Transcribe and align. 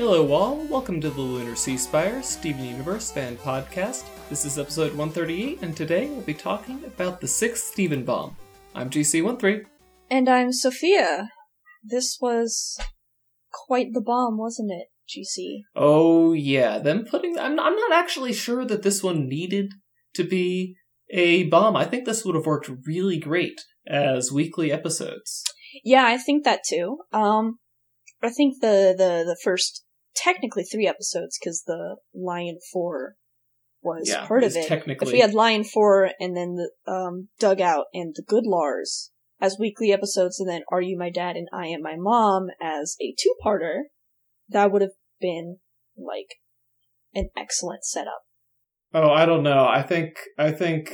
Hello, 0.00 0.32
all. 0.32 0.56
Welcome 0.64 0.98
to 1.02 1.10
the 1.10 1.20
Lunar 1.20 1.54
Sea 1.54 1.76
Spire 1.76 2.22
Steven 2.22 2.64
Universe 2.64 3.12
fan 3.12 3.36
podcast. 3.36 4.04
This 4.30 4.46
is 4.46 4.58
episode 4.58 4.94
138, 4.94 5.58
and 5.60 5.76
today 5.76 6.08
we'll 6.08 6.22
be 6.22 6.32
talking 6.32 6.82
about 6.86 7.20
the 7.20 7.28
sixth 7.28 7.64
Steven 7.64 8.02
bomb. 8.02 8.34
I'm 8.74 8.88
GC13. 8.88 9.66
And 10.10 10.26
I'm 10.26 10.54
Sophia. 10.54 11.28
This 11.84 12.16
was 12.18 12.78
quite 13.52 13.88
the 13.92 14.00
bomb, 14.00 14.38
wasn't 14.38 14.70
it, 14.72 14.86
GC? 15.06 15.58
Oh, 15.76 16.32
yeah. 16.32 16.78
Them 16.78 17.04
putting. 17.04 17.38
I'm, 17.38 17.60
I'm 17.60 17.76
not 17.76 17.92
actually 17.92 18.32
sure 18.32 18.64
that 18.64 18.82
this 18.82 19.02
one 19.02 19.28
needed 19.28 19.70
to 20.14 20.24
be 20.24 20.76
a 21.10 21.44
bomb. 21.44 21.76
I 21.76 21.84
think 21.84 22.06
this 22.06 22.24
would 22.24 22.34
have 22.34 22.46
worked 22.46 22.70
really 22.86 23.18
great 23.18 23.60
as 23.86 24.32
weekly 24.32 24.72
episodes. 24.72 25.44
Yeah, 25.84 26.06
I 26.06 26.16
think 26.16 26.44
that 26.44 26.60
too. 26.66 27.00
Um, 27.12 27.58
I 28.22 28.30
think 28.30 28.62
the, 28.62 28.94
the, 28.96 29.24
the 29.26 29.36
first 29.44 29.84
technically 30.14 30.64
three 30.64 30.86
episodes 30.86 31.38
because 31.38 31.64
the 31.66 31.96
Lion 32.14 32.58
Four 32.72 33.14
was 33.82 34.08
Yeah, 34.08 34.26
part 34.26 34.44
of 34.44 34.54
it. 34.54 34.66
technically- 34.66 35.08
If 35.08 35.12
we 35.12 35.20
had 35.20 35.34
Lion 35.34 35.64
Four 35.64 36.10
and 36.20 36.36
then 36.36 36.56
the 36.56 36.70
um, 36.90 37.28
Doug 37.38 37.60
Out 37.60 37.86
and 37.94 38.14
the 38.14 38.22
Good 38.22 38.44
Lars 38.46 39.10
as 39.40 39.56
weekly 39.58 39.90
episodes, 39.92 40.38
and 40.38 40.48
then 40.48 40.62
Are 40.70 40.82
You 40.82 40.98
My 40.98 41.08
Dad 41.10 41.34
and 41.36 41.48
I 41.52 41.66
Am 41.68 41.80
My 41.82 41.96
Mom 41.96 42.48
as 42.60 42.96
a 43.00 43.14
two-parter, 43.18 43.84
that 44.50 44.70
would 44.70 44.82
have 44.82 44.90
been 45.18 45.58
like 45.96 46.36
an 47.14 47.30
excellent 47.36 47.84
setup. 47.84 48.20
Oh, 48.92 49.10
I 49.10 49.24
don't 49.24 49.42
know. 49.42 49.66
I 49.66 49.82
think 49.82 50.16
I 50.36 50.50
think 50.52 50.90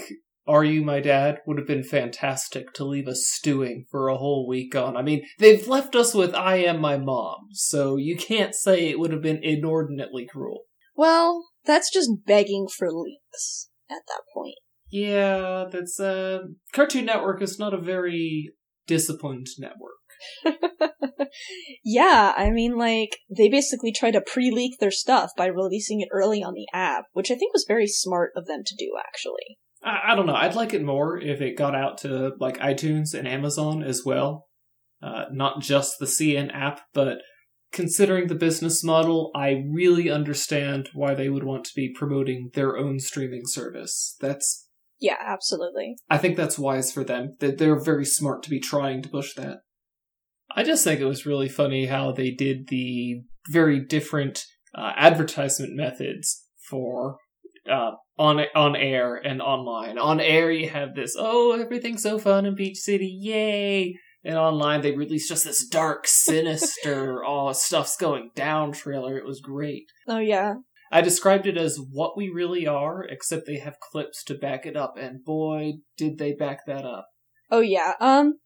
Are 0.48 0.64
You 0.64 0.82
My 0.84 1.00
Dad 1.00 1.40
would 1.46 1.58
have 1.58 1.66
been 1.66 1.82
fantastic 1.82 2.72
to 2.74 2.84
leave 2.84 3.08
us 3.08 3.26
stewing 3.26 3.84
for 3.90 4.08
a 4.08 4.16
whole 4.16 4.46
week 4.46 4.74
on. 4.74 4.96
I 4.96 5.02
mean, 5.02 5.24
they've 5.38 5.66
left 5.66 5.96
us 5.96 6.14
with 6.14 6.34
I 6.34 6.56
Am 6.56 6.80
My 6.80 6.96
Mom, 6.96 7.48
so 7.52 7.96
you 7.96 8.16
can't 8.16 8.54
say 8.54 8.88
it 8.88 8.98
would 8.98 9.12
have 9.12 9.22
been 9.22 9.42
inordinately 9.42 10.26
cruel. 10.30 10.62
Well, 10.94 11.48
that's 11.64 11.92
just 11.92 12.10
begging 12.26 12.68
for 12.68 12.92
leaks 12.92 13.70
at 13.90 14.02
that 14.06 14.22
point. 14.32 14.56
Yeah, 14.88 15.64
that's 15.70 15.98
uh 15.98 16.38
Cartoon 16.72 17.06
Network 17.06 17.42
is 17.42 17.58
not 17.58 17.74
a 17.74 17.78
very 17.78 18.52
disciplined 18.86 19.48
network. 19.58 19.94
yeah, 21.84 22.32
I 22.36 22.50
mean, 22.50 22.76
like, 22.76 23.18
they 23.28 23.48
basically 23.48 23.92
try 23.92 24.10
to 24.10 24.20
pre 24.20 24.50
leak 24.50 24.78
their 24.78 24.90
stuff 24.90 25.30
by 25.36 25.46
releasing 25.46 26.00
it 26.00 26.08
early 26.12 26.42
on 26.42 26.54
the 26.54 26.66
app, 26.72 27.04
which 27.12 27.30
I 27.30 27.34
think 27.34 27.52
was 27.52 27.64
very 27.66 27.86
smart 27.86 28.32
of 28.36 28.46
them 28.46 28.62
to 28.64 28.76
do, 28.76 28.92
actually. 28.98 29.58
I, 29.86 30.12
I 30.12 30.14
don't 30.14 30.26
know. 30.26 30.34
I'd 30.34 30.56
like 30.56 30.74
it 30.74 30.82
more 30.82 31.16
if 31.16 31.40
it 31.40 31.56
got 31.56 31.74
out 31.74 31.98
to 31.98 32.32
like 32.38 32.58
iTunes 32.58 33.14
and 33.14 33.26
Amazon 33.26 33.82
as 33.82 34.02
well. 34.04 34.48
Uh, 35.02 35.26
not 35.30 35.60
just 35.60 35.98
the 35.98 36.06
CN 36.06 36.52
app, 36.54 36.80
but 36.92 37.18
considering 37.72 38.26
the 38.26 38.34
business 38.34 38.82
model, 38.82 39.30
I 39.34 39.64
really 39.70 40.10
understand 40.10 40.88
why 40.94 41.14
they 41.14 41.28
would 41.28 41.44
want 41.44 41.64
to 41.64 41.74
be 41.74 41.92
promoting 41.94 42.50
their 42.54 42.76
own 42.76 42.98
streaming 42.98 43.42
service. 43.44 44.16
That's 44.20 44.66
Yeah, 44.98 45.16
absolutely. 45.24 45.96
I 46.10 46.18
think 46.18 46.36
that's 46.36 46.58
wise 46.58 46.92
for 46.92 47.04
them. 47.04 47.36
That 47.40 47.58
they're 47.58 47.78
very 47.78 48.06
smart 48.06 48.42
to 48.44 48.50
be 48.50 48.60
trying 48.60 49.02
to 49.02 49.08
push 49.08 49.34
that. 49.34 49.58
I 50.54 50.62
just 50.62 50.84
think 50.84 51.00
it 51.00 51.06
was 51.06 51.26
really 51.26 51.48
funny 51.48 51.86
how 51.86 52.12
they 52.12 52.30
did 52.30 52.68
the 52.68 53.22
very 53.50 53.78
different 53.78 54.44
uh, 54.74 54.92
advertisement 54.96 55.74
methods 55.74 56.44
for 56.68 57.18
uh, 57.68 57.92
on 58.18 58.40
on 58.54 58.76
air 58.76 59.16
and 59.16 59.42
online. 59.42 59.98
On 59.98 60.20
air, 60.20 60.50
you 60.50 60.68
have 60.68 60.94
this, 60.94 61.14
oh, 61.18 61.52
everything's 61.52 62.02
so 62.02 62.18
fun 62.18 62.46
in 62.46 62.54
Beach 62.54 62.78
City, 62.78 63.06
yay! 63.06 63.96
And 64.24 64.36
online, 64.36 64.80
they 64.80 64.92
released 64.92 65.28
just 65.28 65.44
this 65.44 65.66
dark, 65.66 66.06
sinister, 66.06 67.24
oh, 67.26 67.52
stuff's 67.52 67.96
going 67.96 68.30
down 68.34 68.72
trailer. 68.72 69.16
It 69.16 69.24
was 69.24 69.40
great. 69.40 69.84
Oh, 70.08 70.18
yeah. 70.18 70.54
I 70.90 71.00
described 71.00 71.46
it 71.46 71.56
as 71.56 71.78
what 71.78 72.16
we 72.16 72.28
really 72.28 72.66
are, 72.66 73.04
except 73.04 73.46
they 73.46 73.58
have 73.58 73.80
clips 73.80 74.24
to 74.24 74.34
back 74.34 74.66
it 74.66 74.76
up, 74.76 74.94
and 74.98 75.24
boy, 75.24 75.74
did 75.96 76.18
they 76.18 76.32
back 76.32 76.66
that 76.66 76.84
up. 76.84 77.06
Oh, 77.50 77.60
yeah. 77.60 77.92
Um, 78.00 78.38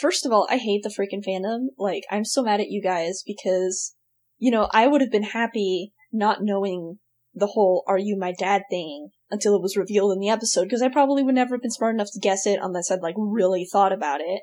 first 0.00 0.24
of 0.24 0.32
all, 0.32 0.46
I 0.50 0.56
hate 0.56 0.82
the 0.82 0.90
freaking 0.90 1.24
fandom. 1.26 1.66
Like, 1.78 2.04
I'm 2.10 2.24
so 2.24 2.42
mad 2.42 2.60
at 2.60 2.70
you 2.70 2.82
guys 2.82 3.22
because, 3.26 3.94
you 4.38 4.50
know, 4.50 4.68
I 4.72 4.86
would 4.86 5.00
have 5.00 5.10
been 5.10 5.24
happy 5.24 5.92
not 6.12 6.38
knowing 6.40 6.98
the 7.38 7.48
whole 7.48 7.84
Are 7.86 7.98
You 7.98 8.16
My 8.18 8.32
Dad 8.32 8.62
thing 8.70 9.10
until 9.30 9.54
it 9.54 9.62
was 9.62 9.76
revealed 9.76 10.12
in 10.12 10.20
the 10.20 10.30
episode 10.30 10.64
because 10.64 10.82
I 10.82 10.88
probably 10.88 11.22
would 11.22 11.34
never 11.34 11.54
have 11.54 11.62
been 11.62 11.70
smart 11.70 11.94
enough 11.94 12.08
to 12.12 12.20
guess 12.20 12.46
it 12.46 12.58
unless 12.62 12.90
I'd, 12.90 13.02
like, 13.02 13.14
really 13.16 13.64
thought 13.64 13.92
about 13.92 14.20
it. 14.20 14.42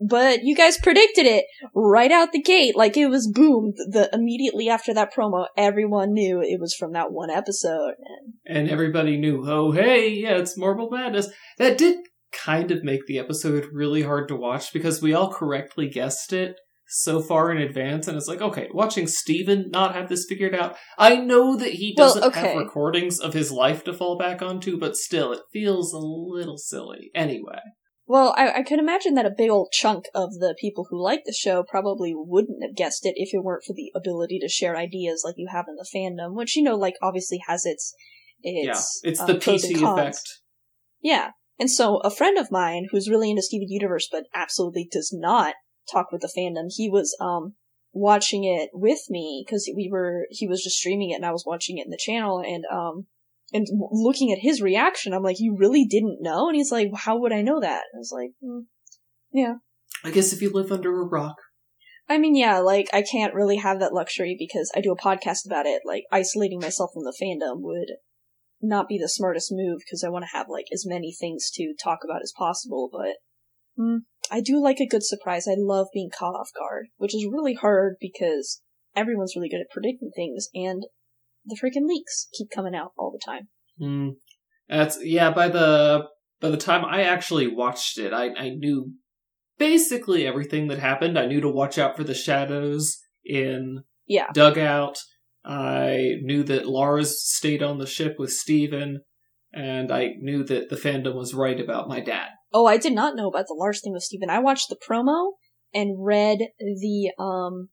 But 0.00 0.44
you 0.44 0.54
guys 0.54 0.78
predicted 0.78 1.26
it 1.26 1.44
right 1.74 2.12
out 2.12 2.30
the 2.30 2.40
gate. 2.40 2.76
Like 2.76 2.96
it 2.96 3.08
was 3.08 3.30
boom. 3.32 3.72
The 3.76 4.08
immediately 4.12 4.68
after 4.68 4.94
that 4.94 5.12
promo, 5.12 5.46
everyone 5.56 6.12
knew 6.12 6.40
it 6.40 6.60
was 6.60 6.74
from 6.74 6.92
that 6.92 7.10
one 7.10 7.30
episode. 7.30 7.94
And 8.46 8.70
everybody 8.70 9.16
knew, 9.16 9.44
oh, 9.44 9.72
hey, 9.72 10.10
yeah, 10.10 10.36
it's 10.36 10.56
Marble 10.56 10.88
Madness. 10.88 11.30
That 11.58 11.78
did 11.78 11.98
kind 12.32 12.70
of 12.70 12.84
make 12.84 13.06
the 13.06 13.18
episode 13.18 13.66
really 13.72 14.02
hard 14.02 14.28
to 14.28 14.36
watch 14.36 14.72
because 14.72 15.02
we 15.02 15.14
all 15.14 15.32
correctly 15.32 15.88
guessed 15.88 16.32
it 16.32 16.56
so 16.88 17.20
far 17.20 17.50
in 17.50 17.58
advance, 17.58 18.08
and 18.08 18.16
it's 18.16 18.28
like, 18.28 18.40
okay, 18.40 18.68
watching 18.72 19.06
Steven 19.06 19.70
not 19.70 19.94
have 19.94 20.08
this 20.08 20.26
figured 20.28 20.54
out, 20.54 20.76
I 20.96 21.16
know 21.16 21.56
that 21.56 21.74
he 21.74 21.94
doesn't 21.94 22.24
okay. 22.24 22.40
have 22.40 22.56
recordings 22.56 23.20
of 23.20 23.34
his 23.34 23.52
life 23.52 23.84
to 23.84 23.92
fall 23.92 24.16
back 24.16 24.40
onto, 24.40 24.78
but 24.78 24.96
still, 24.96 25.32
it 25.32 25.42
feels 25.52 25.92
a 25.92 25.98
little 25.98 26.58
silly. 26.58 27.10
Anyway. 27.14 27.60
Well, 28.06 28.34
I, 28.38 28.60
I 28.60 28.62
could 28.62 28.78
imagine 28.78 29.14
that 29.14 29.26
a 29.26 29.34
big 29.36 29.50
old 29.50 29.68
chunk 29.70 30.06
of 30.14 30.32
the 30.32 30.56
people 30.58 30.86
who 30.88 31.02
like 31.02 31.24
the 31.26 31.32
show 31.32 31.62
probably 31.62 32.14
wouldn't 32.16 32.62
have 32.62 32.74
guessed 32.74 33.04
it 33.04 33.12
if 33.16 33.34
it 33.34 33.44
weren't 33.44 33.64
for 33.64 33.74
the 33.74 33.92
ability 33.94 34.38
to 34.40 34.48
share 34.48 34.78
ideas 34.78 35.22
like 35.26 35.34
you 35.36 35.48
have 35.52 35.66
in 35.68 35.76
the 35.76 35.86
fandom, 35.94 36.34
which 36.34 36.56
you 36.56 36.62
know, 36.62 36.74
like 36.74 36.94
obviously 37.02 37.38
has 37.46 37.66
its 37.66 37.94
its 38.42 39.02
yeah, 39.04 39.10
it's 39.10 39.20
uh, 39.20 39.26
the 39.26 39.34
PC 39.34 39.82
effect. 39.82 40.40
Yeah, 41.02 41.32
and 41.58 41.70
so 41.70 41.98
a 41.98 42.10
friend 42.10 42.38
of 42.38 42.50
mine 42.50 42.86
who's 42.90 43.10
really 43.10 43.28
into 43.28 43.42
Steven 43.42 43.68
Universe 43.68 44.08
but 44.10 44.24
absolutely 44.34 44.88
does 44.90 45.10
not 45.12 45.54
talk 45.92 46.12
with 46.12 46.22
the 46.22 46.32
fandom, 46.36 46.66
he 46.68 46.88
was 46.88 47.16
um 47.20 47.54
watching 47.92 48.44
it 48.44 48.70
with 48.72 49.00
me 49.08 49.44
because 49.44 49.70
we 49.74 49.88
were 49.90 50.26
he 50.30 50.46
was 50.46 50.62
just 50.62 50.76
streaming 50.76 51.10
it 51.10 51.14
and 51.14 51.26
I 51.26 51.32
was 51.32 51.44
watching 51.46 51.78
it 51.78 51.86
in 51.86 51.90
the 51.90 51.98
channel 51.98 52.40
and 52.40 52.64
um 52.70 53.06
and 53.52 53.66
looking 53.90 54.30
at 54.30 54.38
his 54.40 54.60
reaction, 54.60 55.14
I'm 55.14 55.22
like, 55.22 55.40
you 55.40 55.56
really 55.56 55.84
didn't 55.84 56.18
know? 56.20 56.48
And 56.48 56.56
he's 56.56 56.70
like, 56.70 56.90
how 56.94 57.18
would 57.18 57.32
I 57.32 57.42
know 57.42 57.60
that? 57.60 57.84
I 57.94 57.98
was 57.98 58.12
like, 58.12 58.32
mm, 58.44 58.64
yeah. 59.32 59.54
I 60.04 60.10
guess 60.10 60.32
if 60.32 60.42
you 60.42 60.50
live 60.50 60.70
under 60.70 61.00
a 61.00 61.04
rock. 61.04 61.36
I 62.08 62.18
mean, 62.18 62.34
yeah, 62.34 62.58
like, 62.58 62.88
I 62.92 63.02
can't 63.02 63.34
really 63.34 63.56
have 63.56 63.80
that 63.80 63.92
luxury 63.92 64.34
because 64.38 64.70
I 64.74 64.80
do 64.80 64.92
a 64.92 64.96
podcast 64.96 65.44
about 65.46 65.66
it. 65.66 65.82
Like, 65.84 66.04
isolating 66.10 66.60
myself 66.60 66.90
from 66.94 67.04
the 67.04 67.14
fandom 67.20 67.60
would 67.60 67.92
not 68.62 68.88
be 68.88 68.98
the 68.98 69.08
smartest 69.08 69.52
move 69.52 69.80
because 69.80 70.02
I 70.02 70.08
want 70.08 70.24
to 70.24 70.36
have, 70.36 70.46
like, 70.48 70.66
as 70.72 70.86
many 70.86 71.12
things 71.12 71.50
to 71.54 71.74
talk 71.82 72.00
about 72.04 72.22
as 72.22 72.32
possible, 72.36 72.88
but 72.90 73.16
mm, 73.78 73.98
I 74.30 74.40
do 74.40 74.62
like 74.62 74.78
a 74.80 74.86
good 74.86 75.04
surprise. 75.04 75.46
I 75.48 75.54
love 75.56 75.88
being 75.92 76.10
caught 76.16 76.34
off 76.34 76.50
guard, 76.56 76.88
which 76.96 77.14
is 77.14 77.26
really 77.30 77.54
hard 77.54 77.96
because 78.00 78.62
everyone's 78.94 79.34
really 79.36 79.48
good 79.48 79.60
at 79.60 79.70
predicting 79.70 80.10
things 80.14 80.48
and 80.54 80.84
the 81.46 81.56
freaking 81.62 81.86
leaks 81.86 82.28
keep 82.36 82.50
coming 82.50 82.74
out 82.74 82.92
all 82.98 83.10
the 83.10 83.20
time. 83.24 83.48
Hmm. 83.78 84.10
That's 84.68 84.98
yeah. 85.02 85.30
By 85.30 85.48
the 85.48 86.04
by 86.40 86.50
the 86.50 86.56
time 86.56 86.84
I 86.84 87.02
actually 87.02 87.46
watched 87.46 87.98
it, 87.98 88.12
I 88.12 88.30
I 88.34 88.50
knew 88.50 88.92
basically 89.58 90.26
everything 90.26 90.68
that 90.68 90.78
happened. 90.78 91.18
I 91.18 91.26
knew 91.26 91.40
to 91.40 91.48
watch 91.48 91.78
out 91.78 91.96
for 91.96 92.04
the 92.04 92.14
shadows 92.14 92.98
in 93.24 93.82
Yeah. 94.06 94.26
Doug 94.32 94.58
Out. 94.58 94.98
I 95.44 96.16
knew 96.22 96.42
that 96.44 96.68
Lars 96.68 97.22
stayed 97.22 97.62
on 97.62 97.78
the 97.78 97.86
ship 97.86 98.16
with 98.18 98.30
Steven, 98.30 99.00
and 99.52 99.90
I 99.90 100.10
knew 100.18 100.44
that 100.44 100.68
the 100.68 100.76
fandom 100.76 101.14
was 101.14 101.32
right 101.32 101.58
about 101.58 101.88
my 101.88 102.00
dad. 102.00 102.28
Oh, 102.52 102.66
I 102.66 102.76
did 102.76 102.92
not 102.92 103.16
know 103.16 103.28
about 103.28 103.46
the 103.46 103.54
Lars 103.54 103.80
thing 103.80 103.92
with 103.92 104.02
Steven. 104.02 104.30
I 104.30 104.38
watched 104.38 104.68
the 104.68 104.76
promo 104.76 105.32
and 105.74 106.04
read 106.04 106.38
the 106.58 107.12
um 107.18 107.68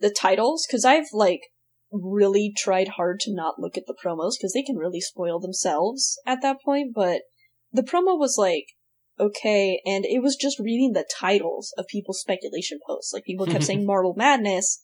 the 0.00 0.10
titles 0.10 0.66
because 0.66 0.84
I've 0.84 1.08
like 1.12 1.40
really 1.90 2.52
tried 2.56 2.88
hard 2.88 3.20
to 3.20 3.34
not 3.34 3.58
look 3.58 3.76
at 3.76 3.84
the 3.86 3.94
promos 3.94 4.32
because 4.38 4.52
they 4.52 4.62
can 4.62 4.76
really 4.76 5.00
spoil 5.00 5.40
themselves 5.40 6.18
at 6.26 6.42
that 6.42 6.58
point. 6.62 6.92
But 6.94 7.22
the 7.72 7.82
promo 7.82 8.18
was 8.18 8.36
like 8.38 8.66
okay, 9.20 9.80
and 9.84 10.04
it 10.04 10.20
was 10.22 10.36
just 10.36 10.58
reading 10.58 10.92
the 10.92 11.08
titles 11.18 11.72
of 11.78 11.86
people's 11.86 12.20
speculation 12.20 12.78
posts. 12.86 13.12
Like 13.12 13.24
people 13.24 13.46
kept 13.46 13.64
saying 13.64 13.86
Marble 13.86 14.14
Madness 14.16 14.80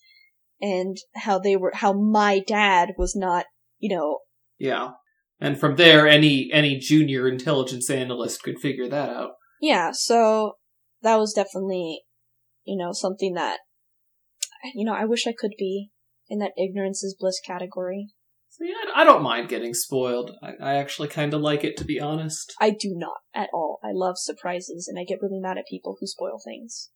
and 0.61 0.96
how 1.14 1.38
they 1.38 1.56
were 1.56 1.73
how 1.75 1.93
my 1.93 2.40
dad 2.40 2.90
was 2.96 3.14
not 3.14 3.46
you 3.79 3.94
know 3.94 4.20
Yeah, 4.58 4.93
and 5.40 5.58
from 5.58 5.76
there, 5.76 6.08
any 6.08 6.50
any 6.52 6.79
junior 6.79 7.29
intelligence 7.29 7.90
analyst 7.90 8.43
could 8.43 8.58
figure 8.58 8.88
that 8.88 9.11
out. 9.11 9.32
Yeah, 9.61 9.90
so 9.93 10.55
that 11.02 11.17
was 11.17 11.32
definitely, 11.32 12.02
you 12.64 12.76
know, 12.76 12.93
something 12.93 13.35
that, 13.35 13.58
you 14.75 14.85
know, 14.85 14.94
I 14.94 15.05
wish 15.05 15.26
I 15.26 15.35
could 15.37 15.55
be 15.58 15.90
in 16.29 16.38
that 16.38 16.52
ignorance 16.56 17.02
is 17.02 17.17
bliss 17.19 17.40
category. 17.44 18.08
So 18.50 18.64
yeah, 18.64 18.90
I 18.94 19.05
don't 19.05 19.23
mind 19.23 19.49
getting 19.49 19.75
spoiled. 19.75 20.32
I, 20.43 20.52
I 20.61 20.75
actually 20.75 21.08
kind 21.08 21.32
of 21.35 21.40
like 21.40 21.64
it, 21.64 21.76
to 21.76 21.85
be 21.85 22.00
honest. 22.00 22.52
I 22.61 22.70
do 22.70 22.94
not 22.96 23.19
at 23.35 23.49
all. 23.52 23.79
I 23.85 23.90
love 23.93 24.17
surprises 24.19 24.88
and 24.88 24.99
I 24.99 25.05
get 25.05 25.23
really 25.23 25.40
mad 25.40 25.58
at 25.58 25.64
people 25.70 25.96
who 26.00 26.06
spoil 26.06 26.38
things. 26.44 26.90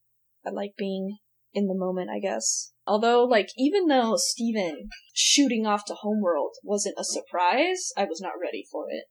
I 0.45 0.49
like 0.49 0.73
being 0.77 1.17
in 1.53 1.67
the 1.67 1.75
moment, 1.75 2.09
I 2.09 2.19
guess. 2.19 2.71
Although, 2.85 3.23
like, 3.23 3.49
even 3.57 3.87
though 3.87 4.15
Steven 4.17 4.89
shooting 5.13 5.65
off 5.65 5.85
to 5.85 5.93
Homeworld 5.93 6.55
wasn't 6.63 6.95
a 6.97 7.03
surprise, 7.03 7.91
I 7.95 8.03
was 8.03 8.19
not 8.21 8.33
ready 8.41 8.65
for 8.71 8.85
it. 8.89 9.05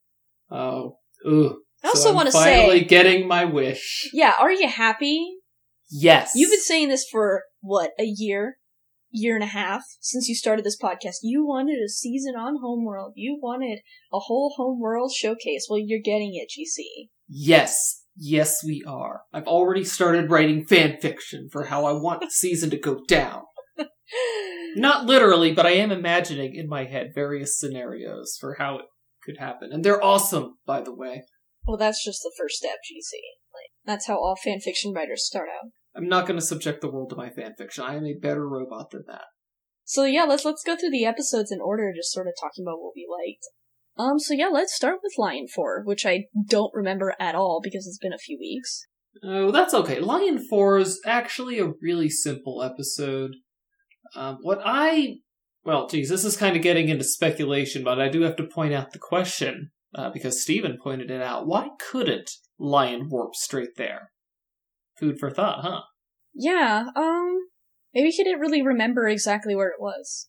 Oh, 0.51 0.99
ooh. 1.27 1.63
I 1.83 1.89
also 1.89 2.11
so 2.11 2.13
want 2.13 2.27
to 2.27 2.33
say, 2.33 2.61
finally 2.61 2.85
getting 2.85 3.27
my 3.27 3.45
wish. 3.45 4.11
yeah, 4.13 4.35
are 4.39 4.53
you 4.53 4.69
happy? 4.69 5.39
Yes. 5.91 6.33
You've 6.35 6.51
been 6.51 6.61
saying 6.61 6.89
this 6.89 7.07
for, 7.11 7.45
what, 7.61 7.91
a 7.99 8.05
year? 8.05 8.59
Year 9.11 9.35
and 9.35 9.45
a 9.45 9.49
half 9.49 9.83
since 10.01 10.27
you 10.29 10.35
started 10.35 10.65
this 10.65 10.79
podcast. 10.81 11.17
You 11.23 11.47
wanted 11.47 11.79
a 11.85 11.89
season 11.89 12.35
on 12.35 12.59
Homeworld. 12.63 13.13
You 13.15 13.39
wanted 13.43 13.81
a 14.13 14.19
whole 14.19 14.55
Homeworld 14.57 15.13
showcase. 15.13 15.67
Well, 15.69 15.79
you're 15.79 16.01
getting 16.03 16.35
it, 16.35 16.49
GC. 16.49 17.09
Yes. 17.29 18.02
Yes, 18.17 18.63
we 18.65 18.85
are. 18.87 19.23
I've 19.33 19.47
already 19.47 19.85
started 19.85 20.31
writing 20.31 20.65
fan 20.65 20.99
fiction 21.01 21.49
for 21.51 21.65
how 21.65 21.87
I 21.87 21.93
want 21.93 22.21
the 22.21 22.31
season 22.31 22.71
to 22.71 22.79
go 22.79 23.01
down. 23.07 23.43
Not 24.77 25.07
literally, 25.07 25.53
but 25.53 25.67
I 25.67 25.73
am 25.73 25.91
imagining 25.91 26.55
in 26.55 26.69
my 26.69 26.85
head 26.85 27.13
various 27.15 27.59
scenarios 27.59 28.37
for 28.41 28.57
how 28.59 28.79
it 28.79 28.85
could 29.25 29.39
happen. 29.39 29.71
And 29.73 29.85
they're 29.85 30.03
awesome, 30.03 30.59
by 30.67 30.81
the 30.81 30.95
way. 30.95 31.23
Well, 31.67 31.77
that's 31.77 32.05
just 32.05 32.23
the 32.23 32.33
first 32.39 32.57
step, 32.57 32.77
GC. 32.77 33.13
Like, 33.53 33.71
that's 33.85 34.07
how 34.07 34.17
all 34.17 34.37
fanfiction 34.37 34.95
writers 34.95 35.27
start 35.27 35.49
out. 35.49 35.71
I'm 35.95 36.09
not 36.09 36.27
going 36.27 36.39
to 36.39 36.45
subject 36.45 36.81
the 36.81 36.91
world 36.91 37.11
to 37.11 37.17
my 37.17 37.31
fan 37.31 37.53
fiction. 37.57 37.85
I 37.85 37.97
am 37.97 38.05
a 38.05 38.15
better 38.15 38.49
robot 38.49 38.91
than 38.91 39.05
that. 39.09 39.25
So 39.85 40.05
yeah, 40.05 40.25
let's 40.25 40.45
let's 40.45 40.63
go 40.65 40.77
through 40.77 40.91
the 40.91 41.05
episodes 41.05 41.53
in 41.53 41.61
order, 41.61 41.93
just 41.95 42.13
sort 42.13 42.27
of 42.27 42.35
talking 42.41 42.65
about 42.65 42.81
what 42.81 42.93
we 42.97 43.07
liked. 43.11 43.45
Um, 44.03 44.19
so 44.19 44.35
yeah, 44.35 44.49
let's 44.49 44.75
start 44.75 44.99
with 45.03 45.13
Lion 45.19 45.47
Four, 45.47 45.83
which 45.85 46.05
I 46.05 46.25
don't 46.49 46.75
remember 46.75 47.15
at 47.21 47.35
all 47.35 47.61
because 47.63 47.87
it's 47.87 47.99
been 47.99 48.13
a 48.13 48.19
few 48.19 48.39
weeks. 48.39 48.87
Oh, 49.23 49.51
that's 49.51 49.75
okay. 49.75 50.01
Lion 50.01 50.39
4 50.49 50.79
is 50.79 51.01
actually 51.05 51.59
a 51.59 51.73
really 51.81 52.09
simple 52.09 52.63
episode. 52.63 53.33
Um, 54.15 54.39
what 54.43 54.61
I. 54.65 55.17
Well, 55.65 55.87
geez, 55.87 56.09
this 56.09 56.25
is 56.25 56.37
kind 56.37 56.57
of 56.57 56.63
getting 56.63 56.89
into 56.89 57.05
speculation, 57.05 57.85
but 57.85 58.01
I 58.01 58.09
do 58.09 58.23
have 58.23 58.37
to 58.37 58.45
point 58.45 58.75
out 58.75 58.93
the 58.93 58.99
question, 58.99 59.71
uh, 59.95 60.11
because 60.11 60.43
Steven 60.43 60.77
pointed 60.83 61.11
it 61.11 61.23
out. 61.23 61.47
Why 61.47 61.69
couldn't 61.79 62.31
Lion 62.59 63.09
warp 63.09 63.37
straight 63.37 63.77
there? 63.77 64.11
Food 64.99 65.19
for 65.21 65.31
thought, 65.31 65.61
huh? 65.63 65.83
Yeah, 66.35 66.87
um, 66.97 67.37
maybe 67.95 68.11
he 68.11 68.25
didn't 68.25 68.41
really 68.41 68.63
remember 68.63 69.07
exactly 69.07 69.55
where 69.55 69.69
it 69.69 69.81
was. 69.81 70.29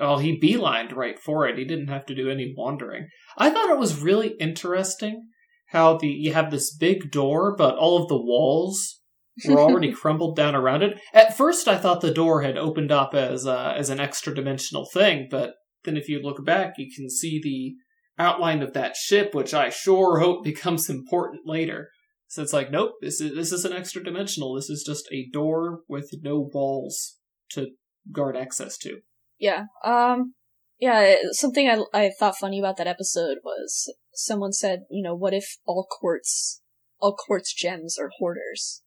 Oh, 0.00 0.18
he 0.18 0.40
beelined 0.40 0.94
right 0.94 1.18
for 1.18 1.46
it. 1.46 1.58
He 1.58 1.64
didn't 1.64 1.88
have 1.88 2.06
to 2.06 2.14
do 2.14 2.30
any 2.30 2.52
wandering. 2.56 3.08
I 3.36 3.50
thought 3.50 3.70
it 3.70 3.78
was 3.78 4.00
really 4.00 4.34
interesting 4.40 5.28
how 5.68 5.96
the 5.96 6.08
you 6.08 6.32
have 6.32 6.50
this 6.50 6.74
big 6.74 7.10
door, 7.10 7.54
but 7.56 7.76
all 7.76 8.02
of 8.02 8.08
the 8.08 8.20
walls 8.20 9.00
were 9.46 9.58
already 9.58 9.92
crumbled 10.00 10.36
down 10.36 10.54
around 10.54 10.82
it. 10.82 10.98
At 11.12 11.36
first, 11.36 11.68
I 11.68 11.78
thought 11.78 12.00
the 12.00 12.12
door 12.12 12.42
had 12.42 12.56
opened 12.56 12.92
up 12.92 13.14
as 13.14 13.46
uh, 13.46 13.74
as 13.76 13.90
an 13.90 14.00
extra 14.00 14.34
dimensional 14.34 14.86
thing, 14.92 15.28
but 15.30 15.54
then 15.84 15.96
if 15.96 16.08
you 16.08 16.20
look 16.20 16.44
back, 16.44 16.74
you 16.78 16.90
can 16.94 17.08
see 17.10 17.40
the 17.42 17.74
outline 18.22 18.62
of 18.62 18.72
that 18.72 18.96
ship, 18.96 19.34
which 19.34 19.54
I 19.54 19.70
sure 19.70 20.18
hope 20.18 20.44
becomes 20.44 20.88
important 20.90 21.42
later. 21.46 21.90
So 22.26 22.42
it's 22.42 22.52
like, 22.52 22.70
nope, 22.70 22.94
this 23.00 23.20
is 23.20 23.34
this 23.34 23.52
is 23.52 23.64
an 23.64 23.72
extra 23.72 24.02
dimensional. 24.02 24.54
This 24.54 24.70
is 24.70 24.82
just 24.84 25.08
a 25.12 25.28
door 25.32 25.80
with 25.88 26.10
no 26.22 26.50
walls 26.52 27.18
to 27.50 27.68
guard 28.12 28.36
access 28.36 28.76
to. 28.78 29.00
Yeah. 29.38 29.64
Um. 29.84 30.34
Yeah. 30.78 31.16
Something 31.32 31.68
I 31.68 31.82
I 31.92 32.10
thought 32.18 32.36
funny 32.36 32.58
about 32.58 32.76
that 32.78 32.86
episode 32.86 33.38
was 33.44 33.92
someone 34.14 34.52
said, 34.52 34.80
you 34.90 35.02
know, 35.02 35.14
what 35.14 35.34
if 35.34 35.56
all 35.66 35.86
quartz, 35.90 36.60
all 37.00 37.14
quartz 37.16 37.52
gems 37.54 37.98
are 37.98 38.10
hoarders? 38.18 38.82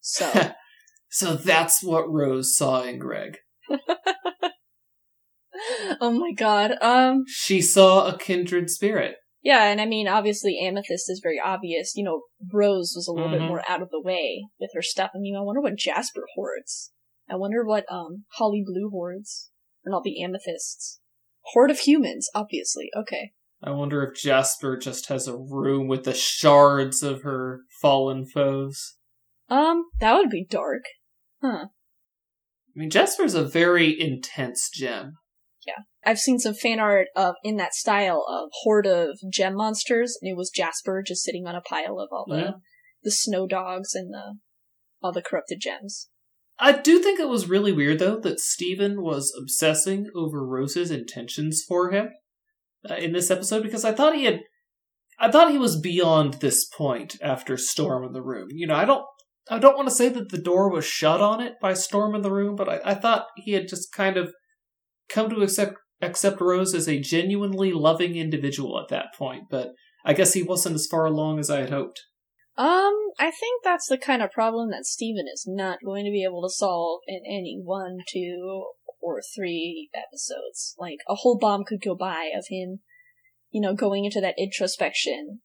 So 0.00 0.30
so 1.10 1.34
that's 1.34 1.82
what 1.82 2.10
Rose 2.10 2.56
saw 2.56 2.82
in 2.82 2.98
Greg. 2.98 3.38
oh 6.00 6.10
my 6.10 6.32
god. 6.32 6.72
Um. 6.80 7.24
She 7.28 7.60
saw 7.60 8.08
a 8.08 8.18
kindred 8.18 8.70
spirit. 8.70 9.16
Yeah, 9.42 9.64
and 9.70 9.80
I 9.80 9.86
mean, 9.86 10.08
obviously, 10.08 10.58
Amethyst 10.60 11.08
is 11.08 11.20
very 11.22 11.40
obvious. 11.42 11.92
You 11.94 12.02
know, 12.04 12.22
Rose 12.52 12.94
was 12.96 13.06
a 13.06 13.12
little 13.12 13.30
bit 13.30 13.40
Mhm. 13.42 13.48
more 13.48 13.62
out 13.68 13.80
of 13.80 13.90
the 13.90 14.00
way 14.02 14.44
with 14.58 14.70
her 14.74 14.82
stuff. 14.82 15.12
I 15.14 15.18
mean, 15.18 15.36
I 15.36 15.40
wonder 15.40 15.60
what 15.60 15.76
Jasper 15.76 16.24
hoards. 16.34 16.90
I 17.28 17.36
wonder 17.36 17.64
what 17.64 17.84
um 17.90 18.24
Holly 18.34 18.62
Blue 18.64 18.90
hoards, 18.90 19.50
and 19.84 19.92
not 19.92 20.04
the 20.04 20.22
amethysts. 20.22 21.00
Horde 21.52 21.70
of 21.70 21.80
humans, 21.80 22.28
obviously. 22.34 22.88
Okay. 22.96 23.32
I 23.62 23.70
wonder 23.70 24.02
if 24.04 24.20
Jasper 24.20 24.76
just 24.76 25.08
has 25.08 25.26
a 25.26 25.36
room 25.36 25.88
with 25.88 26.04
the 26.04 26.12
shards 26.14 27.02
of 27.02 27.22
her 27.22 27.60
fallen 27.80 28.26
foes. 28.26 28.96
Um, 29.48 29.84
that 30.00 30.14
would 30.14 30.28
be 30.28 30.44
dark. 30.48 30.82
Huh. 31.42 31.66
I 31.66 32.78
mean, 32.78 32.90
Jasper's 32.90 33.34
a 33.34 33.44
very 33.44 33.98
intense 33.98 34.68
gem. 34.72 35.14
Yeah. 35.66 35.84
I've 36.04 36.18
seen 36.18 36.38
some 36.38 36.54
fan 36.54 36.78
art 36.78 37.08
of 37.16 37.34
in 37.42 37.56
that 37.56 37.74
style 37.74 38.24
of 38.28 38.50
horde 38.62 38.86
of 38.86 39.18
gem 39.32 39.54
monsters, 39.54 40.18
and 40.20 40.30
it 40.30 40.36
was 40.36 40.50
Jasper 40.50 41.02
just 41.04 41.24
sitting 41.24 41.46
on 41.46 41.54
a 41.56 41.60
pile 41.60 41.98
of 41.98 42.08
all 42.12 42.26
the 42.28 42.36
Yeah. 42.38 42.50
the 43.02 43.10
snow 43.10 43.46
dogs 43.46 43.94
and 43.94 44.12
the 44.12 44.38
all 45.02 45.12
the 45.12 45.22
corrupted 45.22 45.60
gems. 45.60 46.08
I 46.58 46.72
do 46.72 47.02
think 47.02 47.20
it 47.20 47.28
was 47.28 47.48
really 47.48 47.72
weird, 47.72 47.98
though, 47.98 48.18
that 48.20 48.40
Steven 48.40 49.02
was 49.02 49.32
obsessing 49.38 50.08
over 50.14 50.44
Rose's 50.44 50.90
intentions 50.90 51.62
for 51.66 51.90
him 51.90 52.10
uh, 52.88 52.94
in 52.94 53.12
this 53.12 53.30
episode 53.30 53.62
because 53.62 53.84
I 53.84 53.92
thought 53.92 54.14
he 54.14 54.24
had. 54.24 54.40
I 55.18 55.30
thought 55.30 55.50
he 55.50 55.58
was 55.58 55.80
beyond 55.80 56.34
this 56.34 56.66
point 56.66 57.16
after 57.22 57.56
Storm 57.56 58.04
in 58.04 58.12
the 58.12 58.22
Room. 58.22 58.48
You 58.50 58.66
know, 58.66 58.74
I 58.74 58.84
don't. 58.84 59.04
I 59.48 59.58
don't 59.58 59.76
want 59.76 59.88
to 59.88 59.94
say 59.94 60.08
that 60.08 60.30
the 60.30 60.38
door 60.38 60.70
was 60.70 60.84
shut 60.84 61.20
on 61.20 61.40
it 61.40 61.54
by 61.60 61.74
Storm 61.74 62.14
in 62.14 62.22
the 62.22 62.32
Room, 62.32 62.56
but 62.56 62.68
I, 62.68 62.80
I 62.84 62.94
thought 62.94 63.26
he 63.36 63.52
had 63.52 63.68
just 63.68 63.92
kind 63.92 64.16
of 64.16 64.32
come 65.08 65.30
to 65.30 65.42
accept 65.42 65.74
accept 66.02 66.40
Rose 66.40 66.74
as 66.74 66.88
a 66.88 67.00
genuinely 67.00 67.72
loving 67.72 68.16
individual 68.16 68.80
at 68.80 68.88
that 68.88 69.14
point. 69.16 69.44
But 69.50 69.72
I 70.04 70.14
guess 70.14 70.32
he 70.32 70.42
wasn't 70.42 70.74
as 70.74 70.86
far 70.86 71.04
along 71.04 71.38
as 71.38 71.50
I 71.50 71.60
had 71.60 71.70
hoped. 71.70 72.02
Um, 72.58 73.10
I 73.18 73.30
think 73.30 73.62
that's 73.62 73.86
the 73.86 73.98
kind 73.98 74.22
of 74.22 74.32
problem 74.32 74.70
that 74.70 74.86
Steven 74.86 75.26
is 75.32 75.44
not 75.46 75.78
going 75.84 76.04
to 76.06 76.10
be 76.10 76.24
able 76.24 76.42
to 76.42 76.52
solve 76.52 77.00
in 77.06 77.20
any 77.26 77.60
one, 77.62 77.98
two, 78.10 78.64
or 79.02 79.20
three 79.34 79.90
episodes. 79.94 80.74
Like, 80.78 80.98
a 81.08 81.16
whole 81.16 81.38
bomb 81.38 81.64
could 81.64 81.82
go 81.84 81.94
by 81.94 82.30
of 82.36 82.46
him, 82.48 82.80
you 83.50 83.60
know, 83.60 83.74
going 83.74 84.06
into 84.06 84.22
that 84.22 84.36
introspection, 84.38 85.40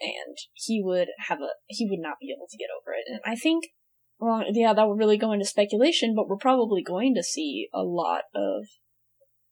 and 0.00 0.36
he 0.54 0.82
would 0.82 1.08
have 1.28 1.40
a, 1.40 1.50
he 1.66 1.86
would 1.88 2.00
not 2.00 2.16
be 2.18 2.34
able 2.34 2.46
to 2.50 2.56
get 2.56 2.68
over 2.74 2.94
it. 2.94 3.04
And 3.06 3.20
I 3.26 3.36
think, 3.36 3.66
well, 4.18 4.42
yeah, 4.50 4.72
that 4.72 4.88
would 4.88 4.98
really 4.98 5.18
go 5.18 5.32
into 5.32 5.44
speculation, 5.44 6.14
but 6.16 6.28
we're 6.28 6.36
probably 6.36 6.82
going 6.82 7.14
to 7.14 7.22
see 7.22 7.68
a 7.74 7.82
lot 7.82 8.22
of, 8.34 8.64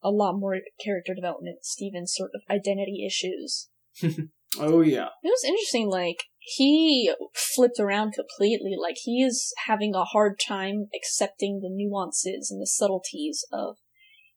a 0.02 0.10
lot 0.10 0.38
more 0.38 0.56
character 0.82 1.14
development, 1.14 1.58
Steven's 1.62 2.14
sort 2.16 2.30
of 2.34 2.40
identity 2.50 3.04
issues. 3.06 3.68
Oh 4.60 4.82
yeah. 4.82 5.08
It 5.22 5.28
was 5.28 5.44
interesting, 5.46 5.88
like, 5.88 6.25
he 6.44 7.12
flipped 7.34 7.78
around 7.78 8.14
completely. 8.14 8.72
Like, 8.80 8.96
he 9.02 9.22
is 9.22 9.52
having 9.66 9.94
a 9.94 10.04
hard 10.04 10.40
time 10.40 10.88
accepting 10.94 11.61
the 11.61 11.70
nuances 11.70 12.50
and 12.50 12.61
the 12.61 12.66
subtleties 12.66 13.44
of 13.52 13.76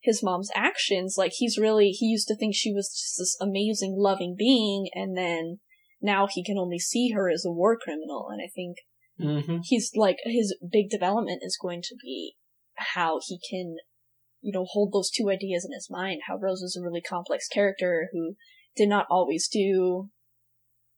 his 0.02 0.22
mom's 0.22 0.52
actions. 0.54 1.16
Like, 1.18 1.34
he's 1.36 1.58
really, 1.58 1.90
he 1.90 2.06
used 2.06 2.28
to 2.28 2.36
think 2.36 2.54
she 2.54 2.72
was 2.72 2.90
just 2.90 3.16
this 3.18 3.38
amazing, 3.42 3.96
loving 3.98 4.36
being, 4.38 4.88
and 4.94 5.18
then 5.18 5.60
now 6.02 6.28
he 6.32 6.44
can 6.44 6.60
only 6.60 6.78
see 6.78 7.12
her 7.12 7.30
as 7.30 7.44
a 7.44 7.52
war 7.52 7.78
criminal. 7.78 8.30
And 8.32 8.42
I 8.42 8.50
think 8.54 8.78
hmm 9.20 9.60
he's 9.64 9.92
like, 9.96 10.18
his 10.26 10.56
big 10.72 10.90
development 10.90 11.40
is 11.42 11.58
going 11.60 11.82
to 11.82 11.96
be 12.00 12.36
how 12.76 13.20
he 13.26 13.40
can, 13.50 13.78
you 14.42 14.52
know, 14.52 14.66
hold 14.70 14.94
those 14.94 15.10
two 15.10 15.30
ideas 15.30 15.66
in 15.66 15.74
his 15.74 15.88
mind. 15.90 16.22
How 16.28 16.38
Rose 16.38 16.62
is 16.62 16.78
a 16.80 16.84
really 16.84 17.02
complex 17.02 17.48
character 17.48 18.10
who 18.12 18.36
did 18.76 18.90
not 18.90 19.08
always 19.10 19.48
do, 19.48 20.10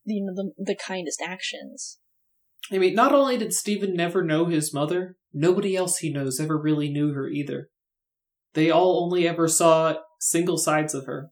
you 0.08 0.24
know, 0.24 0.34
the, 0.34 0.52
the 0.72 0.76
kindest 0.76 1.22
actions. 1.22 1.98
I 2.70 2.78
mean, 2.78 2.94
not 2.94 3.14
only 3.14 3.38
did 3.38 3.54
Steven 3.54 3.94
never 3.94 4.22
know 4.22 4.46
his 4.46 4.74
mother, 4.74 5.16
nobody 5.32 5.76
else 5.76 5.98
he 5.98 6.12
knows 6.12 6.40
ever 6.40 6.58
really 6.58 6.90
knew 6.90 7.12
her 7.12 7.28
either. 7.28 7.70
They 8.54 8.70
all 8.70 9.04
only 9.04 9.26
ever 9.26 9.48
saw 9.48 9.94
single 10.20 10.58
sides 10.58 10.94
of 10.94 11.06
her. 11.06 11.30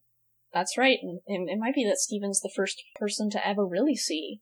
That's 0.53 0.79
right. 0.79 0.99
And, 1.03 1.49
it 1.49 1.59
might 1.59 1.75
be 1.75 1.85
that 1.85 1.99
Steven's 1.99 2.41
the 2.41 2.53
first 2.55 2.83
person 2.95 3.29
to 3.31 3.47
ever 3.47 3.67
really 3.67 3.97
see 3.97 4.41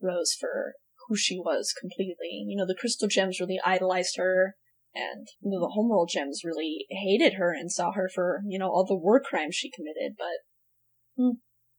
Rose 0.00 0.34
for 0.38 0.74
who 1.08 1.16
she 1.16 1.38
was 1.38 1.72
completely. 1.78 2.44
You 2.46 2.56
know, 2.56 2.66
the 2.66 2.76
Crystal 2.78 3.08
Gems 3.08 3.38
really 3.38 3.60
idolized 3.64 4.16
her, 4.16 4.56
and 4.94 5.28
you 5.40 5.50
know, 5.50 5.60
the 5.60 5.72
Homeworld 5.74 6.10
Gems 6.12 6.42
really 6.44 6.86
hated 6.90 7.34
her 7.34 7.52
and 7.52 7.70
saw 7.70 7.92
her 7.92 8.10
for, 8.12 8.40
you 8.48 8.58
know, 8.58 8.68
all 8.68 8.86
the 8.86 8.96
war 8.96 9.20
crimes 9.20 9.54
she 9.54 9.70
committed. 9.70 10.16
But 10.18 11.22
hmm. 11.22 11.30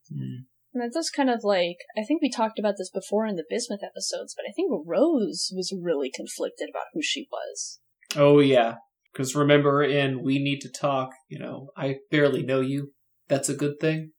Hmm. 0.10 0.44
And 0.76 0.84
that 0.84 0.94
does 0.94 1.10
kind 1.10 1.30
of 1.30 1.40
like, 1.44 1.78
I 1.98 2.04
think 2.04 2.22
we 2.22 2.30
talked 2.30 2.60
about 2.60 2.76
this 2.78 2.92
before 2.92 3.26
in 3.26 3.38
the 3.38 3.46
Bismuth 3.50 3.80
episodes, 3.82 4.36
but 4.36 4.44
I 4.48 4.52
think 4.54 4.70
Rose 4.86 5.50
was 5.56 5.74
really 5.76 6.12
conflicted 6.14 6.70
about 6.70 6.88
who 6.94 7.02
she 7.02 7.28
was. 7.32 7.80
Oh, 8.16 8.40
yeah. 8.40 8.76
Because 9.14 9.36
remember 9.36 9.82
in 9.82 10.22
We 10.22 10.38
Need 10.38 10.60
to 10.62 10.70
Talk, 10.70 11.12
you 11.30 11.40
know, 11.40 11.70
I 11.78 12.00
barely 12.12 12.44
know 12.44 12.60
you. 12.60 12.92
That's 13.30 13.48
a 13.48 13.56
good 13.56 13.80
thing. 13.80 14.12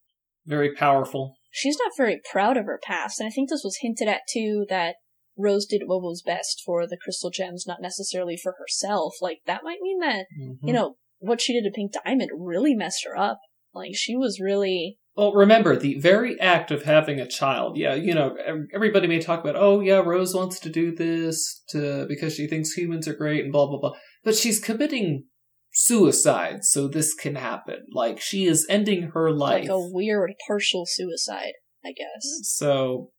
Very 0.47 0.75
powerful. 0.75 1.35
She's 1.51 1.77
not 1.85 1.93
very 1.97 2.21
proud 2.33 2.57
of 2.57 2.65
her 2.67 2.81
past, 2.83 3.21
and 3.21 3.27
I 3.27 3.31
think 3.31 3.49
this 3.51 3.63
was 3.65 3.79
hinted 3.81 4.09
at 4.09 4.23
too 4.31 4.67
that 4.69 4.97
Rose 5.39 5.67
did 5.67 5.83
what 5.87 6.03
was 6.03 6.23
best 6.23 6.63
for 6.65 6.87
the 6.87 6.97
crystal 7.03 7.31
gems, 7.31 7.67
not 7.67 7.83
necessarily 7.83 8.37
for 8.37 8.55
herself. 8.59 9.15
Like 9.21 9.41
that 9.47 9.65
might 9.65 9.81
mean 9.83 9.99
that 10.01 10.27
Mhm. 10.39 10.59
you 10.63 10.73
know 10.73 10.97
what 11.19 11.41
she 11.41 11.53
did 11.53 11.65
to 11.65 11.71
Pink 11.75 11.93
Diamond 11.93 12.31
really 12.35 12.75
messed 12.75 13.05
her 13.05 13.17
up. 13.17 13.41
Like 13.75 13.93
she 13.95 14.17
was 14.17 14.41
really 14.41 14.99
Well, 15.17 15.33
remember 15.33 15.77
the 15.77 15.99
very 15.99 16.39
act 16.41 16.71
of 16.71 16.83
having 16.83 17.19
a 17.21 17.27
child. 17.27 17.79
Yeah, 17.79 17.95
you 17.95 18.13
know, 18.15 18.37
everybody 18.75 19.07
may 19.09 19.19
talk 19.19 19.41
about, 19.41 19.57
oh 19.57 19.81
yeah, 19.81 19.97
Rose 19.99 20.35
wants 20.35 20.61
to 20.61 20.69
do 20.69 20.95
this 20.95 21.63
to 21.71 22.05
because 22.07 22.35
she 22.35 22.47
thinks 22.47 22.73
humans 22.73 23.09
are 23.09 23.15
great 23.15 23.43
and 23.43 23.51
blah 23.53 23.67
blah 23.67 23.79
blah. 23.79 23.93
But 24.25 24.35
she's 24.35 24.61
committing 24.61 25.25
suicide, 25.73 26.65
so 26.65 26.87
this 26.87 27.15
can 27.15 27.37
happen. 27.37 27.87
Like 27.95 28.21
she 28.21 28.45
is 28.45 28.67
ending 28.69 29.13
her 29.15 29.31
life. 29.31 29.63
like 29.63 29.71
a 29.71 29.79
weird 29.91 30.35
partial 30.47 30.85
suicide, 30.87 31.53
I 31.85 31.93
guess. 31.93 32.41
So, 32.43 33.13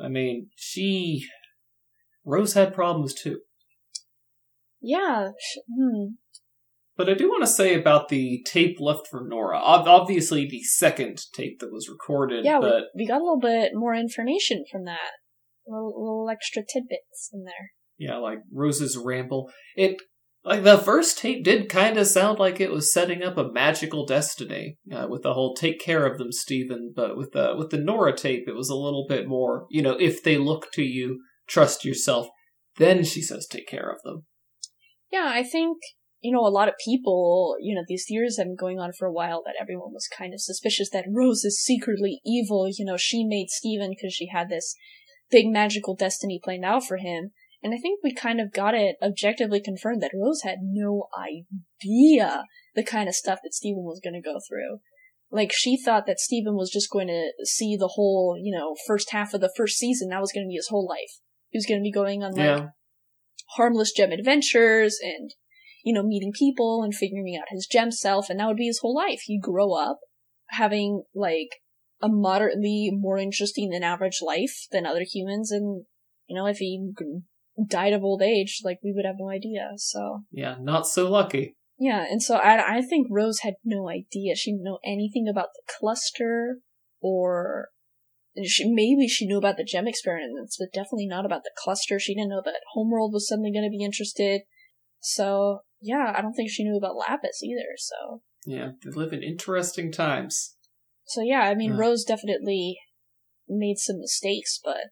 I 0.00 0.08
mean, 0.08 0.48
she 0.56 1.24
Rose 2.24 2.54
had 2.54 2.74
problems 2.74 3.14
too. 3.14 3.40
Yeah. 4.80 5.30
sh- 5.38 5.58
Hmm. 5.76 6.14
But 6.98 7.08
I 7.08 7.14
do 7.14 7.28
want 7.28 7.44
to 7.44 7.46
say 7.50 7.74
about 7.74 8.08
the 8.08 8.42
tape 8.44 8.76
left 8.80 9.06
for 9.08 9.24
Nora. 9.26 9.58
Obviously, 9.58 10.46
the 10.46 10.62
second 10.64 11.20
tape 11.32 11.60
that 11.60 11.72
was 11.72 11.88
recorded, 11.88 12.44
Yeah, 12.44 12.58
but 12.60 12.82
we, 12.94 13.04
we 13.04 13.06
got 13.06 13.20
a 13.20 13.24
little 13.24 13.38
bit 13.40 13.70
more 13.72 13.94
information 13.94 14.64
from 14.70 14.84
that. 14.84 15.12
Little, 15.66 15.94
little 15.96 16.28
extra 16.30 16.62
tidbits 16.62 17.30
in 17.32 17.44
there. 17.44 17.70
yeah, 17.98 18.16
like 18.16 18.38
Rose's 18.52 18.96
ramble. 18.96 19.48
It 19.76 19.96
like 20.44 20.62
the 20.64 20.78
first 20.78 21.18
tape 21.18 21.44
did 21.44 21.68
kind 21.68 21.98
of 21.98 22.06
sound 22.06 22.38
like 22.38 22.58
it 22.58 22.70
was 22.72 22.92
setting 22.92 23.22
up 23.22 23.36
a 23.36 23.52
magical 23.52 24.06
destiny 24.06 24.78
uh, 24.90 25.06
with 25.08 25.22
the 25.22 25.34
whole 25.34 25.54
"take 25.54 25.78
care 25.78 26.06
of 26.06 26.16
them, 26.18 26.32
Steven." 26.32 26.92
But 26.96 27.16
with 27.16 27.32
the 27.32 27.54
with 27.56 27.70
the 27.70 27.78
Nora 27.78 28.16
tape, 28.16 28.44
it 28.48 28.54
was 28.56 28.70
a 28.70 28.74
little 28.76 29.04
bit 29.08 29.28
more. 29.28 29.66
You 29.70 29.82
know, 29.82 29.96
if 30.00 30.22
they 30.22 30.36
look 30.38 30.72
to 30.72 30.82
you, 30.82 31.20
trust 31.48 31.84
yourself. 31.84 32.28
Then 32.76 33.04
she 33.04 33.20
says, 33.20 33.46
"Take 33.46 33.68
care 33.68 33.90
of 33.90 34.00
them." 34.04 34.24
Yeah, 35.12 35.30
I 35.34 35.42
think, 35.42 35.76
you 36.20 36.32
know, 36.32 36.44
a 36.44 36.50
lot 36.50 36.68
of 36.68 36.74
people, 36.84 37.56
you 37.60 37.74
know, 37.74 37.82
these 37.86 38.04
theories 38.08 38.36
have 38.38 38.46
been 38.46 38.56
going 38.56 38.78
on 38.78 38.92
for 38.92 39.06
a 39.06 39.12
while 39.12 39.42
that 39.44 39.54
everyone 39.60 39.92
was 39.92 40.08
kind 40.08 40.34
of 40.34 40.40
suspicious 40.40 40.90
that 40.90 41.06
Rose 41.08 41.44
is 41.44 41.62
secretly 41.62 42.20
evil. 42.24 42.68
You 42.68 42.84
know, 42.84 42.96
she 42.96 43.24
made 43.24 43.50
Steven 43.50 43.90
because 43.90 44.12
she 44.12 44.28
had 44.32 44.48
this 44.48 44.74
big 45.30 45.46
magical 45.46 45.94
destiny 45.94 46.40
planned 46.42 46.64
out 46.64 46.84
for 46.84 46.96
him. 46.96 47.30
And 47.62 47.74
I 47.74 47.78
think 47.78 48.00
we 48.02 48.14
kind 48.14 48.40
of 48.40 48.52
got 48.52 48.74
it 48.74 48.96
objectively 49.02 49.60
confirmed 49.60 50.02
that 50.02 50.12
Rose 50.14 50.42
had 50.42 50.58
no 50.62 51.08
idea 51.16 52.44
the 52.74 52.84
kind 52.84 53.08
of 53.08 53.14
stuff 53.14 53.40
that 53.42 53.54
Steven 53.54 53.82
was 53.82 54.00
going 54.02 54.14
to 54.14 54.20
go 54.20 54.38
through. 54.48 54.78
Like, 55.30 55.50
she 55.52 55.76
thought 55.76 56.06
that 56.06 56.20
Steven 56.20 56.54
was 56.54 56.70
just 56.70 56.90
going 56.90 57.08
to 57.08 57.32
see 57.44 57.76
the 57.76 57.88
whole, 57.88 58.36
you 58.40 58.56
know, 58.56 58.76
first 58.86 59.10
half 59.10 59.34
of 59.34 59.40
the 59.40 59.52
first 59.56 59.76
season. 59.76 60.08
That 60.08 60.20
was 60.20 60.32
going 60.32 60.46
to 60.46 60.48
be 60.48 60.54
his 60.54 60.68
whole 60.68 60.88
life. 60.88 61.20
He 61.50 61.58
was 61.58 61.66
going 61.66 61.80
to 61.80 61.82
be 61.82 61.92
going 61.92 62.22
on, 62.22 62.32
like, 62.32 62.38
Yeah, 62.46 62.66
harmless 63.56 63.92
gem 63.92 64.12
adventures 64.12 64.98
and 65.02 65.32
you 65.84 65.92
know 65.94 66.02
meeting 66.02 66.32
people 66.32 66.82
and 66.82 66.94
figuring 66.94 67.36
out 67.36 67.48
his 67.50 67.66
gem 67.70 67.90
self 67.90 68.28
and 68.28 68.40
that 68.40 68.46
would 68.46 68.56
be 68.56 68.66
his 68.66 68.80
whole 68.80 68.94
life 68.94 69.20
he'd 69.24 69.42
grow 69.42 69.72
up 69.72 69.98
having 70.50 71.02
like 71.14 71.60
a 72.00 72.08
moderately 72.08 72.90
more 72.92 73.18
interesting 73.18 73.70
than 73.70 73.82
average 73.82 74.20
life 74.22 74.66
than 74.70 74.86
other 74.86 75.04
humans 75.04 75.50
and 75.50 75.84
you 76.26 76.36
know 76.36 76.46
if 76.46 76.58
he 76.58 76.90
died 77.66 77.92
of 77.92 78.04
old 78.04 78.22
age 78.22 78.60
like 78.64 78.78
we 78.82 78.92
would 78.94 79.04
have 79.04 79.16
no 79.18 79.28
idea 79.28 79.70
so 79.76 80.20
yeah, 80.30 80.56
not 80.60 80.86
so 80.86 81.10
lucky. 81.10 81.56
yeah 81.78 82.04
and 82.08 82.22
so 82.22 82.36
i 82.36 82.76
i 82.76 82.82
think 82.82 83.08
rose 83.10 83.40
had 83.40 83.54
no 83.64 83.88
idea 83.88 84.34
she 84.36 84.52
didn't 84.52 84.64
know 84.64 84.78
anything 84.84 85.26
about 85.28 85.48
the 85.54 85.72
cluster 85.78 86.58
or 87.00 87.68
she 88.44 88.70
maybe 88.70 89.08
she 89.08 89.26
knew 89.26 89.38
about 89.38 89.56
the 89.56 89.64
gem 89.64 89.88
experiments, 89.88 90.56
but 90.58 90.72
definitely 90.72 91.06
not 91.06 91.24
about 91.24 91.42
the 91.42 91.50
cluster. 91.56 91.98
She 91.98 92.14
didn't 92.14 92.30
know 92.30 92.42
that 92.44 92.60
Homeworld 92.74 93.12
was 93.12 93.28
suddenly 93.28 93.52
going 93.52 93.64
to 93.64 93.76
be 93.76 93.84
interested. 93.84 94.42
So 95.00 95.60
yeah, 95.80 96.12
I 96.16 96.20
don't 96.20 96.34
think 96.34 96.50
she 96.50 96.64
knew 96.64 96.76
about 96.76 96.96
Lapis 96.96 97.42
either. 97.42 97.76
So 97.76 98.22
Yeah, 98.46 98.70
they 98.84 98.90
live 98.90 99.12
in 99.12 99.22
interesting 99.22 99.92
times. 99.92 100.54
so 101.06 101.22
yeah, 101.22 101.40
I 101.40 101.54
mean 101.54 101.72
Huh. 101.72 101.78
Rose 101.78 102.04
definitely 102.04 102.78
made 103.48 103.78
some 103.78 103.98
mistakes, 103.98 104.60
but 104.62 104.90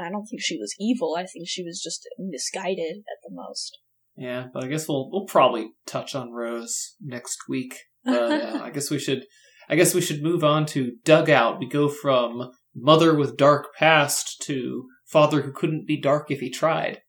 I 0.00 0.10
don't 0.10 0.26
think 0.26 0.42
she 0.42 0.58
was 0.58 0.74
evil. 0.80 1.14
I 1.16 1.26
think 1.26 1.46
she 1.48 1.62
was 1.62 1.80
just 1.80 2.08
misguided 2.18 2.98
at 2.98 3.20
the 3.22 3.30
most. 3.32 3.78
Yeah, 4.16 4.46
but 4.52 4.64
I 4.64 4.68
guess 4.68 4.88
we'll 4.88 5.10
we'll 5.10 5.26
probably 5.26 5.72
touch 5.86 6.14
on 6.14 6.32
Rose 6.32 6.96
next 7.00 7.48
week. 7.48 7.74
But 8.04 8.32
uh, 8.32 8.60
I 8.62 8.70
guess 8.70 8.90
we 8.90 8.98
should 8.98 9.24
I 9.68 9.76
guess 9.76 9.94
we 9.94 10.00
should 10.00 10.22
move 10.22 10.44
on 10.44 10.66
to 10.66 10.96
Doug 11.04 11.30
Out. 11.30 11.58
We 11.58 11.68
go 11.68 11.88
from 11.88 12.50
mother 12.74 13.14
with 13.14 13.36
dark 13.36 13.74
past 13.74 14.42
to 14.42 14.86
father 15.06 15.42
who 15.42 15.52
couldn't 15.52 15.86
be 15.86 16.00
dark 16.00 16.30
if 16.30 16.40
he 16.40 16.50
tried. 16.50 17.02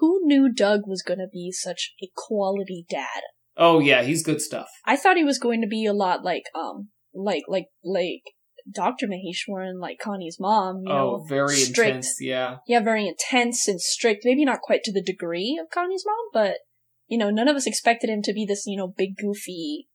Who 0.00 0.20
knew 0.24 0.52
Doug 0.52 0.82
was 0.86 1.02
going 1.02 1.18
to 1.18 1.28
be 1.30 1.50
such 1.52 1.94
a 2.02 2.10
quality 2.14 2.84
dad? 2.88 3.22
Oh 3.56 3.78
yeah, 3.78 4.02
he's 4.02 4.22
good 4.22 4.40
stuff. 4.40 4.68
I 4.84 4.96
thought 4.96 5.16
he 5.16 5.24
was 5.24 5.38
going 5.38 5.62
to 5.62 5.66
be 5.66 5.86
a 5.86 5.94
lot 5.94 6.22
like 6.22 6.44
um 6.54 6.88
like 7.14 7.44
like 7.48 7.68
like 7.82 8.22
Dr. 8.70 9.06
Maheshwaran, 9.06 9.80
like 9.80 9.98
Connie's 9.98 10.38
mom, 10.40 10.82
you 10.84 10.92
know, 10.92 11.20
oh, 11.20 11.26
very 11.28 11.54
strict. 11.54 11.88
intense. 11.88 12.16
Yeah, 12.20 12.58
yeah, 12.66 12.80
very 12.80 13.06
intense 13.06 13.68
and 13.68 13.80
strict. 13.80 14.22
Maybe 14.24 14.44
not 14.44 14.60
quite 14.60 14.82
to 14.84 14.92
the 14.92 15.02
degree 15.02 15.58
of 15.62 15.70
Connie's 15.70 16.04
mom, 16.04 16.30
but 16.32 16.58
you 17.06 17.16
know, 17.16 17.30
none 17.30 17.48
of 17.48 17.56
us 17.56 17.66
expected 17.66 18.10
him 18.10 18.22
to 18.22 18.32
be 18.32 18.44
this, 18.44 18.64
you 18.66 18.76
know, 18.76 18.88
big 18.88 19.16
goofy, 19.16 19.88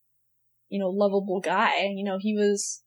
you 0.70 0.79
know, 0.79 0.89
lovable 0.89 1.41
guy. 1.41 1.81
You 1.93 2.03
know, 2.03 2.17
he 2.20 2.34
was 2.34 2.84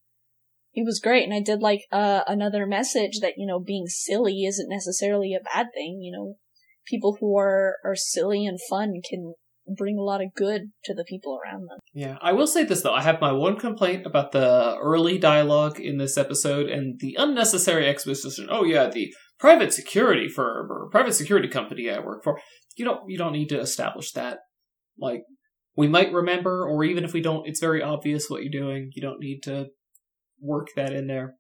he 0.71 0.83
was 0.83 1.01
great, 1.01 1.25
and 1.25 1.35
I 1.35 1.41
did 1.41 1.61
like 1.61 1.83
uh 1.93 2.23
another 2.27 2.67
message 2.67 3.21
that 3.21 3.35
you 3.37 3.47
know 3.47 3.61
being 3.61 3.87
silly 3.87 4.45
isn't 4.45 4.69
necessarily 4.69 5.35
a 5.35 5.45
bad 5.45 5.67
thing. 5.75 6.01
You 6.01 6.13
know, 6.13 6.35
people 6.87 7.19
who 7.21 7.37
are 7.39 7.77
are 7.85 7.97
silly 7.97 8.45
and 8.47 8.59
fun 8.69 8.95
can 9.09 9.35
bring 9.79 9.97
a 9.97 10.03
lot 10.03 10.21
of 10.21 10.35
good 10.37 10.63
to 10.85 10.93
the 10.93 11.05
people 11.05 11.39
around 11.43 11.63
them. 11.63 11.79
yeah. 11.95 12.19
I 12.21 12.33
will 12.33 12.47
say 12.47 12.65
this 12.65 12.83
though. 12.83 12.93
I 12.93 13.03
have 13.03 13.21
my 13.21 13.33
one 13.33 13.57
complaint 13.59 14.05
about 14.05 14.33
the 14.33 14.77
early 14.79 15.19
dialogue 15.19 15.81
in 15.81 15.97
this 15.97 16.19
episode 16.19 16.69
and 16.69 17.01
the 17.01 17.17
unnecessary 17.19 17.89
exposition. 17.89 18.49
Oh 18.51 18.65
yeah, 18.65 18.89
the 18.89 19.15
private 19.39 19.73
security 19.73 20.29
firm 20.29 20.71
or 20.71 20.89
private 20.91 21.15
security 21.15 21.49
company 21.49 21.91
I 21.91 22.01
work 22.01 22.23
for. 22.23 22.39
You 22.77 22.85
don't 22.85 23.09
you 23.09 23.17
don't 23.17 23.33
need 23.33 23.49
to 23.49 23.61
establish 23.61 24.13
that. 24.13 24.41
Like 24.99 25.23
we 25.77 25.89
might 25.89 26.13
remember, 26.13 26.69
or 26.69 26.85
even 26.85 27.05
if 27.05 27.13
we 27.13 27.21
don't, 27.21 27.49
it's 27.49 27.61
very 27.61 27.83
obvious 27.83 28.29
what 28.29 28.43
you're 28.43 28.63
doing. 28.63 28.91
You 28.95 29.03
don't 29.03 29.21
need 29.21 29.41
to 29.45 29.69
work 30.41 30.69
that 30.77 30.93
in 30.93 31.07
there. 31.07 31.35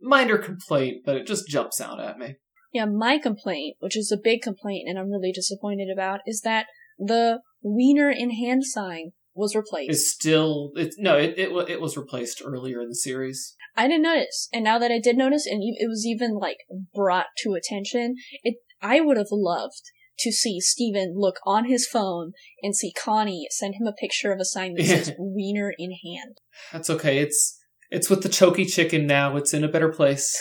Minor 0.00 0.38
complaint, 0.38 1.02
but 1.06 1.16
it 1.16 1.26
just 1.26 1.48
jumps 1.48 1.80
out 1.80 2.00
at 2.00 2.18
me. 2.18 2.34
Yeah, 2.74 2.86
my 2.86 3.18
complaint, 3.18 3.76
which 3.78 3.96
is 3.96 4.10
a 4.10 4.18
big 4.22 4.42
complaint 4.42 4.88
and 4.88 4.98
I'm 4.98 5.10
really 5.10 5.32
disappointed 5.32 5.88
about, 5.90 6.20
is 6.26 6.40
that 6.40 6.66
the 6.98 7.38
wiener 7.62 8.10
in 8.10 8.30
hand 8.30 8.66
sign 8.66 9.12
was 9.32 9.54
replaced. 9.54 9.90
It's 9.90 10.10
still 10.10 10.72
it's 10.74 10.96
no, 10.98 11.16
it 11.16 11.34
it, 11.38 11.50
it 11.68 11.80
was 11.80 11.96
replaced 11.96 12.42
earlier 12.44 12.80
in 12.80 12.88
the 12.88 12.94
series. 12.96 13.54
I 13.76 13.86
didn't 13.88 14.02
notice, 14.02 14.48
and 14.52 14.64
now 14.64 14.78
that 14.78 14.90
I 14.90 15.00
did 15.00 15.16
notice, 15.16 15.46
and 15.46 15.62
it 15.62 15.88
was 15.88 16.04
even 16.04 16.34
like 16.34 16.58
brought 16.94 17.26
to 17.38 17.54
attention, 17.54 18.16
it 18.42 18.56
I 18.82 19.00
would 19.00 19.16
have 19.16 19.28
loved 19.30 19.82
to 20.20 20.32
see 20.32 20.60
Steven 20.60 21.14
look 21.16 21.36
on 21.44 21.64
his 21.64 21.86
phone 21.86 22.32
and 22.62 22.76
see 22.76 22.92
Connie 22.92 23.48
send 23.50 23.74
him 23.74 23.86
a 23.86 23.92
picture 23.92 24.32
of 24.32 24.40
a 24.40 24.44
sign 24.44 24.74
that 24.74 24.86
says 24.86 25.12
wiener 25.18 25.72
in 25.78 25.92
hand. 26.04 26.38
That's 26.72 26.90
okay. 26.90 27.18
It's 27.18 27.60
it's 27.90 28.10
with 28.10 28.22
the 28.22 28.28
choky 28.28 28.64
chicken 28.64 29.06
now. 29.06 29.36
It's 29.36 29.54
in 29.54 29.64
a 29.64 29.68
better 29.68 29.90
place. 29.92 30.36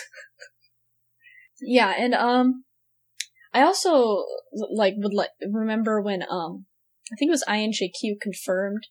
Yeah, 1.66 1.94
and 1.98 2.14
um, 2.14 2.64
I 3.54 3.62
also 3.62 4.26
like 4.72 4.96
would 4.98 5.14
like 5.14 5.30
remember 5.52 6.02
when 6.02 6.24
um, 6.24 6.66
I 7.12 7.16
think 7.18 7.30
it 7.30 7.32
was 7.32 7.44
INJQ 7.48 8.20
confirmed 8.22 8.88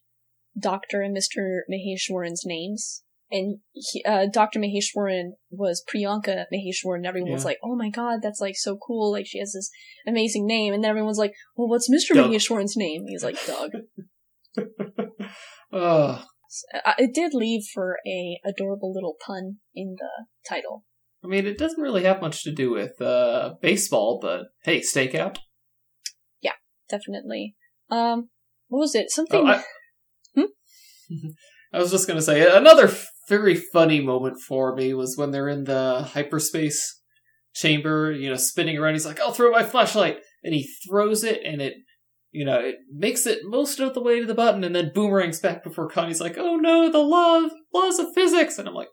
Doctor 0.59 1.02
and 1.02 1.12
Mister 1.12 1.64
Maheshwaran's 1.71 2.43
names, 2.45 3.02
and 3.31 3.59
he, 3.73 4.05
uh, 4.05 4.26
Doctor 4.33 4.61
Maheshwaran 4.61 5.33
was 5.50 5.83
Priyanka 5.83 6.45
Maheshwaran. 6.52 6.97
And 6.97 7.07
everyone 7.07 7.33
was 7.33 7.43
Yeah. 7.43 7.49
like, 7.49 7.59
"Oh 7.62 7.75
my 7.75 7.91
god, 7.91 8.21
that's 8.23 8.41
like 8.41 8.57
so 8.57 8.76
cool! 8.76 9.12
Like 9.12 9.26
she 9.26 9.38
has 9.38 9.52
this 9.52 9.71
amazing 10.07 10.47
name." 10.47 10.75
And 10.75 10.85
then 10.85 10.91
everyone's 10.91 11.19
like, 11.19 11.35
"Well, 11.57 11.69
what's 11.69 11.91
Mister 11.91 12.14
Maheshwaran's 12.14 12.76
name?" 12.76 13.05
He's 13.07 13.25
like, 13.25 13.38
"Doug." 13.47 13.73
Uh, 16.85 16.93
it 16.99 17.14
did 17.14 17.33
leave 17.33 17.62
for 17.73 17.97
a 18.07 18.38
adorable 18.45 18.93
little 18.93 19.17
pun 19.26 19.57
in 19.75 19.97
the 19.99 20.26
title. 20.47 20.85
I 21.25 21.29
mean, 21.29 21.47
it 21.47 21.59
doesn't 21.59 21.81
really 21.81 22.05
have 22.05 22.21
much 22.21 22.43
to 22.45 22.52
do 22.52 22.71
with 22.71 23.00
uh, 23.00 23.55
baseball, 23.61 24.19
but 24.21 24.47
hey, 24.64 24.81
stakeout. 24.81 25.38
Yeah, 26.41 26.52
definitely. 26.88 27.55
Um, 27.91 28.31
what 28.69 28.81
was 28.81 28.95
it? 28.95 29.11
Something. 29.11 29.41
Oh, 29.41 29.47
I, 29.47 29.62
Hmm? 30.35 30.47
I 31.73 31.79
was 31.79 31.91
just 31.91 32.09
gonna 32.09 32.23
say 32.23 32.50
another 32.57 32.88
f- 32.88 33.09
very 33.29 33.55
funny 33.55 34.00
moment 34.00 34.41
for 34.41 34.75
me 34.75 34.95
was 34.95 35.17
when 35.17 35.31
they're 35.31 35.49
in 35.49 35.64
the 35.64 36.02
hyperspace 36.12 37.00
chamber, 37.55 38.12
you 38.12 38.31
know, 38.31 38.37
spinning 38.37 38.79
around. 38.79 38.95
He's 38.95 39.07
like, 39.07 39.21
"I'll 39.21 39.33
throw 39.33 39.50
my 39.50 39.62
flashlight," 39.62 40.19
and 40.43 40.55
he 40.55 40.69
throws 40.88 41.23
it, 41.23 41.41
and 41.45 41.62
it, 41.62 41.75
you 42.31 42.45
know, 42.45 42.59
it 42.59 42.76
makes 42.91 43.26
it 43.26 43.41
most 43.45 43.79
of 43.79 43.95
the 43.95 44.02
way 44.02 44.21
to 44.21 44.26
the 44.26 44.35
button, 44.35 44.64
and 44.64 44.75
then 44.75 44.93
boomerangs 44.95 45.41
back 45.41 45.62
before 45.62 45.88
Connie's 45.88 46.21
like, 46.21 46.37
"Oh 46.38 46.57
no, 46.57 46.91
the 46.91 46.99
law 46.99 47.49
laws 47.73 47.99
of 47.99 48.14
physics," 48.14 48.59
and 48.59 48.69
I'm 48.69 48.75
like, 48.75 48.88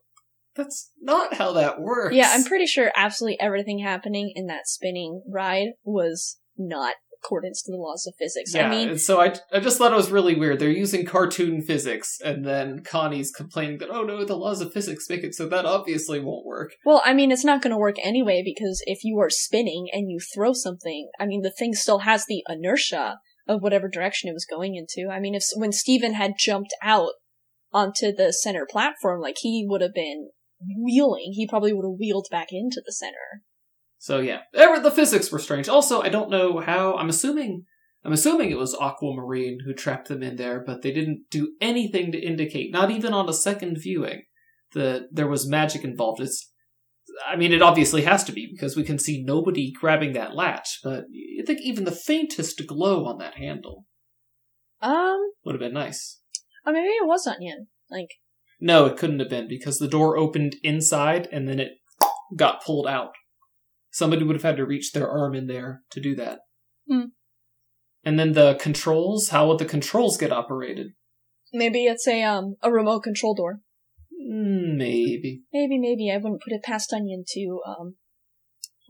that's 0.60 0.92
not 1.02 1.34
how 1.36 1.54
that 1.54 1.80
works. 1.80 2.16
Yeah, 2.16 2.30
I'm 2.32 2.44
pretty 2.44 2.66
sure 2.66 2.92
absolutely 2.96 3.40
everything 3.40 3.80
happening 3.80 4.32
in 4.36 4.48
that 4.48 4.68
spinning 4.68 5.24
ride 5.28 5.70
was 5.84 6.38
not 6.58 6.96
accordance 7.22 7.62
to 7.64 7.72
the 7.72 7.78
laws 7.78 8.06
of 8.08 8.14
physics. 8.18 8.54
Yeah, 8.54 8.68
I 8.68 8.70
mean, 8.70 8.90
and 8.90 9.02
so 9.02 9.22
I, 9.22 9.34
I 9.52 9.60
just 9.60 9.78
thought 9.78 9.92
it 9.92 9.98
was 9.98 10.12
really 10.12 10.36
weird. 10.36 10.60
They're 10.60 10.70
using 10.70 11.06
cartoon 11.06 11.62
physics, 11.62 12.18
and 12.24 12.46
then 12.46 12.84
Connie's 12.84 13.32
complaining 13.32 13.80
that, 13.80 13.90
oh 13.90 14.04
no, 14.04 14.24
the 14.24 14.38
laws 14.38 14.62
of 14.62 14.74
physics 14.74 15.10
make 15.10 15.24
it 15.24 15.36
so 15.36 15.48
that 15.48 15.66
obviously 15.66 16.20
won't 16.20 16.46
work. 16.46 16.72
well, 16.86 17.02
I 17.06 17.14
mean, 17.14 17.32
it's 17.32 17.46
not 17.46 17.62
going 17.62 17.72
to 17.72 17.78
work 17.78 17.98
anyway 18.04 18.42
because 18.44 18.82
if 18.86 19.04
you 19.04 19.20
are 19.20 19.30
spinning 19.30 19.88
and 19.92 20.10
you 20.10 20.20
throw 20.20 20.54
something, 20.54 21.10
I 21.20 21.26
mean, 21.26 21.42
the 21.42 21.54
thing 21.58 21.74
still 21.74 22.00
has 22.00 22.26
the 22.26 22.44
inertia 22.48 23.20
of 23.48 23.62
whatever 23.62 23.90
direction 23.90 24.30
it 24.30 24.34
was 24.34 24.46
going 24.50 24.76
into. 24.76 25.10
I 25.12 25.20
mean, 25.20 25.36
if 25.36 25.44
when 25.56 25.72
Steven 25.72 26.14
had 26.14 26.34
jumped 26.38 26.74
out 26.84 27.14
onto 27.74 28.12
the 28.12 28.32
center 28.32 28.66
platform, 28.70 29.22
like 29.22 29.38
he 29.40 29.66
would 29.68 29.82
have 29.82 29.94
been 29.94 30.30
wheeling, 30.62 31.32
he 31.34 31.48
probably 31.48 31.74
would 31.74 31.86
have 31.86 32.00
wheeled 32.00 32.28
back 32.32 32.48
into 32.52 32.82
the 32.86 32.92
center. 32.92 33.44
So 33.98 34.20
yeah, 34.20 34.42
the 34.54 34.92
physics 34.94 35.32
were 35.32 35.40
strange. 35.40 35.68
Also, 35.68 36.02
I 36.02 36.10
don't 36.10 36.30
know 36.30 36.60
how. 36.60 36.96
I'm 36.96 37.10
assuming. 37.10 37.66
I'm 38.06 38.14
assuming 38.14 38.50
it 38.50 38.58
was 38.58 38.74
Aquamarine 38.80 39.60
who 39.66 39.74
trapped 39.74 40.08
them 40.08 40.24
in 40.24 40.38
there, 40.38 40.64
but 40.66 40.82
they 40.82 40.94
didn't 40.94 41.24
do 41.30 41.52
anything 41.60 42.14
to 42.14 42.18
indicate, 42.18 42.72
not 42.72 42.92
even 42.92 43.14
on 43.14 43.28
a 43.28 43.34
second 43.34 43.78
viewing, 43.78 44.24
that 44.74 45.10
there 45.12 45.28
was 45.28 45.50
magic 45.50 45.84
involved. 45.84 46.22
It's, 46.22 46.50
I 47.28 47.36
mean, 47.36 47.52
it 47.52 47.62
obviously 47.62 48.04
has 48.04 48.24
to 48.24 48.32
be 48.32 48.48
because 48.50 48.78
we 48.78 48.84
can 48.84 49.00
see 49.00 49.22
nobody 49.22 49.74
grabbing 49.74 50.14
that 50.14 50.34
latch, 50.34 50.80
but 50.82 51.08
you 51.12 51.44
think 51.46 51.60
even 51.60 51.84
the 51.84 51.92
faintest 51.92 52.66
glow 52.68 53.04
on 53.06 53.18
that 53.18 53.36
handle 53.36 53.86
Um, 54.82 55.20
would 55.44 55.56
have 55.56 55.60
been 55.60 55.74
nice. 55.74 56.22
or 56.66 56.72
maybe 56.72 56.88
it 56.88 57.06
was 57.06 57.28
Onion. 57.28 57.68
Like, 57.92 58.12
No, 58.60 58.86
it 58.86 58.98
couldn't 58.98 59.20
have 59.20 59.30
been 59.30 59.48
because 59.48 59.78
the 59.78 59.88
door 59.88 60.18
opened 60.18 60.56
inside 60.64 61.28
and 61.32 61.48
then 61.48 61.60
it 61.60 61.74
got 62.36 62.64
pulled 62.64 62.88
out. 62.88 63.14
Somebody 63.92 64.24
would 64.24 64.36
have 64.36 64.44
had 64.44 64.58
to 64.58 64.66
reach 64.66 64.92
their 64.92 65.10
arm 65.10 65.34
in 65.34 65.48
there 65.48 65.82
to 65.92 66.02
do 66.02 66.16
that. 66.16 66.40
Hmm. 66.88 67.06
And 68.04 68.20
then 68.20 68.34
the 68.34 68.56
controls, 68.56 69.30
how 69.30 69.48
would 69.48 69.58
the 69.60 69.66
controls 69.66 70.18
get 70.18 70.32
operated? 70.32 70.88
maybe 71.52 71.86
it's 71.86 72.08
a, 72.08 72.22
um, 72.24 72.56
a 72.62 72.72
remote 72.72 73.02
control 73.02 73.34
door. 73.34 73.62
Mm, 74.14 74.78
Maybe. 74.78 75.42
Maybe, 75.52 75.80
maybe 75.80 76.12
I 76.12 76.18
wouldn't 76.18 76.44
put 76.44 76.54
it 76.54 76.62
past 76.64 76.94
Onion 76.94 77.24
to, 77.30 77.62
um, 77.66 77.96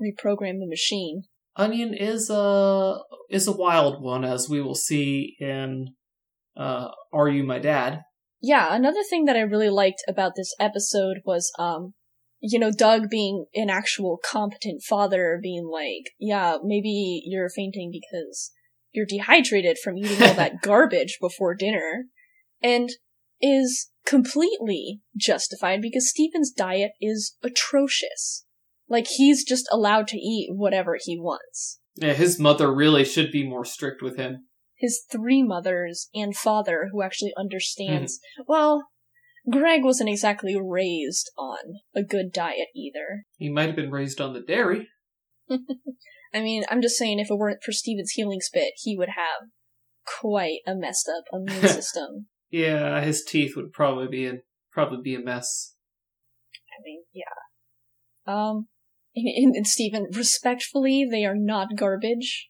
reprogram 0.02 0.60
the 0.60 0.68
machine. 0.68 1.24
Onion 1.56 1.94
is 1.94 2.30
a 2.30 2.98
is 3.30 3.48
a 3.48 3.52
wild 3.52 4.02
one, 4.02 4.24
as 4.24 4.50
we 4.50 4.62
will 4.62 4.76
see 4.76 5.36
in 5.40 5.94
uh, 6.56 6.90
"Are 7.12 7.28
You 7.28 7.44
My 7.44 7.60
Dad?" 7.60 8.02
Yeah, 8.42 8.74
another 8.74 9.04
thing 9.10 9.26
that 9.26 9.36
I 9.36 9.42
really 9.42 9.70
liked 9.70 10.04
about 10.08 10.34
this 10.36 10.54
episode 10.60 11.18
was, 11.26 11.52
um, 11.60 11.94
you 12.40 12.58
know, 12.58 12.72
Doug 12.72 13.10
being 13.10 13.46
an 13.54 13.70
actual 13.70 14.18
competent 14.24 14.82
father, 14.82 15.40
being 15.42 15.70
like, 15.72 16.14
yeah, 16.20 16.58
maybe 16.64 17.22
you're 17.26 17.50
fainting 17.50 17.92
because 17.92 18.52
you're 18.92 19.06
dehydrated 19.06 19.78
from 19.78 19.98
eating 19.98 20.24
all 20.24 20.34
that 20.36 20.62
garbage 20.62 21.18
before 21.20 21.54
dinner, 21.54 22.06
and 22.62 22.90
is 23.42 23.90
completely 24.06 25.02
justified 25.18 25.82
because 25.82 26.10
Steven's 26.10 26.52
diet 26.52 26.92
is 27.02 27.36
atrocious. 27.44 28.46
Like, 28.88 29.08
he's 29.08 29.44
just 29.44 29.68
allowed 29.72 30.08
to 30.08 30.18
eat 30.18 30.50
whatever 30.52 30.98
he 31.00 31.20
wants. 31.20 31.80
Yeah, 31.96 32.14
his 32.14 32.40
mother 32.40 32.74
really 32.74 33.06
should 33.06 33.32
be 33.32 33.48
more 33.48 33.66
strict 33.66 34.02
with 34.02 34.18
him. 34.18 34.46
His 34.80 35.04
three 35.12 35.44
mothers 35.44 36.10
and 36.16 36.36
father 36.36 36.90
who 36.92 37.04
actually 37.04 37.34
understands. 37.38 38.20
Well, 38.48 38.88
Greg 39.50 39.84
wasn't 39.84 40.10
exactly 40.10 40.56
raised 40.60 41.30
on 41.38 41.58
a 41.96 42.02
good 42.02 42.32
diet 42.32 42.70
either. 42.76 43.26
He 43.38 43.50
might 43.50 43.68
have 43.68 43.76
been 43.76 43.92
raised 43.92 44.22
on 44.22 44.34
the 44.34 44.42
dairy. 44.42 44.88
I 46.34 46.42
mean, 46.42 46.64
I'm 46.70 46.82
just 46.82 46.98
saying 46.98 47.20
if 47.20 47.30
it 47.30 47.38
weren't 47.38 47.64
for 47.64 47.72
Steven's 47.72 48.12
healing 48.12 48.40
spit, 48.42 48.74
he 48.78 48.96
would 48.96 49.10
have 49.10 49.50
quite 50.22 50.60
a 50.66 50.76
messed 50.76 51.10
up 51.10 51.24
immune 51.34 51.68
system. 51.68 52.28
Yeah, 52.50 53.02
his 53.02 53.24
teeth 53.24 53.56
would 53.56 53.72
probably 53.72 54.08
be 54.08 54.26
in 54.26 54.42
probably 54.72 55.00
be 55.04 55.16
a 55.16 55.20
mess. 55.20 55.76
I 56.72 56.82
mean, 56.84 57.04
yeah. 57.14 58.34
Um, 58.34 58.68
and, 59.16 59.56
and 59.56 59.68
Steven, 59.68 60.08
respectfully, 60.14 61.06
they 61.10 61.26
are 61.26 61.36
not 61.36 61.76
garbage. 61.76 62.49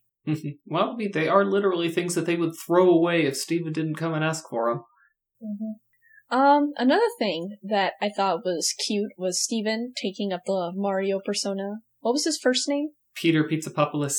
Well, 0.66 0.92
I 0.92 0.96
mean, 0.96 1.12
they 1.14 1.28
are 1.28 1.46
literally 1.46 1.90
things 1.90 2.16
that 2.16 2.26
they 2.26 2.36
would 2.36 2.54
throw 2.66 2.90
away 2.90 3.26
if 3.26 3.38
Steven 3.38 3.74
didn't 3.74 3.96
come 3.96 4.14
and 4.14 4.24
ask 4.24 4.48
for 4.50 4.70
them. 4.70 5.76
Um, 6.30 6.74
another 6.78 7.08
thing 7.18 7.58
that 7.64 7.94
I 8.02 8.10
thought 8.10 8.46
was 8.46 8.76
cute 8.86 9.12
was 9.18 9.42
Steven 9.42 9.94
taking 10.00 10.32
up 10.32 10.42
the 10.46 10.72
Mario 10.76 11.20
persona. 11.26 11.78
What 12.02 12.12
was 12.12 12.26
his 12.26 12.38
first 12.38 12.70
name? 12.70 12.90
Peter 13.16 13.44
Pizzapopoulos. 13.44 14.18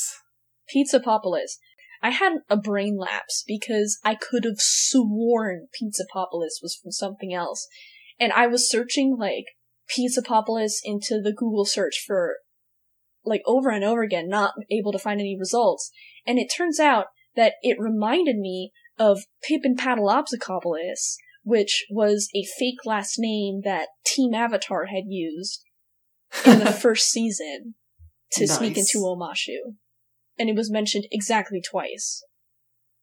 Pizza 0.68 1.00
Populus. 1.00 1.58
I 2.02 2.10
had 2.10 2.38
a 2.48 2.56
brain 2.56 2.96
lapse 2.98 3.44
because 3.46 3.98
I 4.04 4.14
could 4.14 4.44
have 4.44 4.58
sworn 4.58 5.68
Pizzapopoulos 5.80 6.62
was 6.62 6.78
from 6.82 6.92
something 6.92 7.32
else. 7.32 7.68
And 8.18 8.32
I 8.32 8.46
was 8.46 8.70
searching 8.70 9.16
like 9.18 9.44
Pizzapopoulos 9.90 10.78
into 10.82 11.20
the 11.20 11.32
Google 11.32 11.64
search 11.64 12.02
for 12.06 12.38
like 13.24 13.42
over 13.46 13.70
and 13.70 13.84
over 13.84 14.02
again, 14.02 14.28
not 14.28 14.54
able 14.70 14.92
to 14.92 14.98
find 14.98 15.20
any 15.20 15.36
results. 15.38 15.90
And 16.26 16.38
it 16.38 16.48
turns 16.54 16.80
out 16.80 17.06
that 17.36 17.54
it 17.62 17.78
reminded 17.78 18.36
me 18.36 18.72
of 18.98 19.24
Pippinpaddleopsicopolis, 19.48 21.16
which 21.42 21.86
was 21.90 22.28
a 22.34 22.44
fake 22.58 22.84
last 22.84 23.14
name 23.18 23.62
that 23.64 23.88
Team 24.04 24.34
Avatar 24.34 24.86
had 24.86 25.04
used 25.06 25.62
in 26.44 26.60
the 26.60 26.72
first 26.82 27.10
season 27.10 27.74
to 28.32 28.46
sneak 28.46 28.76
into 28.76 28.98
Omashu. 28.98 29.74
And 30.38 30.48
it 30.48 30.56
was 30.56 30.70
mentioned 30.70 31.06
exactly 31.10 31.60
twice. 31.60 32.22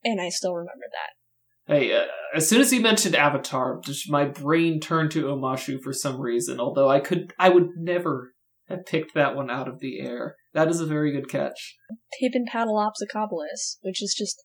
And 0.04 0.22
I 0.22 0.30
still 0.30 0.54
remember 0.54 0.86
that. 0.92 1.74
Hey, 1.74 1.94
uh, 1.94 2.06
as 2.34 2.48
soon 2.48 2.62
as 2.62 2.72
he 2.72 2.80
mentioned 2.80 3.14
Avatar, 3.14 3.82
my 4.08 4.24
brain 4.24 4.80
turned 4.80 5.12
to 5.12 5.26
Omashu 5.26 5.82
for 5.82 5.92
some 5.92 6.22
reason. 6.22 6.62
Although 6.62 6.90
I 6.90 7.02
could, 7.02 7.34
I 7.38 7.50
would 7.50 7.72
never 7.76 8.34
have 8.68 8.86
picked 8.86 9.14
that 9.14 9.36
one 9.36 9.50
out 9.50 9.68
of 9.68 9.80
the 9.80 10.00
air. 10.00 10.36
That 10.54 10.68
is 10.68 10.82
a 10.82 10.86
very 10.86 11.12
good 11.12 11.30
catch. 11.30 11.76
Pippinpaddleopsicopolis, 12.22 13.78
which 13.82 14.02
is 14.02 14.16
just 14.18 14.44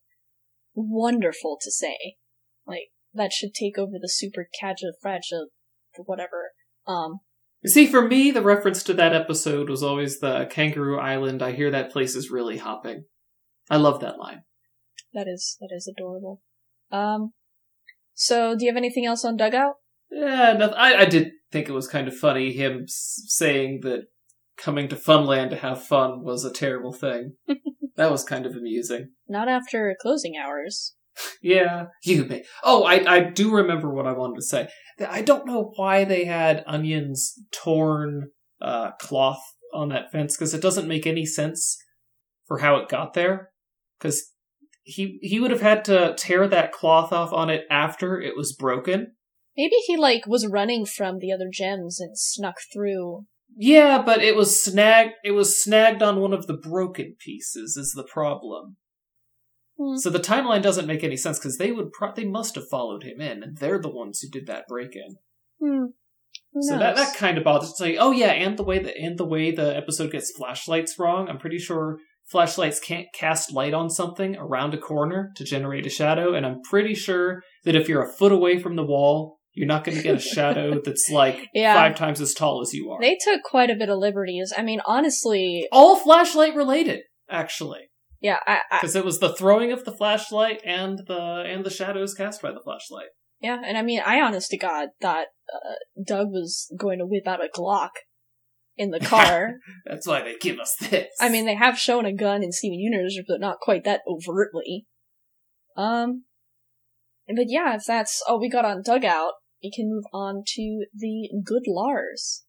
wonderful 0.75 1.59
to 1.61 1.71
say. 1.71 2.17
Like, 2.67 2.91
that 3.15 3.33
should 3.33 3.55
take 3.55 3.79
over 3.79 3.99
the 4.01 4.09
super 4.09 4.49
fragile, 5.01 5.49
whatever. 5.97 6.53
Um, 6.87 7.21
You 7.63 7.71
see, 7.71 7.87
for 7.87 8.07
me, 8.07 8.31
the 8.31 8.43
reference 8.43 8.83
to 8.85 8.95
that 8.95 9.15
episode 9.15 9.69
was 9.69 9.83
always 9.83 10.21
the 10.21 10.47
Kangaroo 10.51 10.99
Island. 10.99 11.43
I 11.43 11.53
hear 11.53 11.71
that 11.71 11.93
place 11.93 12.15
is 12.15 12.31
really 12.31 12.59
hopping. 12.59 13.05
I 13.71 13.77
love 13.77 14.01
that 14.01 14.19
line. 14.19 14.43
that 15.13 15.27
is, 15.29 15.57
that 15.61 15.71
is 15.75 15.93
adorable. 15.93 16.43
Um, 16.91 17.33
so 18.15 18.55
do 18.57 18.65
you 18.65 18.71
have 18.71 18.77
anything 18.77 19.07
else 19.07 19.25
on 19.25 19.37
Doug 19.37 19.55
Out? 19.55 19.75
Yeah, 20.11 20.53
no, 20.59 20.69
I, 20.69 21.03
I 21.03 21.05
did 21.07 21.31
think 21.51 21.69
it 21.69 21.73
was 21.73 21.89
kind 21.89 22.07
of 22.07 22.17
funny 22.17 22.53
him 22.53 22.85
saying 22.87 23.81
that 23.83 24.05
coming 24.63 24.89
to 24.89 24.97
Funland 24.97 25.51
to 25.51 25.57
have 25.57 25.85
fun 25.85 26.23
was 26.23 26.45
a 26.45 26.53
terrible 26.53 26.93
thing. 26.93 27.35
that 27.97 28.11
was 28.11 28.25
kind 28.25 28.47
of 28.47 28.53
amusing. 28.53 29.11
Not 29.29 29.49
after 29.49 29.95
closing 30.01 30.35
hours. 30.37 30.95
Yeah, 31.43 31.87
you 32.05 32.25
may. 32.25 32.45
Oh, 32.63 32.85
I, 32.85 33.05
I 33.07 33.21
do 33.21 33.53
remember 33.53 33.93
what 33.93 34.07
I 34.07 34.13
wanted 34.13 34.37
to 34.37 34.43
say. 34.43 34.69
I 35.07 35.23
don't 35.23 35.47
know 35.47 35.73
why 35.77 36.05
they 36.05 36.25
had 36.25 36.65
Onion's 36.67 37.35
torn 37.53 38.31
uh, 38.61 38.93
cloth 38.93 39.43
on 39.75 39.89
that 39.91 40.11
fence 40.11 40.37
because 40.37 40.55
it 40.55 40.63
doesn't 40.63 40.89
make 40.89 41.07
any 41.07 41.27
sense 41.27 41.77
for 42.47 42.59
how 42.59 42.77
it 42.77 42.89
got 42.89 43.15
there. 43.15 43.51
Because 43.99 44.33
he 44.85 45.19
he 45.23 45.39
would 45.39 45.51
have 45.51 45.61
had 45.61 45.85
to 45.87 46.15
tear 46.17 46.49
that 46.49 46.73
cloth 46.73 47.13
off 47.13 47.33
on 47.33 47.51
it 47.51 47.65
after 47.71 48.21
it 48.21 48.37
was 48.37 48.55
broken. 48.55 49.15
Maybe 49.57 49.77
he, 49.87 49.99
like, 49.99 50.27
was 50.27 50.47
running 50.47 50.87
from 50.87 51.19
the 51.19 51.31
other 51.31 51.49
gems 51.53 52.01
and 52.01 52.19
snuck 52.19 52.57
through. 52.73 53.27
Yeah, 53.57 54.03
but 54.03 54.23
it 54.23 54.37
was 54.37 54.63
snagged. 54.63 55.15
It 55.25 55.33
was 55.33 55.63
snagged 55.63 56.03
on 56.03 56.21
one 56.21 56.33
of 56.33 56.47
the 56.47 56.57
broken 56.57 57.17
pieces. 57.19 57.77
Is 57.77 57.93
the 57.95 58.05
problem? 58.05 58.77
Hmm. 59.79 59.97
So 59.97 60.11
the 60.11 60.19
timeline 60.19 60.63
doesn't 60.63 60.87
make 60.87 61.05
any 61.05 61.17
sense 61.17 61.39
because 61.39 61.59
they 61.59 61.73
would 61.73 61.93
pro- 61.93 62.15
they 62.15 62.25
must 62.25 62.55
have 62.55 62.69
followed 62.71 63.03
him 63.03 63.21
in, 63.21 63.43
and 63.43 63.57
they're 63.57 63.81
the 63.81 63.91
ones 63.91 64.21
who 64.21 64.29
did 64.29 64.47
that 64.47 64.67
break 64.69 64.95
in. 64.95 65.17
Who 65.61 65.95
So 66.61 66.79
that 66.79 66.97
that 66.97 67.17
kind 67.17 67.39
of 67.39 67.45
bothers. 67.45 67.71
It's 67.71 67.81
like, 67.81 67.97
oh 67.99 68.13
yeah, 68.13 68.33
and 68.33 68.59
the 68.59 68.65
way 68.65 68.79
the 68.79 68.97
and 68.97 69.19
the 69.19 69.27
way 69.27 69.51
the 69.51 69.77
episode 69.77 70.13
gets 70.13 70.33
flashlights 70.37 70.99
wrong. 70.99 71.29
I'm 71.29 71.39
pretty 71.39 71.59
sure 71.59 71.99
flashlights 72.27 72.81
can't 72.81 73.09
cast 73.15 73.53
light 73.53 73.75
on 73.75 73.91
something 73.91 74.37
around 74.37 74.75
a 74.75 74.79
corner 74.79 75.33
to 75.37 75.45
generate 75.45 75.87
a 75.87 75.91
shadow, 75.91 76.35
and 76.35 76.47
I'm 76.47 76.63
pretty 76.63 76.95
sure 76.95 77.43
that 77.65 77.77
if 77.77 77.89
you're 77.89 78.05
a 78.05 78.13
foot 78.13 78.33
away 78.33 78.59
from 78.59 78.77
the 78.77 78.85
wall, 78.85 79.39
you're 79.55 79.67
not 79.67 79.85
going 79.85 79.97
to 79.97 80.03
get 80.03 80.15
a 80.15 80.21
shadow 80.21 80.81
that's 80.85 81.09
like 81.11 81.49
Yeah. 81.55 81.75
five 81.75 81.95
times 81.97 82.21
as 82.21 82.35
tall 82.35 82.63
as 82.63 82.73
you 82.73 82.91
are. 82.91 83.01
They 83.01 83.19
took 83.23 83.43
quite 83.43 83.71
a 83.71 83.75
bit 83.75 83.89
of 83.89 83.99
liberties. 83.99 84.53
I 84.57 84.63
mean, 84.63 84.81
honestly, 84.87 85.67
All 85.73 85.97
flashlight 85.97 86.55
related, 86.55 87.01
actually, 87.31 87.91
yeah, 88.21 88.39
I, 88.47 88.61
I, 88.71 88.79
because 88.81 88.97
it 88.97 89.05
was 89.05 89.19
the 89.19 89.35
throwing 89.35 89.73
of 89.73 89.85
the 89.85 89.93
flashlight 89.93 90.61
and 90.65 91.01
the 91.07 91.45
and 91.47 91.65
the 91.65 91.71
shadows 91.71 92.15
cast 92.15 92.41
by 92.41 92.53
the 92.53 92.61
flashlight. 92.63 93.09
Yeah, 93.41 93.61
and 93.67 93.77
I 93.77 93.83
mean, 93.83 94.01
I 94.05 94.21
honest 94.21 94.51
to 94.51 94.57
God 94.57 94.91
thought 95.01 95.27
uh, 95.53 95.75
Doug 96.07 96.29
was 96.29 96.73
going 96.79 97.01
to 97.01 97.07
whip 97.07 97.27
out 97.27 97.45
a 97.45 97.49
Glock 97.49 97.91
in 98.77 98.91
the 98.91 99.01
car. 99.01 99.55
That's 99.85 100.07
why 100.07 100.23
they 100.23 100.37
give 100.41 100.61
us 100.61 100.77
this. 100.81 101.09
I 101.21 101.29
mean, 101.29 101.47
they 101.47 101.57
have 101.57 101.77
shown 101.77 102.07
a 102.07 102.15
gun 102.15 102.45
in 102.45 102.53
Steven 102.53 102.79
Universe, 102.79 103.19
but 103.27 103.41
not 103.41 103.59
quite 103.61 103.83
that 103.85 104.03
overtly. 104.07 104.87
Um, 105.77 106.25
but 107.27 107.47
yeah, 107.49 107.75
if 107.75 107.83
that's 107.87 108.23
all 108.29 108.39
we 108.41 108.51
got 108.51 108.65
on 108.65 108.83
Doug 108.85 109.05
Out, 109.05 109.33
we 109.63 109.71
can 109.71 109.91
move 109.91 110.05
on 110.13 110.43
to 110.55 110.87
the 110.95 111.31
Good 111.45 111.65
Lars, 111.67 112.45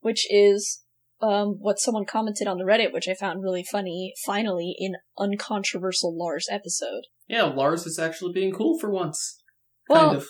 which 0.00 0.26
is 0.30 0.82
um, 1.20 1.56
what 1.60 1.78
someone 1.78 2.04
commented 2.04 2.46
on 2.46 2.58
the 2.58 2.64
Reddit, 2.64 2.92
which 2.92 3.08
I 3.08 3.14
found 3.14 3.42
really 3.42 3.64
funny. 3.64 4.12
Finally, 4.24 4.76
an 4.78 4.96
uncontroversial 5.18 6.16
Lars 6.16 6.48
episode. 6.50 7.04
yeah, 7.28 7.44
Lars 7.44 7.86
is 7.86 7.98
actually 7.98 8.32
being 8.32 8.52
cool 8.52 8.78
for 8.78 8.90
once. 8.90 9.42
Well, 9.88 10.06
kind 10.08 10.16
of. 10.16 10.26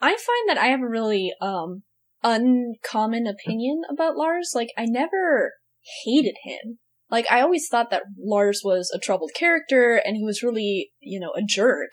I 0.00 0.10
find 0.10 0.48
that 0.48 0.58
I 0.58 0.66
have 0.66 0.80
a 0.80 0.88
really 0.88 1.32
um 1.40 1.82
uncommon 2.22 3.26
opinion 3.26 3.82
about 3.90 4.16
Lars. 4.16 4.52
Like 4.54 4.70
I 4.76 4.84
never 4.86 5.52
hated 6.04 6.36
him. 6.44 6.78
Like 7.10 7.26
I 7.30 7.40
always 7.40 7.68
thought 7.68 7.90
that 7.90 8.02
Lars 8.18 8.62
was 8.64 8.90
a 8.94 8.98
troubled 8.98 9.30
character 9.34 9.96
and 9.96 10.16
he 10.16 10.24
was 10.24 10.42
really, 10.42 10.90
you 11.00 11.18
know, 11.20 11.32
a 11.36 11.42
jerk. 11.42 11.90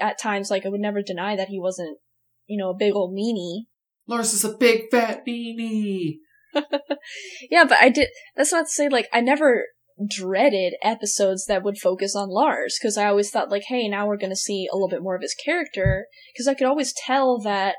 At 0.00 0.18
times, 0.18 0.50
like 0.50 0.66
I 0.66 0.70
would 0.70 0.80
never 0.80 1.02
deny 1.02 1.36
that 1.36 1.48
he 1.48 1.60
wasn't, 1.60 1.98
you 2.48 2.58
know, 2.58 2.70
a 2.70 2.76
big 2.76 2.94
old 2.94 3.14
meanie. 3.14 3.66
Lars 4.08 4.32
is 4.32 4.44
a 4.44 4.56
big 4.56 4.90
fat 4.90 5.24
meanie. 5.26 6.16
Yeah, 7.50 7.64
but 7.64 7.78
I 7.80 7.90
did. 7.90 8.08
That's 8.36 8.52
not 8.52 8.66
to 8.66 8.70
say 8.70 8.88
like 8.88 9.06
I 9.12 9.20
never 9.20 9.66
dreaded 10.08 10.74
episodes 10.82 11.46
that 11.46 11.62
would 11.62 11.78
focus 11.78 12.14
on 12.14 12.30
Lars 12.30 12.78
because 12.80 12.96
I 12.96 13.06
always 13.06 13.30
thought 13.30 13.50
like, 13.50 13.64
hey, 13.68 13.88
now 13.88 14.06
we're 14.06 14.16
gonna 14.16 14.36
see 14.36 14.66
a 14.70 14.74
little 14.74 14.88
bit 14.88 15.02
more 15.02 15.14
of 15.14 15.22
his 15.22 15.34
character 15.34 16.06
because 16.32 16.48
I 16.48 16.54
could 16.54 16.66
always 16.66 16.94
tell 17.06 17.38
that 17.40 17.76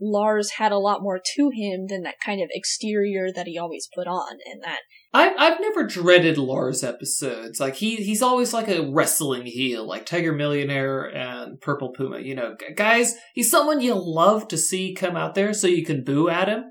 Lars 0.00 0.52
had 0.52 0.72
a 0.72 0.78
lot 0.78 1.02
more 1.02 1.20
to 1.36 1.50
him 1.52 1.86
than 1.88 2.02
that 2.02 2.20
kind 2.24 2.42
of 2.42 2.48
exterior 2.52 3.30
that 3.32 3.46
he 3.46 3.58
always 3.58 3.88
put 3.94 4.06
on, 4.06 4.38
and 4.50 4.62
that 4.62 4.80
I've 5.12 5.34
I've 5.38 5.60
never 5.60 5.86
dreaded 5.86 6.38
Lars 6.38 6.82
episodes. 6.82 7.60
Like 7.60 7.76
he 7.76 7.96
he's 7.96 8.22
always 8.22 8.54
like 8.54 8.68
a 8.68 8.90
wrestling 8.90 9.46
heel, 9.46 9.86
like 9.86 10.06
Tiger 10.06 10.32
Millionaire 10.32 11.04
and 11.04 11.60
Purple 11.60 11.92
Puma. 11.92 12.20
You 12.20 12.34
know, 12.34 12.56
guys, 12.76 13.14
he's 13.34 13.50
someone 13.50 13.80
you 13.80 13.94
love 13.94 14.48
to 14.48 14.56
see 14.56 14.94
come 14.94 15.16
out 15.16 15.34
there, 15.34 15.52
so 15.52 15.66
you 15.66 15.84
can 15.84 16.04
boo 16.04 16.28
at 16.28 16.48
him, 16.48 16.64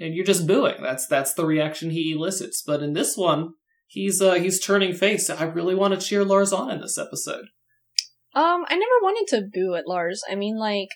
and 0.00 0.14
you're 0.14 0.24
just 0.24 0.46
booing. 0.46 0.82
That's 0.82 1.06
that's 1.06 1.34
the 1.34 1.46
reaction 1.46 1.90
he 1.90 2.12
elicits. 2.12 2.62
But 2.66 2.82
in 2.82 2.92
this 2.94 3.16
one, 3.16 3.50
he's 3.86 4.22
uh 4.22 4.34
he's 4.34 4.64
turning 4.64 4.94
face. 4.94 5.28
I 5.28 5.44
really 5.44 5.74
want 5.74 5.94
to 5.94 6.00
cheer 6.00 6.24
Lars 6.24 6.52
on 6.52 6.70
in 6.70 6.80
this 6.80 6.96
episode. 6.96 7.46
um 8.34 8.64
I 8.68 8.76
never 8.76 8.98
wanted 9.02 9.26
to 9.36 9.48
boo 9.52 9.74
at 9.74 9.86
Lars. 9.86 10.22
I 10.30 10.34
mean, 10.34 10.58
like 10.58 10.88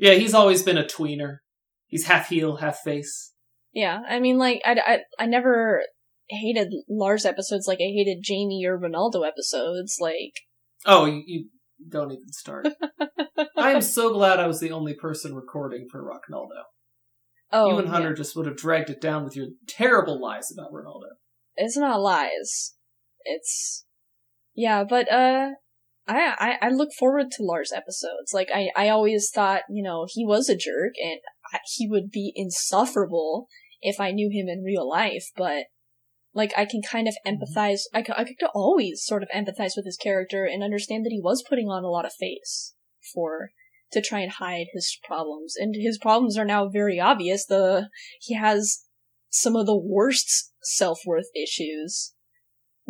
Yeah, 0.00 0.14
he's 0.14 0.32
always 0.32 0.62
been 0.62 0.78
a 0.78 0.84
tweener. 0.84 1.38
He's 1.86 2.06
half 2.06 2.28
heel, 2.30 2.56
half 2.56 2.78
face. 2.78 3.32
yeah, 3.72 4.00
I 4.08 4.18
mean, 4.18 4.38
like 4.38 4.62
I 4.64 4.72
I, 4.84 4.98
I 5.24 5.26
never 5.26 5.82
hated 6.30 6.72
Lars 6.88 7.26
episodes 7.26 7.66
like 7.68 7.78
I 7.80 7.92
hated 7.92 8.22
Jamie 8.22 8.64
or 8.64 8.78
Ronaldo 8.78 9.26
episodes. 9.26 9.98
Like 10.00 10.32
Oh, 10.86 11.04
you, 11.04 11.22
you 11.26 11.44
don't 11.86 12.12
even 12.12 12.32
start. 12.32 12.66
I 13.58 13.72
am 13.72 13.82
so 13.82 14.12
glad 14.14 14.40
I 14.40 14.46
was 14.46 14.60
the 14.60 14.72
only 14.72 14.94
person 14.94 15.34
recording 15.34 15.86
for 15.90 16.02
Rocknaldo. 16.02 16.62
oh, 17.52 17.72
you 17.72 17.78
and 17.78 17.88
Hunter 17.88 18.10
yeah. 18.10 18.14
just 18.14 18.34
would 18.36 18.46
have 18.46 18.56
dragged 18.56 18.88
it 18.88 19.02
down 19.02 19.24
with 19.24 19.36
your 19.36 19.48
terrible 19.68 20.18
lies 20.18 20.50
about 20.50 20.72
Ronaldo. 20.72 21.10
it's 21.56 21.76
not 21.76 22.00
lies. 22.00 22.74
It's 23.24 23.84
yeah, 24.54 24.82
but 24.84 25.12
uh 25.12 25.50
I, 26.08 26.58
I 26.60 26.66
I 26.66 26.70
look 26.70 26.92
forward 26.92 27.30
to 27.32 27.42
Lars 27.42 27.72
episodes. 27.72 28.32
Like 28.32 28.48
I 28.54 28.70
I 28.76 28.88
always 28.88 29.30
thought, 29.30 29.62
you 29.70 29.82
know, 29.82 30.06
he 30.08 30.24
was 30.24 30.48
a 30.48 30.56
jerk 30.56 30.92
and 31.02 31.20
I, 31.52 31.58
he 31.76 31.88
would 31.88 32.10
be 32.10 32.32
insufferable 32.34 33.48
if 33.80 34.00
I 34.00 34.10
knew 34.10 34.30
him 34.30 34.48
in 34.48 34.64
real 34.64 34.88
life, 34.88 35.26
but 35.36 35.66
like 36.34 36.52
I 36.56 36.64
can 36.64 36.82
kind 36.82 37.08
of 37.08 37.14
mm-hmm. 37.26 37.42
empathize 37.42 37.82
I 37.92 38.02
could, 38.02 38.14
I 38.16 38.24
could 38.24 38.36
always 38.54 39.02
sort 39.04 39.22
of 39.22 39.28
empathize 39.34 39.72
with 39.76 39.84
his 39.84 39.96
character 39.96 40.44
and 40.44 40.62
understand 40.62 41.04
that 41.04 41.12
he 41.12 41.20
was 41.22 41.44
putting 41.48 41.68
on 41.68 41.84
a 41.84 41.90
lot 41.90 42.06
of 42.06 42.12
face 42.12 42.74
for 43.14 43.50
to 43.92 44.00
try 44.00 44.20
and 44.20 44.32
hide 44.32 44.66
his 44.72 44.96
problems. 45.02 45.54
And 45.56 45.74
his 45.74 45.98
problems 45.98 46.38
are 46.38 46.44
now 46.44 46.68
very 46.68 47.00
obvious. 47.00 47.46
The 47.46 47.88
he 48.20 48.34
has 48.34 48.84
some 49.30 49.56
of 49.56 49.66
the 49.66 49.76
worst 49.76 50.52
self-worth 50.62 51.28
issues 51.34 52.14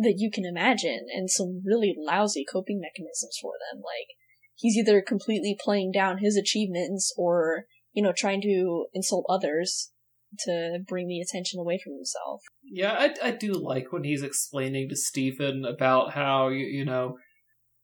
that 0.01 0.15
you 0.17 0.29
can 0.31 0.45
imagine 0.45 1.05
and 1.13 1.29
some 1.29 1.61
really 1.65 1.95
lousy 1.97 2.45
coping 2.49 2.79
mechanisms 2.79 3.37
for 3.41 3.53
them. 3.53 3.81
Like, 3.81 4.07
he's 4.55 4.77
either 4.77 5.01
completely 5.01 5.57
playing 5.59 5.91
down 5.91 6.19
his 6.19 6.37
achievements 6.37 7.13
or, 7.17 7.65
you 7.93 8.03
know, 8.03 8.13
trying 8.15 8.41
to 8.41 8.85
insult 8.93 9.25
others 9.29 9.91
to 10.39 10.79
bring 10.87 11.07
the 11.07 11.19
attention 11.19 11.59
away 11.59 11.79
from 11.83 11.93
himself. 11.93 12.41
Yeah, 12.63 12.93
I, 12.93 13.13
I 13.27 13.31
do 13.31 13.53
like 13.53 13.91
when 13.91 14.03
he's 14.03 14.23
explaining 14.23 14.89
to 14.89 14.95
Steven 14.95 15.65
about 15.65 16.11
how, 16.11 16.49
you, 16.49 16.65
you 16.65 16.85
know, 16.85 17.17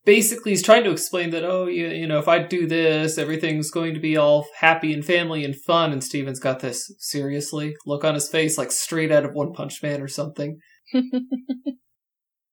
basically 0.06 0.52
he's 0.52 0.64
trying 0.64 0.86
to 0.86 0.92
explain 0.92 1.32
that, 1.32 1.44
oh, 1.44 1.68
you, 1.68 1.88
you 1.88 2.08
know, 2.08 2.20
if 2.20 2.30
I 2.30 2.40
do 2.40 2.66
this, 2.66 3.18
everything's 3.18 3.70
going 3.70 3.94
to 3.94 4.00
be 4.00 4.16
all 4.16 4.48
happy 4.60 4.94
and 4.94 5.04
family 5.04 5.44
and 5.44 5.56
fun. 5.56 5.92
And 5.92 6.04
Steven's 6.04 6.40
got 6.40 6.62
this 6.62 6.94
seriously 7.00 7.76
look 7.86 8.06
on 8.06 8.14
his 8.14 8.30
face, 8.30 8.58
like 8.58 8.72
straight 8.72 9.12
out 9.12 9.26
of 9.26 9.34
One 9.34 9.52
Punch 9.52 9.84
Man 9.84 10.02
or 10.02 10.08
something. 10.08 10.60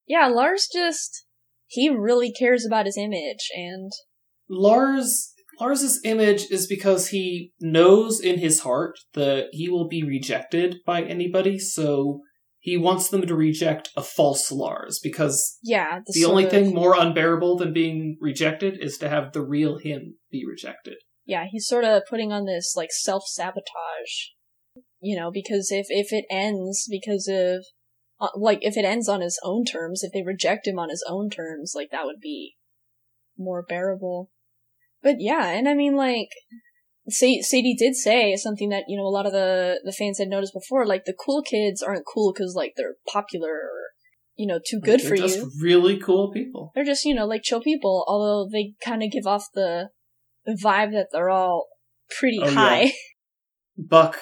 yeah, 0.07 0.27
Lars 0.27 0.69
just, 0.73 1.27
he 1.67 1.89
really 1.89 2.33
cares 2.33 2.65
about 2.67 2.87
his 2.87 2.97
image 2.97 3.49
and 3.55 3.91
Lars 4.49 5.33
Lars's 5.61 6.01
image 6.05 6.51
is 6.51 6.67
because 6.67 7.09
he 7.09 7.53
knows 7.61 8.21
in 8.21 8.39
his 8.39 8.61
heart 8.61 8.99
that 9.15 9.47
he 9.53 9.69
will 9.69 9.89
be 9.89 10.03
rejected 10.03 10.77
by 10.85 11.03
anybody, 11.03 11.59
so 11.59 12.21
he 12.59 12.77
wants 12.77 13.09
them 13.09 13.27
to 13.27 13.35
reject 13.37 13.91
a 13.97 14.03
false 14.03 14.51
Lars 14.51 14.99
because 15.03 15.59
yeah, 15.63 16.01
the 16.07 16.21
sort 16.21 16.31
only 16.31 16.45
of- 16.45 16.51
thing 16.51 16.75
more 16.75 16.97
unbearable 16.99 17.57
than 17.57 17.73
being 17.73 18.17
rejected 18.21 18.79
is 18.83 18.99
to 18.99 19.09
have 19.09 19.33
the 19.33 19.43
real 19.43 19.79
him 19.79 20.17
be 20.31 20.45
rejected. 20.45 20.97
yeah, 21.25 21.47
he's 21.51 21.67
sort 21.67 21.85
of 21.85 22.03
putting 22.11 22.33
on 22.33 22.47
this 22.47 22.75
like 22.77 22.91
self 22.91 23.23
sabotage, 23.27 24.33
you 25.01 25.17
know, 25.17 25.31
because 25.31 25.71
if 25.71 25.87
if 25.89 26.13
it 26.13 26.25
ends 26.31 26.87
because 26.91 27.29
of 27.29 27.65
like 28.37 28.59
if 28.63 28.77
it 28.77 28.85
ends 28.85 29.09
on 29.09 29.21
his 29.21 29.39
own 29.45 29.65
terms, 29.65 30.03
if 30.03 30.13
they 30.13 30.23
reject 30.23 30.67
him 30.67 30.79
on 30.79 30.91
his 30.91 31.05
own 31.09 31.31
terms, 31.31 31.73
like 31.75 31.91
that 31.91 32.05
would 32.05 32.21
be 32.21 32.55
more 33.39 33.63
bearable. 33.69 34.31
But 35.03 35.17
yeah, 35.19 35.49
and 35.49 35.69
I 35.69 35.75
mean 35.75 35.97
like 35.97 36.29
Sadie 37.09 37.77
did 37.79 37.95
say 37.95 38.35
something 38.37 38.71
that 38.71 38.85
you 38.89 38.97
know 38.97 39.05
a 39.05 39.11
lot 39.13 39.27
of 39.27 39.33
the 39.33 39.81
the 39.85 39.93
fans 39.93 40.19
had 40.19 40.29
noticed 40.29 40.55
before, 40.55 40.87
like 40.87 41.05
the 41.05 41.13
cool 41.15 41.43
kids 41.43 41.83
aren't 41.83 42.07
cool 42.07 42.33
because 42.33 42.55
like 42.55 42.75
they're 42.77 42.95
popular 43.13 43.51
or 43.51 43.81
you 44.37 44.47
know 44.47 44.59
too 44.59 44.81
good 44.81 45.01
They're 45.01 45.09
for 45.11 45.17
just 45.17 45.37
you. 45.37 45.51
really 45.61 45.99
cool 45.99 46.33
people. 46.33 46.73
They're 46.75 46.85
just 46.85 47.05
you 47.05 47.15
know 47.15 47.27
like 47.27 47.43
chill 47.43 47.61
people, 47.61 48.05
although 48.09 48.49
they 48.51 48.73
kind 48.85 49.03
of 49.03 49.11
give 49.11 49.27
off 49.27 49.45
the 49.55 49.91
the 50.47 50.59
vibe 50.65 50.93
that 50.93 51.09
they're 51.13 51.31
all 51.31 51.67
pretty 52.19 52.39
Oh, 52.41 52.47
yeah. 52.49 52.55
high. 52.55 52.93
Buck 53.77 54.19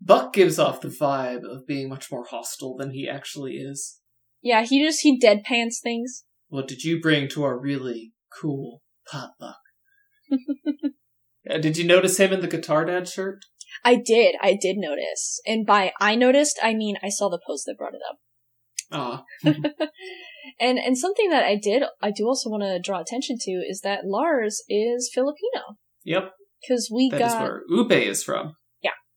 Buck 0.00 0.32
gives 0.32 0.58
off 0.58 0.80
the 0.80 0.88
vibe 0.88 1.44
of 1.44 1.66
being 1.66 1.88
much 1.88 2.10
more 2.10 2.24
hostile 2.24 2.76
than 2.76 2.90
he 2.90 3.08
actually 3.08 3.54
is. 3.54 4.00
Yeah, 4.42 4.64
he 4.64 4.84
just 4.84 5.00
he 5.00 5.18
deadpans 5.18 5.80
things. 5.82 6.24
What 6.48 6.68
did 6.68 6.84
you 6.84 7.00
bring 7.00 7.28
to 7.28 7.44
our 7.44 7.58
really 7.58 8.12
cool 8.40 8.82
potluck? 9.10 9.58
Uh, 11.48 11.58
did 11.58 11.76
you 11.76 11.84
notice 11.84 12.18
him 12.18 12.32
in 12.32 12.40
the 12.40 12.48
Guitar 12.48 12.86
Dad 12.86 13.06
shirt? 13.06 13.44
I 13.84 13.96
did, 13.96 14.34
I 14.40 14.56
did 14.58 14.76
notice, 14.78 15.42
and 15.46 15.66
by 15.66 15.92
I 16.00 16.14
noticed, 16.14 16.58
I 16.62 16.72
mean 16.72 16.96
I 17.02 17.10
saw 17.10 17.28
the 17.28 17.40
post 17.46 17.64
that 17.66 17.76
brought 17.76 17.92
it 17.92 18.00
up. 18.08 18.16
Ah, 18.90 19.24
And 20.60 20.78
and 20.78 20.96
something 20.96 21.30
that 21.30 21.44
I 21.44 21.56
did, 21.56 21.82
I 22.00 22.10
do 22.10 22.26
also 22.26 22.48
want 22.48 22.62
to 22.62 22.78
draw 22.78 23.00
attention 23.00 23.36
to 23.40 23.50
is 23.50 23.80
that 23.82 24.06
Lars 24.06 24.62
is 24.68 25.10
Filipino 25.12 25.76
yep, 26.04 26.32
because 26.60 26.90
we 26.92 27.10
that 27.10 27.20
is 27.20 27.32
got 27.32 27.42
where 27.42 27.62
Ube 27.68 27.92
is 27.92 28.22
from. 28.22 28.56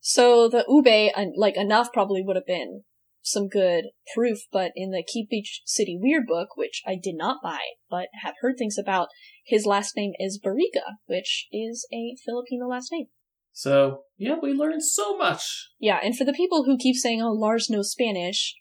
So 0.07 0.47
the 0.47 0.63
ube 0.69 1.11
like 1.35 1.57
enough 1.57 1.91
probably 1.91 2.23
would 2.23 2.37
have 2.37 2.45
been 2.45 2.83
some 3.21 3.49
good 3.49 3.87
proof, 4.15 4.37
but 4.53 4.71
in 4.73 4.91
the 4.91 5.03
Keep 5.05 5.29
Beach 5.29 5.63
City 5.65 5.99
Weird 6.01 6.25
book, 6.25 6.55
which 6.55 6.81
I 6.87 6.95
did 6.95 7.15
not 7.17 7.43
buy 7.43 7.59
but 7.89 8.07
have 8.23 8.35
heard 8.39 8.55
things 8.57 8.77
about, 8.77 9.09
his 9.45 9.65
last 9.65 9.97
name 9.97 10.13
is 10.17 10.39
Barriga, 10.41 10.95
which 11.07 11.47
is 11.51 11.85
a 11.93 12.15
Filipino 12.25 12.69
last 12.69 12.89
name. 12.89 13.07
So, 13.51 14.03
yeah, 14.17 14.35
we 14.41 14.53
learned 14.53 14.85
so 14.85 15.17
much. 15.17 15.71
Yeah, 15.77 15.99
and 16.01 16.17
for 16.17 16.23
the 16.23 16.31
people 16.31 16.63
who 16.63 16.77
keep 16.77 16.95
saying, 16.95 17.21
oh, 17.21 17.33
Lars 17.33 17.69
knows 17.69 17.91
Spanish, 17.91 18.55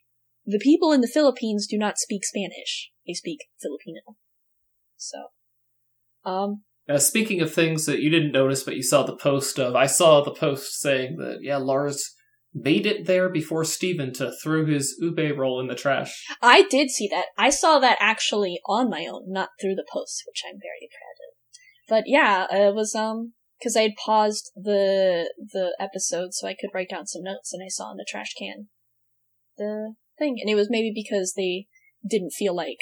the 0.44 0.58
people 0.58 0.90
in 0.90 1.00
the 1.00 1.06
Philippines 1.06 1.68
do 1.70 1.78
not 1.78 1.98
speak 1.98 2.24
Spanish. 2.24 2.90
They 3.06 3.12
speak 3.12 3.44
Filipino. 3.62 4.16
So, 4.96 5.28
um, 6.28 6.62
Now, 6.88 6.98
speaking 6.98 7.40
of 7.40 7.52
things 7.52 7.86
that 7.86 8.00
you 8.00 8.10
didn't 8.10 8.32
notice 8.32 8.62
but 8.62 8.76
you 8.76 8.82
saw 8.82 9.02
the 9.02 9.16
post 9.16 9.58
of, 9.58 9.74
I 9.74 9.86
saw 9.86 10.22
the 10.22 10.34
post 10.34 10.80
saying 10.80 11.16
that, 11.16 11.38
yeah, 11.42 11.56
Lars 11.56 12.12
made 12.54 12.86
it 12.86 13.06
there 13.06 13.28
before 13.28 13.64
Steven 13.64 14.12
to 14.14 14.32
throw 14.42 14.64
his 14.64 14.96
ube 15.00 15.36
roll 15.36 15.60
in 15.60 15.66
the 15.66 15.74
trash. 15.74 16.24
I 16.40 16.62
did 16.62 16.90
see 16.90 17.08
that. 17.08 17.26
I 17.36 17.50
saw 17.50 17.78
that 17.80 17.98
actually 18.00 18.60
on 18.66 18.88
my 18.88 19.06
own, 19.06 19.24
not 19.26 19.50
through 19.60 19.74
the 19.74 19.86
post, 19.92 20.22
which 20.26 20.42
I'm 20.46 20.58
very 20.60 20.88
proud 20.90 21.16
of. 21.26 21.34
But 21.88 22.04
yeah, 22.06 22.46
it 22.68 22.74
was, 22.74 22.94
um, 22.94 23.34
because 23.58 23.76
I 23.76 23.82
had 23.82 23.96
paused 23.96 24.50
the 24.54 25.30
the 25.38 25.74
episode 25.80 26.34
so 26.34 26.46
I 26.46 26.54
could 26.54 26.70
write 26.74 26.90
down 26.90 27.06
some 27.06 27.22
notes, 27.22 27.52
and 27.52 27.62
I 27.64 27.68
saw 27.68 27.90
in 27.90 27.96
the 27.96 28.06
trash 28.08 28.34
can 28.38 28.68
the 29.56 29.94
thing, 30.18 30.36
and 30.40 30.50
it 30.50 30.54
was 30.54 30.68
maybe 30.70 30.92
because 30.94 31.34
they 31.36 31.66
didn't 32.08 32.32
feel 32.32 32.54
like 32.54 32.78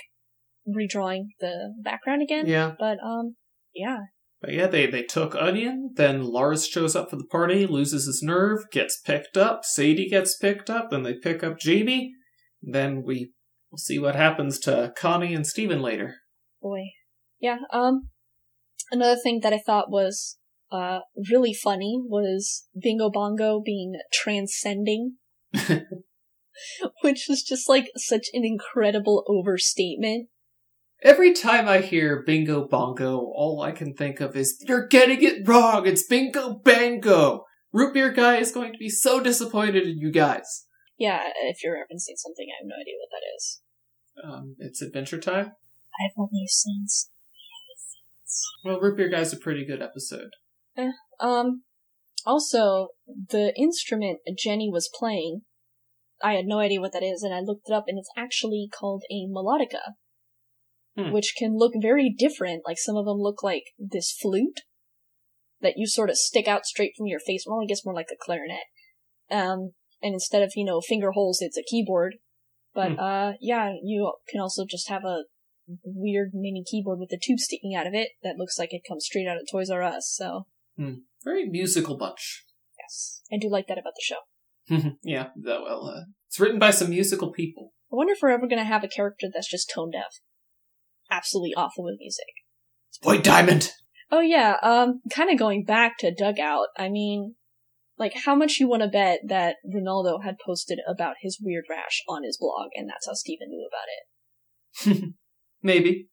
redrawing 0.69 1.29
the 1.41 1.75
background 1.83 2.23
again. 2.23 2.47
Yeah. 2.47 2.73
But 2.79 2.99
um, 3.05 3.37
yeah, 3.75 3.99
But 4.41 4.53
yeah, 4.53 4.67
they, 4.67 4.87
they 4.87 5.03
took 5.03 5.35
Onion, 5.35 5.91
then 5.95 6.23
Lars 6.23 6.67
shows 6.67 6.95
up 6.95 7.11
for 7.11 7.17
the 7.17 7.27
party, 7.27 7.67
loses 7.67 8.07
his 8.07 8.23
nerve, 8.23 8.71
gets 8.71 9.01
picked 9.01 9.37
up, 9.37 9.65
Sadie 9.65 10.09
gets 10.09 10.37
picked 10.37 10.71
up, 10.71 10.91
then 10.91 11.03
they 11.03 11.15
pick 11.15 11.43
up 11.43 11.59
Jamie, 11.59 12.13
then 12.63 13.03
we 13.03 13.33
will 13.71 13.79
see 13.79 13.99
what 13.99 14.17
happens 14.17 14.59
to 14.61 14.93
Connie 14.97 15.35
and 15.35 15.47
Steven 15.47 15.81
later. 15.81 16.17
boy, 16.61 16.83
yeah. 17.41 17.59
Um, 17.73 18.09
another 18.91 19.17
thing 19.23 19.41
that 19.43 19.53
I 19.53 19.61
thought 19.65 19.91
was 19.91 20.39
uh 20.73 21.01
really 21.31 21.55
funny 21.55 22.01
was 22.03 22.67
Bingo 22.81 23.11
Bongo 23.11 23.61
being 23.65 23.95
transcending. 24.13 25.17
Which 27.03 27.27
was 27.29 27.43
just 27.43 27.69
like 27.69 27.91
such 27.97 28.29
an 28.33 28.45
incredible 28.45 29.25
overstatement. 29.29 30.29
Every 31.05 31.35
time 31.35 31.69
I 31.69 31.83
hear 31.83 32.23
Bingo 32.25 32.67
Bongo, 32.67 33.19
all 33.19 33.61
I 33.61 33.73
can 33.73 33.93
think 33.93 34.21
of 34.21 34.35
is, 34.35 34.57
You're 34.67 34.87
getting 34.87 35.23
it 35.23 35.47
wrong! 35.47 35.87
It's 35.87 36.07
Bingo 36.07 36.55
Bango! 36.55 37.45
Root 37.75 37.93
Beer 37.93 38.11
Guy 38.11 38.37
is 38.37 38.51
going 38.51 38.73
to 38.73 38.79
be 38.79 38.89
so 38.89 39.21
disappointed 39.21 39.87
in 39.87 39.99
you 39.99 40.11
guys. 40.11 40.65
Yeah, 40.97 41.21
if 41.43 41.63
you're 41.63 41.75
referencing 41.75 42.17
something, 42.17 42.47
I 42.49 42.57
have 42.63 42.67
no 42.67 42.77
idea 42.81 42.95
what 42.99 43.11
that 43.11 43.37
is. 43.37 43.61
Um, 44.25 44.57
it's 44.59 44.81
Adventure 44.81 45.21
Time. 45.21 45.53
I've 46.01 46.17
only 46.17 46.47
seen. 46.47 46.87
Well, 48.65 48.81
Root 48.81 48.97
Beer 48.97 49.11
Guy's 49.11 49.35
a 49.35 49.37
pretty 49.37 49.67
good 49.67 49.83
episode. 49.83 50.31
Um, 51.21 51.65
also, 52.25 52.89
the 53.07 53.53
instrument 53.59 54.21
Jenny 54.39 54.71
was 54.73 54.91
playing, 54.99 55.43
I 56.23 56.33
had 56.33 56.47
no 56.47 56.61
idea 56.61 56.81
what 56.81 56.95
that 56.95 57.03
is, 57.03 57.23
and 57.23 57.35
I 57.35 57.41
looked 57.41 57.69
it 57.69 57.75
up, 57.75 57.85
and 57.89 57.99
it's 57.99 58.11
actually 58.17 58.71
called 58.73 59.03
a 59.11 59.27
melodica, 59.29 59.97
Hmm. 60.97 61.11
which 61.11 61.35
can 61.37 61.57
look 61.59 61.73
very 61.81 62.09
different. 62.17 62.63
Like 62.65 62.79
some 62.79 62.97
of 62.97 63.05
them 63.05 63.19
look 63.19 63.43
like 63.43 63.65
this 63.79 64.13
flute 64.13 64.61
that 65.61 65.75
you 65.77 65.87
sort 65.89 66.09
of 66.11 66.17
stick 66.17 66.47
out 66.47 66.67
straight 66.67 66.93
from 66.97 67.07
your 67.07 67.19
face. 67.19 67.45
Well, 67.47 67.61
I 67.63 67.67
guess 67.67 67.85
more 67.85 67.95
like 67.95 68.11
a 68.13 68.17
clarinet. 68.25 68.65
Um, 69.31 69.73
and 70.03 70.13
instead 70.15 70.43
of 70.43 70.53
you 70.55 70.65
know 70.65 70.81
finger 70.81 71.11
holes, 71.13 71.39
it's 71.41 71.59
a 71.59 71.63
keyboard. 71.69 72.17
But 72.75 72.93
Hmm. 72.93 73.01
uh, 73.01 73.33
yeah, 73.41 73.73
you 73.83 74.13
can 74.29 74.41
also 74.41 74.65
just 74.69 74.89
have 74.89 75.05
a 75.05 75.25
weird 75.85 76.31
mini 76.35 76.63
keyboard 76.71 76.99
with 77.01 77.11
a 77.13 77.19
tube 77.21 77.39
sticking 77.39 77.75
out 77.75 77.87
of 77.87 77.95
it 77.95 78.11
that 78.23 78.37
looks 78.37 78.59
like 78.59 78.73
it 78.73 78.83
comes 78.89 79.07
straight 79.07 79.27
out 79.27 79.37
of 79.39 79.49
Toys 79.51 79.71
R 79.71 79.83
Us. 79.83 80.13
So 80.15 80.47
Very 81.25 81.49
musical 81.49 81.97
bunch. 81.97 82.45
yes, 82.79 83.23
I 83.33 83.39
do 83.41 83.49
like 83.49 83.67
that 83.69 83.79
about 83.79 83.95
the 83.95 84.03
show. 84.03 84.91
yeah, 85.03 85.29
well, 85.37 85.89
uh, 85.89 86.03
it's 86.29 86.39
written 86.39 86.59
by 86.59 86.71
some 86.71 86.91
musical 86.91 87.33
people. 87.33 87.73
I 87.93 87.97
wonder 87.97 88.13
if 88.13 88.19
we're 88.23 88.31
ever 88.31 88.47
gonna 88.47 88.65
have 88.65 88.85
a 88.85 88.89
character 88.89 89.29
that's 89.33 89.51
just 89.51 89.71
tone 89.75 89.91
deaf. 89.93 90.21
Absolutely 91.15 91.55
awful 91.55 91.85
with 91.85 91.97
music. 91.99 92.27
White 93.03 93.23
Diamond! 93.23 93.71
Oh 94.11 94.21
yeah, 94.21 94.57
um, 94.63 95.01
kind 95.13 95.31
of 95.31 95.39
going 95.39 95.65
back 95.65 95.99
to 95.99 96.15
Doug 96.15 96.39
Out, 96.39 96.69
I 96.77 96.89
mean, 96.89 97.35
like, 97.99 98.15
how 98.25 98.35
much 98.35 98.59
you 98.59 98.69
want 98.69 98.83
to 98.83 98.89
bet 98.89 99.21
that 99.29 99.57
Ronaldo 99.65 100.25
had 100.25 100.37
posted 100.45 100.81
about 100.89 101.17
his 101.21 101.39
weird 101.41 101.65
rash 101.71 102.03
on 102.09 102.25
his 102.25 102.39
blog, 102.39 102.71
and 102.75 102.89
that's 102.89 103.07
how 103.07 103.15
Steven 103.15 103.49
knew 103.49 103.69
about 103.69 104.95
it? 104.99 105.15
Maybe. 105.63 106.09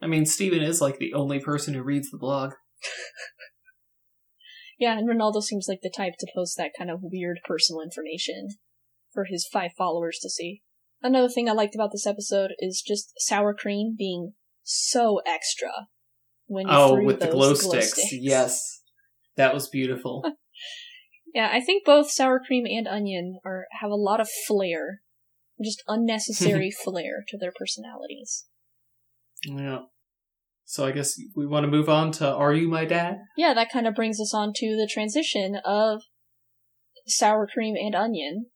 I 0.00 0.06
mean, 0.06 0.26
Steven 0.26 0.62
is 0.62 0.80
like 0.80 0.98
the 0.98 1.14
only 1.14 1.38
person 1.38 1.74
who 1.74 1.82
reads 1.82 2.10
the 2.10 2.18
blog. 2.18 2.52
Yeah, 4.82 4.98
and 4.98 5.08
Ronaldo 5.08 5.40
seems 5.44 5.66
like 5.68 5.78
the 5.80 5.92
type 5.96 6.14
to 6.18 6.26
post 6.34 6.56
that 6.56 6.72
kind 6.76 6.90
of 6.90 7.04
weird 7.04 7.38
personal 7.44 7.82
information 7.82 8.48
for 9.12 9.26
his 9.30 9.46
five 9.46 9.70
followers 9.78 10.18
to 10.22 10.28
see. 10.28 10.62
Another 11.02 11.28
thing 11.28 11.48
I 11.48 11.52
liked 11.52 11.74
about 11.74 11.90
this 11.92 12.06
episode 12.06 12.50
is 12.58 12.82
just 12.86 13.12
sour 13.18 13.54
cream 13.54 13.94
being 13.98 14.34
so 14.62 15.20
extra 15.26 15.70
when 16.46 16.66
you 16.68 16.72
Oh, 16.74 16.94
threw 16.96 17.06
with 17.06 17.20
the 17.20 17.26
those 17.26 17.62
glow, 17.62 17.80
sticks. 17.80 18.12
Yes. 18.12 18.80
That 19.36 19.54
was 19.54 19.68
beautiful. 19.68 20.24
Yeah, 21.34 21.48
I 21.50 21.62
think 21.62 21.86
both 21.86 22.10
sour 22.10 22.38
cream 22.46 22.66
and 22.66 22.86
onion 22.86 23.38
are 23.42 23.64
have 23.80 23.90
a 23.90 23.94
lot 23.94 24.20
of 24.20 24.28
flair, 24.46 25.00
just 25.64 25.82
unnecessary 25.88 26.70
flair 26.84 27.24
to 27.28 27.38
their 27.38 27.52
personalities. 27.58 28.44
yeah. 29.42 29.78
So 30.66 30.84
I 30.84 30.92
guess 30.92 31.14
we 31.34 31.46
want 31.46 31.64
to 31.64 31.70
move 31.70 31.88
on 31.88 32.12
to 32.12 32.28
Are 32.30 32.52
You 32.52 32.68
My 32.68 32.84
Dad? 32.84 33.16
Yeah, 33.34 33.54
that 33.54 33.70
kind 33.72 33.86
of 33.86 33.94
brings 33.94 34.20
us 34.20 34.34
on 34.34 34.52
to 34.56 34.76
the 34.76 34.86
transition 34.92 35.56
of 35.64 36.02
sour 37.06 37.46
cream 37.50 37.76
and 37.76 37.94
onion. 37.94 38.46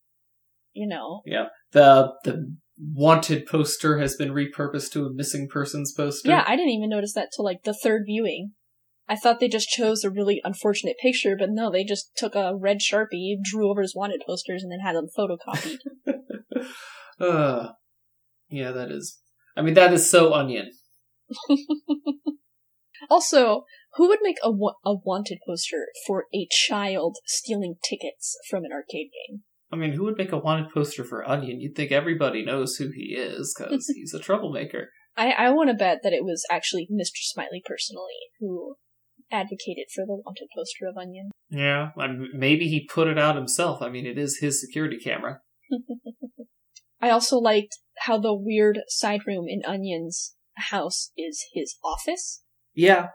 You 0.75 0.87
know, 0.87 1.23
Yeah. 1.25 1.47
The 1.77 2.15
the 2.25 2.57
wanted 2.95 3.45
poster 3.45 3.99
has 3.99 4.17
been 4.17 4.31
repurposed 4.31 4.93
to 4.93 5.05
a 5.05 5.13
missing 5.13 5.47
persons 5.47 5.93
poster. 5.95 6.31
yeah, 6.31 6.43
I 6.47 6.57
didn't 6.57 6.71
even 6.71 6.89
notice 6.89 7.13
that 7.13 7.29
till 7.37 7.45
like 7.45 7.65
the 7.65 7.75
third 7.75 8.05
viewing. 8.07 8.53
I 9.07 9.15
thought 9.15 9.41
they 9.41 9.49
just 9.49 9.69
chose 9.69 10.03
a 10.03 10.09
really 10.09 10.41
unfortunate 10.43 10.97
picture, 11.03 11.37
but 11.39 11.51
no, 11.51 11.71
they 11.71 11.85
just 11.85 12.13
took 12.17 12.35
a 12.35 12.57
red 12.57 12.79
sharpie, 12.79 13.37
drew 13.45 13.71
over 13.71 13.83
his 13.83 13.95
wanted 13.95 14.23
posters, 14.27 14.63
and 14.63 14.73
then 14.73 14.81
had 14.81 14.97
them 14.97 15.09
photocopied. 15.15 15.77
uh, 17.21 17.73
yeah, 18.49 18.73
that 18.73 18.91
is. 18.91 19.21
I 19.55 19.61
mean, 19.61 19.75
that 19.75 19.93
is 19.93 20.11
so 20.11 20.33
onion. 20.33 20.71
Also, 23.11 23.65
who 23.95 24.09
would 24.09 24.21
make 24.23 24.39
a, 24.43 24.51
wa- 24.51 24.75
a 24.85 24.95
wanted 24.95 25.39
poster 25.47 25.89
for 26.07 26.25
a 26.35 26.49
child 26.51 27.19
stealing 27.27 27.77
tickets 27.89 28.37
from 28.49 28.65
an 28.65 28.73
arcade 28.73 29.11
game? 29.29 29.43
I 29.73 29.77
mean, 29.77 29.93
who 29.93 30.05
would 30.05 30.17
make 30.17 30.33
a 30.33 30.39
wanted 30.39 30.71
poster 30.73 31.05
for 31.05 31.29
Onion? 31.29 31.61
You'd 31.61 31.75
think 31.75 31.91
everybody 31.91 32.45
knows 32.45 32.77
who 32.77 32.91
he 32.95 33.15
is 33.15 33.55
because 33.57 33.87
he's 33.95 34.15
a 34.15 34.21
troublemaker. 34.21 34.91
I, 35.17 35.31
I 35.33 35.51
want 35.51 35.71
to 35.71 35.75
bet 35.75 36.01
that 36.03 36.13
it 36.13 36.25
was 36.25 36.45
actually 36.51 36.89
Mr. 36.93 37.23
Smiley 37.23 37.63
personally 37.65 38.31
who 38.39 38.77
advocated 39.31 39.87
for 39.95 40.05
the 40.07 40.21
wanted 40.25 40.49
poster 40.57 40.87
of 40.89 40.97
Onion. 40.97 41.31
Yeah, 41.49 41.91
mean, 41.97 42.29
maybe 42.35 42.69
he 42.69 42.87
put 42.87 43.09
it 43.09 43.19
out 43.19 43.37
himself. 43.37 43.83
I 43.83 43.89
mean, 43.89 44.07
it 44.07 44.19
is 44.19 44.39
his 44.39 44.61
security 44.61 44.99
camera. 44.99 45.41
I 47.01 47.11
also 47.11 47.39
liked 47.39 47.79
how 48.01 48.19
the 48.19 48.35
weird 48.35 48.81
side 48.89 49.21
room 49.27 49.47
in 49.49 49.63
Onion's 49.67 50.35
house 50.57 51.11
is 51.17 51.45
his 51.53 51.77
office. 51.85 52.43
Yeah, 52.75 53.09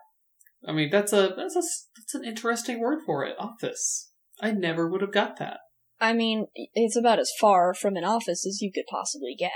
I 0.67 0.71
mean 0.71 0.89
that's 0.91 1.13
a 1.13 1.33
that's 1.35 1.55
a 1.55 1.61
that's 1.97 2.15
an 2.15 2.25
interesting 2.25 2.79
word 2.79 2.99
for 3.05 3.25
it. 3.25 3.35
Office. 3.39 4.11
I 4.39 4.51
never 4.51 4.87
would 4.87 5.01
have 5.01 5.11
got 5.11 5.37
that. 5.37 5.59
I 6.01 6.13
mean, 6.13 6.47
it's 6.55 6.97
about 6.97 7.19
as 7.19 7.31
far 7.39 7.75
from 7.75 7.95
an 7.95 8.03
office 8.03 8.45
as 8.45 8.59
you 8.59 8.71
could 8.73 8.85
possibly 8.89 9.35
get. 9.37 9.51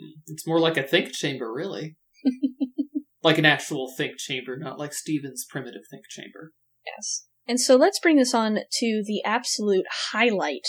Mm, 0.00 0.22
it's 0.26 0.46
more 0.46 0.58
like 0.58 0.78
a 0.78 0.82
think 0.82 1.12
chamber, 1.12 1.52
really. 1.52 1.96
like 3.22 3.36
an 3.36 3.44
actual 3.44 3.92
think 3.94 4.16
chamber, 4.16 4.56
not 4.56 4.78
like 4.78 4.94
Steven's 4.94 5.44
primitive 5.48 5.82
think 5.90 6.04
chamber. 6.08 6.52
Yes. 6.86 7.26
And 7.46 7.60
so 7.60 7.76
let's 7.76 8.00
bring 8.00 8.16
this 8.16 8.34
on 8.34 8.60
to 8.70 9.02
the 9.06 9.22
absolute 9.24 9.84
highlight 10.12 10.66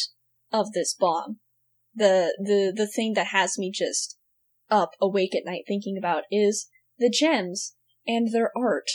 of 0.52 0.74
this 0.74 0.94
bomb. 0.94 1.40
The 1.96 2.36
the 2.38 2.74
the 2.76 2.88
thing 2.88 3.14
that 3.14 3.28
has 3.28 3.58
me 3.58 3.72
just 3.74 4.18
up 4.70 4.92
awake 5.00 5.36
at 5.36 5.46
night 5.46 5.64
thinking 5.68 5.98
about 5.98 6.24
is 6.32 6.68
the 6.98 7.10
gems 7.10 7.76
and 8.06 8.34
their 8.34 8.52
art, 8.58 8.90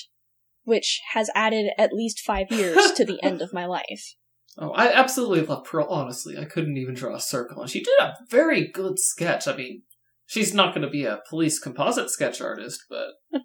which 0.65 1.01
has 1.15 1.31
added 1.35 1.71
at 1.79 1.93
least 1.93 2.21
five 2.21 2.51
years 2.51 2.93
to 2.97 3.05
the 3.05 3.23
end 3.23 3.41
of 3.41 3.53
my 3.53 3.65
life. 3.67 4.17
Oh, 4.61 4.71
I 4.73 4.93
absolutely 4.93 5.43
love 5.43 5.65
Pearl. 5.65 5.87
Honestly, 5.89 6.37
I 6.37 6.45
couldn't 6.45 6.77
even 6.77 6.95
draw 6.95 7.15
a 7.15 7.21
circle, 7.21 7.63
and 7.63 7.71
she 7.71 7.81
did 7.81 7.95
a 8.01 8.15
very 8.29 8.67
good 8.67 8.99
sketch. 8.99 9.47
I 9.47 9.55
mean, 9.55 9.83
she's 10.27 10.53
not 10.53 10.75
going 10.75 10.85
to 10.85 10.91
be 10.91 11.05
a 11.05 11.21
police 11.31 11.61
composite 11.61 12.11
sketch 12.11 12.41
artist, 12.41 12.85
but 12.91 13.11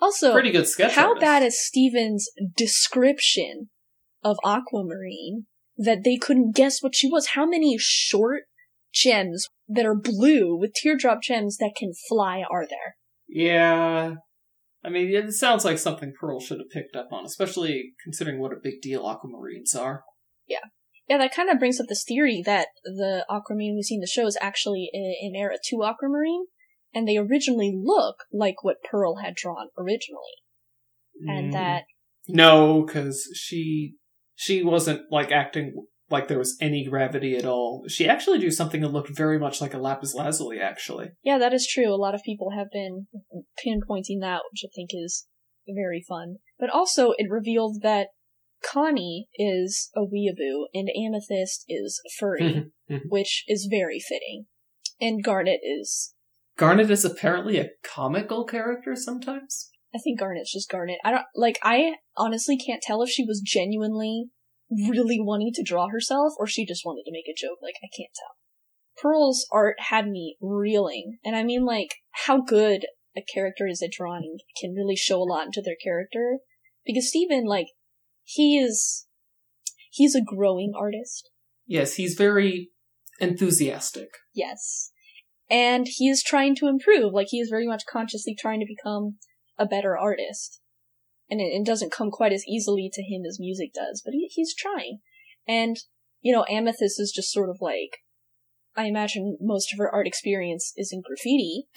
Also, 0.00 0.32
pretty 0.32 0.52
good 0.52 0.68
sketch. 0.68 0.94
how 0.94 1.08
artist. 1.08 1.20
bad 1.20 1.42
is 1.42 1.64
Steven's 1.64 2.28
description 2.56 3.70
of 4.22 4.36
Aquamarine 4.44 5.46
that 5.76 6.04
they 6.04 6.16
couldn't 6.16 6.54
guess 6.54 6.82
what 6.82 6.94
she 6.94 7.08
was? 7.08 7.28
How 7.28 7.44
many 7.46 7.76
short 7.78 8.42
gems 8.94 9.48
that 9.68 9.84
are 9.84 9.94
blue 9.94 10.56
with 10.56 10.72
teardrop 10.74 11.22
gems 11.22 11.56
that 11.58 11.74
can 11.76 11.92
fly 12.08 12.44
are 12.48 12.66
there? 12.66 12.96
Yeah. 13.28 14.14
I 14.84 14.88
mean, 14.88 15.12
it 15.12 15.32
sounds 15.32 15.64
like 15.64 15.78
something 15.78 16.12
Pearl 16.18 16.38
should 16.40 16.58
have 16.58 16.70
picked 16.70 16.94
up 16.94 17.08
on, 17.10 17.24
especially 17.24 17.94
considering 18.04 18.38
what 18.38 18.52
a 18.52 18.60
big 18.62 18.80
deal 18.80 19.02
aquamarines 19.02 19.76
are. 19.78 20.02
Yeah, 20.46 20.66
Yeah, 21.08 21.18
that 21.18 21.34
kind 21.34 21.50
of 21.50 21.58
brings 21.58 21.80
up 21.80 21.86
this 21.88 22.04
theory 22.04 22.42
that 22.44 22.68
the 22.84 23.24
Aquamarine 23.30 23.74
we 23.76 23.82
see 23.82 23.94
in 23.96 24.00
the 24.00 24.06
show 24.06 24.26
is 24.26 24.38
actually 24.40 24.90
an 24.92 25.34
Era 25.34 25.56
2 25.64 25.82
Aquamarine, 25.84 26.46
and 26.94 27.06
they 27.06 27.16
originally 27.16 27.72
look 27.76 28.24
like 28.32 28.62
what 28.62 28.82
Pearl 28.82 29.16
had 29.16 29.34
drawn 29.34 29.68
originally. 29.78 30.42
And 31.26 31.50
Mm. 31.50 31.52
that, 31.52 31.84
No, 32.28 32.82
because 32.82 33.30
she 33.34 33.94
she 34.34 34.62
wasn't 34.62 35.10
like 35.10 35.30
acting 35.32 35.86
like 36.10 36.28
there 36.28 36.38
was 36.38 36.56
any 36.60 36.84
gravity 36.84 37.36
at 37.36 37.44
all. 37.44 37.84
She 37.88 38.08
actually 38.08 38.38
drew 38.38 38.50
something 38.50 38.80
that 38.80 38.92
looked 38.92 39.16
very 39.16 39.38
much 39.38 39.60
like 39.60 39.74
a 39.74 39.78
lapis 39.78 40.14
lazuli. 40.14 40.60
Actually, 40.60 41.10
yeah, 41.22 41.38
that 41.38 41.54
is 41.54 41.66
true. 41.66 41.92
A 41.92 41.96
lot 41.96 42.14
of 42.14 42.22
people 42.22 42.50
have 42.50 42.70
been 42.72 43.06
pinpointing 43.64 44.20
that, 44.20 44.42
which 44.50 44.62
I 44.64 44.70
think 44.74 44.90
is 44.92 45.26
very 45.68 46.04
fun. 46.06 46.36
But 46.58 46.70
also, 46.70 47.12
it 47.18 47.30
revealed 47.30 47.82
that 47.82 48.08
Connie 48.64 49.28
is 49.34 49.90
a 49.94 50.00
weeaboo 50.00 50.64
and 50.74 50.88
Amethyst 50.88 51.64
is 51.68 52.00
furry, 52.18 52.70
mhm. 52.90 53.00
which 53.08 53.44
is 53.46 53.68
very 53.70 54.00
fitting. 54.00 54.46
And 55.00 55.22
Garnet 55.22 55.60
is. 55.62 56.14
Garnet 56.56 56.90
is 56.90 57.04
apparently 57.04 57.58
a 57.58 57.70
comical 57.84 58.44
character 58.44 58.96
sometimes. 58.96 59.70
I 59.94 59.98
think 59.98 60.18
Garnet's 60.18 60.52
just 60.52 60.70
Garnet. 60.70 60.98
I 61.04 61.10
don't 61.10 61.26
like. 61.34 61.58
I 61.62 61.96
honestly 62.16 62.56
can't 62.56 62.82
tell 62.82 63.02
if 63.02 63.10
she 63.10 63.24
was 63.24 63.42
genuinely 63.44 64.26
really 64.70 65.20
wanting 65.20 65.52
to 65.54 65.62
draw 65.62 65.88
herself 65.88 66.32
or 66.38 66.46
she 66.46 66.66
just 66.66 66.84
wanted 66.84 67.04
to 67.04 67.12
make 67.12 67.28
a 67.28 67.38
joke. 67.38 67.58
Like 67.62 67.76
I 67.82 67.88
can't 67.96 68.12
tell. 68.14 68.36
Pearl's 69.00 69.46
art 69.52 69.76
had 69.90 70.08
me 70.08 70.36
reeling, 70.40 71.18
and 71.24 71.36
I 71.36 71.42
mean 71.42 71.64
like 71.64 71.96
how 72.24 72.40
good 72.40 72.86
a 73.16 73.22
character 73.22 73.66
is 73.66 73.82
at 73.82 73.92
drawing 73.92 74.38
can 74.60 74.74
really 74.74 74.96
show 74.96 75.20
a 75.20 75.24
lot 75.24 75.46
into 75.46 75.62
their 75.62 75.76
character. 75.82 76.38
Because 76.84 77.08
Steven, 77.08 77.44
like, 77.46 77.66
he 78.26 78.58
is 78.58 79.06
he's 79.90 80.14
a 80.14 80.20
growing 80.20 80.72
artist. 80.78 81.30
Yes, 81.66 81.94
he's 81.94 82.14
very 82.14 82.70
enthusiastic. 83.20 84.08
Yes. 84.34 84.90
And 85.48 85.86
he 85.88 86.08
is 86.08 86.22
trying 86.22 86.56
to 86.56 86.66
improve. 86.66 87.12
Like 87.12 87.28
he 87.30 87.38
is 87.38 87.48
very 87.48 87.66
much 87.66 87.84
consciously 87.90 88.36
trying 88.38 88.60
to 88.60 88.66
become 88.66 89.16
a 89.56 89.64
better 89.64 89.96
artist. 89.96 90.60
And 91.30 91.40
it, 91.40 91.44
it 91.44 91.64
doesn't 91.64 91.92
come 91.92 92.10
quite 92.10 92.32
as 92.32 92.44
easily 92.46 92.90
to 92.92 93.02
him 93.02 93.22
as 93.26 93.40
music 93.40 93.72
does, 93.72 94.02
but 94.04 94.12
he, 94.12 94.28
he's 94.30 94.54
trying. 94.54 94.98
And, 95.46 95.76
you 96.20 96.32
know, 96.32 96.44
Amethyst 96.50 97.00
is 97.00 97.12
just 97.14 97.32
sort 97.32 97.48
of 97.48 97.58
like, 97.60 97.98
I 98.76 98.86
imagine 98.86 99.38
most 99.40 99.72
of 99.72 99.78
her 99.78 99.92
art 99.92 100.06
experience 100.06 100.72
is 100.76 100.92
in 100.92 101.00
graffiti. 101.00 101.68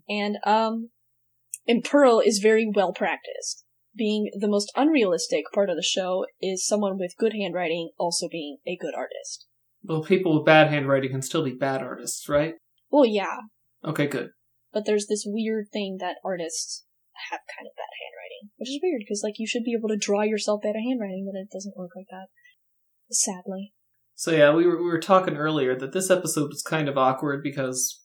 and, 0.08 0.36
um, 0.44 0.90
and 1.66 1.84
Pearl 1.84 2.20
is 2.20 2.40
very 2.42 2.70
well 2.72 2.92
practiced. 2.92 3.61
Being 3.96 4.30
the 4.38 4.48
most 4.48 4.72
unrealistic 4.74 5.44
part 5.54 5.68
of 5.68 5.76
the 5.76 5.82
show 5.82 6.24
is 6.40 6.66
someone 6.66 6.98
with 6.98 7.16
good 7.18 7.34
handwriting 7.34 7.90
also 7.98 8.28
being 8.30 8.58
a 8.66 8.76
good 8.76 8.94
artist. 8.96 9.46
Well, 9.84 10.02
people 10.02 10.36
with 10.36 10.46
bad 10.46 10.68
handwriting 10.70 11.10
can 11.10 11.22
still 11.22 11.44
be 11.44 11.52
bad 11.54 11.82
artists, 11.82 12.28
right? 12.28 12.54
Well, 12.90 13.04
yeah, 13.04 13.36
Okay, 13.84 14.06
good. 14.06 14.30
but 14.72 14.86
there's 14.86 15.06
this 15.08 15.24
weird 15.26 15.66
thing 15.72 15.96
that 16.00 16.16
artists 16.24 16.84
have 17.30 17.40
kind 17.56 17.66
of 17.66 17.72
bad 17.76 17.92
handwriting, 18.00 18.50
which 18.56 18.70
is 18.70 18.80
weird 18.82 19.00
because 19.00 19.22
like 19.22 19.34
you 19.38 19.46
should 19.46 19.64
be 19.64 19.74
able 19.78 19.88
to 19.88 19.96
draw 19.96 20.22
yourself 20.22 20.62
better 20.62 20.78
handwriting, 20.78 21.28
but 21.30 21.38
it 21.38 21.48
doesn't 21.52 21.76
work 21.76 21.90
like 21.96 22.06
that. 22.10 22.28
Sadly. 23.10 23.72
So 24.14 24.30
yeah, 24.30 24.54
we 24.54 24.66
were 24.66 24.76
we 24.78 24.88
were 24.88 25.00
talking 25.00 25.36
earlier 25.36 25.76
that 25.78 25.92
this 25.92 26.10
episode 26.10 26.48
was 26.50 26.62
kind 26.62 26.88
of 26.88 26.96
awkward 26.96 27.42
because 27.42 28.00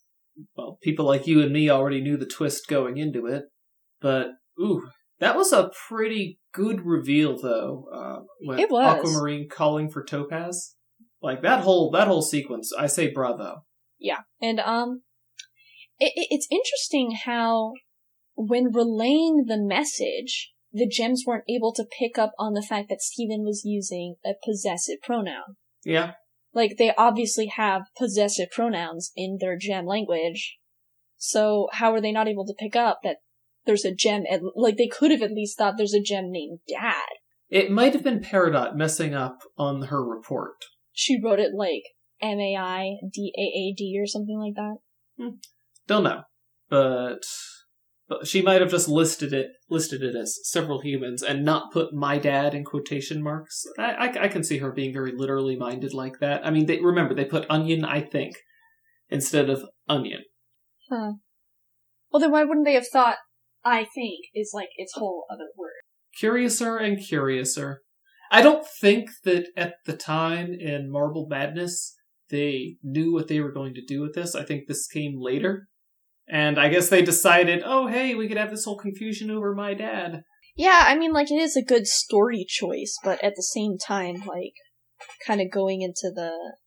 well, 0.56 0.78
people 0.82 1.06
like 1.06 1.28
you 1.28 1.41
and 1.41 1.54
me 1.54 1.69
already 1.69 2.02
knew 2.02 2.17
the 2.17 2.26
twist 2.26 2.67
going 2.67 2.97
into 2.97 3.26
it. 3.28 3.45
But 4.02 4.28
ooh, 4.60 4.88
that 5.20 5.36
was 5.36 5.52
a 5.52 5.72
pretty 5.88 6.40
good 6.54 6.86
reveal 6.86 7.38
though. 7.40 7.86
Uh, 7.94 8.24
when 8.42 8.60
It 8.60 8.70
was. 8.70 9.00
Aquamarine 9.00 9.48
calling 9.50 9.90
for 9.90 10.04
Topaz. 10.04 10.76
Like 11.22 11.42
that 11.42 11.62
whole 11.62 11.90
that 11.92 12.08
whole 12.08 12.22
sequence, 12.22 12.72
I 12.78 12.88
say 12.88 13.12
bravo. 13.12 13.64
Yeah, 14.00 14.20
and 14.42 14.60
um, 14.60 15.02
it, 15.98 16.14
it, 16.16 16.28
it's 16.30 16.48
interesting 16.52 17.18
how 17.26 17.74
when 18.36 18.72
relaying 18.72 19.46
the 19.48 19.58
message, 19.58 20.54
the 20.72 20.88
gems 20.88 21.24
weren't 21.26 21.50
able 21.50 21.74
to 21.74 21.86
pick 22.00 22.20
up 22.20 22.34
on 22.38 22.54
the 22.54 22.62
fact 22.62 22.90
that 22.90 23.02
Steven 23.02 23.44
was 23.44 23.64
using 23.66 24.16
a 24.24 24.34
possessive 24.46 24.98
pronoun. 25.02 25.56
Yeah, 25.84 26.14
Like 26.54 26.76
they 26.78 26.94
obviously 26.98 27.48
have 27.56 27.84
possessive 27.98 28.50
pronouns 28.52 29.12
in 29.16 29.38
their 29.40 29.58
gem 29.58 29.86
language. 29.86 30.58
So 31.16 31.68
how 31.74 31.94
are 31.94 32.02
they 32.02 32.12
not 32.12 32.28
able 32.28 32.46
to 32.46 32.54
pick 32.54 32.76
up 32.76 33.00
that 33.04 33.18
there's 33.68 33.86
a 33.86 33.94
gem 33.94 34.24
at, 34.32 34.42
like 34.56 34.78
they 34.78 34.88
could 34.88 35.12
have 35.12 35.22
at 35.22 35.32
least 35.32 35.58
thought 35.58 35.76
there's 35.78 35.94
a 35.94 36.02
gem 36.02 36.32
named 36.32 36.60
Dad. 36.68 37.06
it 37.50 37.70
might 37.70 37.94
have 37.94 38.04
been 38.04 38.20
Peridot 38.22 38.76
messing 38.76 39.14
up 39.14 39.40
on 39.58 39.84
her 39.84 40.04
report. 40.04 40.56
She 40.94 41.22
wrote 41.24 41.40
it 41.40 41.52
like 41.56 41.84
M 42.22 42.40
A 42.40 42.56
I 42.56 42.96
D 43.14 43.32
A 43.38 43.42
A 43.42 43.74
D 43.78 44.00
or 44.02 44.08
something 44.08 44.40
like 44.40 44.56
that. 44.56 44.78
Hmm. 45.20 45.36
Don't 45.86 46.04
know, 46.04 46.24
but 46.70 47.20
but 48.10 48.26
she 48.26 48.42
might 48.42 48.62
have 48.62 48.72
just 48.72 48.88
listed 48.88 49.34
it 49.34 49.48
listed 49.70 50.02
it 50.02 50.16
as 50.16 50.40
several 50.44 50.82
humans 50.82 51.22
and 51.22 51.46
not 51.46 51.72
put 51.72 51.94
my 51.94 52.18
dad 52.18 52.56
in 52.56 52.64
quotation 52.64 53.22
marks. 53.22 53.64
I, 53.78 53.92
I, 53.92 54.24
I 54.24 54.28
can 54.30 54.44
see 54.44 54.58
her 54.58 54.72
being 54.72 54.94
very 54.94 55.12
literally 55.16 55.56
minded 55.56 55.94
like 55.94 56.20
that. 56.20 56.46
I 56.46 56.50
mean, 56.52 56.66
they 56.66 56.80
remember 56.80 57.14
they 57.14 57.26
put 57.26 57.46
onion, 57.50 57.86
I 57.86 58.02
think, 58.02 58.38
instead 59.10 59.50
of 59.50 59.64
onion. 59.88 60.22
Huh. 60.90 61.14
Well 62.12 62.22
then 62.22 62.32
why 62.32 62.44
wouldn't 62.46 62.66
they 62.66 62.74
have 62.76 62.88
thought 62.88 63.18
I 63.63 63.86
think 63.93 64.26
is 64.34 64.52
like 64.54 64.70
its 64.78 64.93
whole 64.96 65.26
other 65.32 65.50
word? 65.58 65.82
Curiouser 66.17 66.78
and 66.78 67.00
curiouser. 67.00 67.82
I 68.32 68.41
don't 68.41 68.65
think 68.82 69.10
that 69.24 69.48
at 69.56 69.76
the 69.86 69.96
time 69.96 70.54
in 70.54 70.91
Marble 70.91 71.28
Madness 71.30 71.96
they 72.30 72.76
knew 72.84 73.13
what 73.13 73.30
they 73.30 73.39
were 73.39 73.54
going 73.54 73.74
to 73.74 73.86
do 73.86 74.02
with 74.02 74.13
this. 74.13 74.36
I 74.36 74.43
think 74.43 74.67
this 74.67 74.88
came 74.88 75.15
later. 75.17 75.67
And 76.28 76.60
I 76.60 76.67
guess 76.67 76.89
they 76.89 77.02
decided, 77.02 77.63
oh 77.65 77.88
hey, 77.88 78.15
we 78.15 78.28
could 78.28 78.38
have 78.38 78.50
this 78.50 78.65
whole 78.65 78.78
confusion 78.78 79.32
over 79.32 79.56
my 79.56 79.74
dad. 79.74 80.24
Yeah, 80.56 80.86
I 80.88 80.96
mean 80.96 81.13
like 81.13 81.32
it 81.32 81.39
is 81.39 81.56
a 81.56 81.63
good 81.63 81.88
story 81.88 82.46
choice, 82.48 82.98
but 83.04 83.24
at 83.24 83.34
the 83.36 83.43
same 83.43 83.78
time, 83.78 84.24
like 84.26 84.54
kind 85.26 85.39
of 85.39 85.52
going 85.52 85.82
into 85.82 86.12
the 86.13 86.58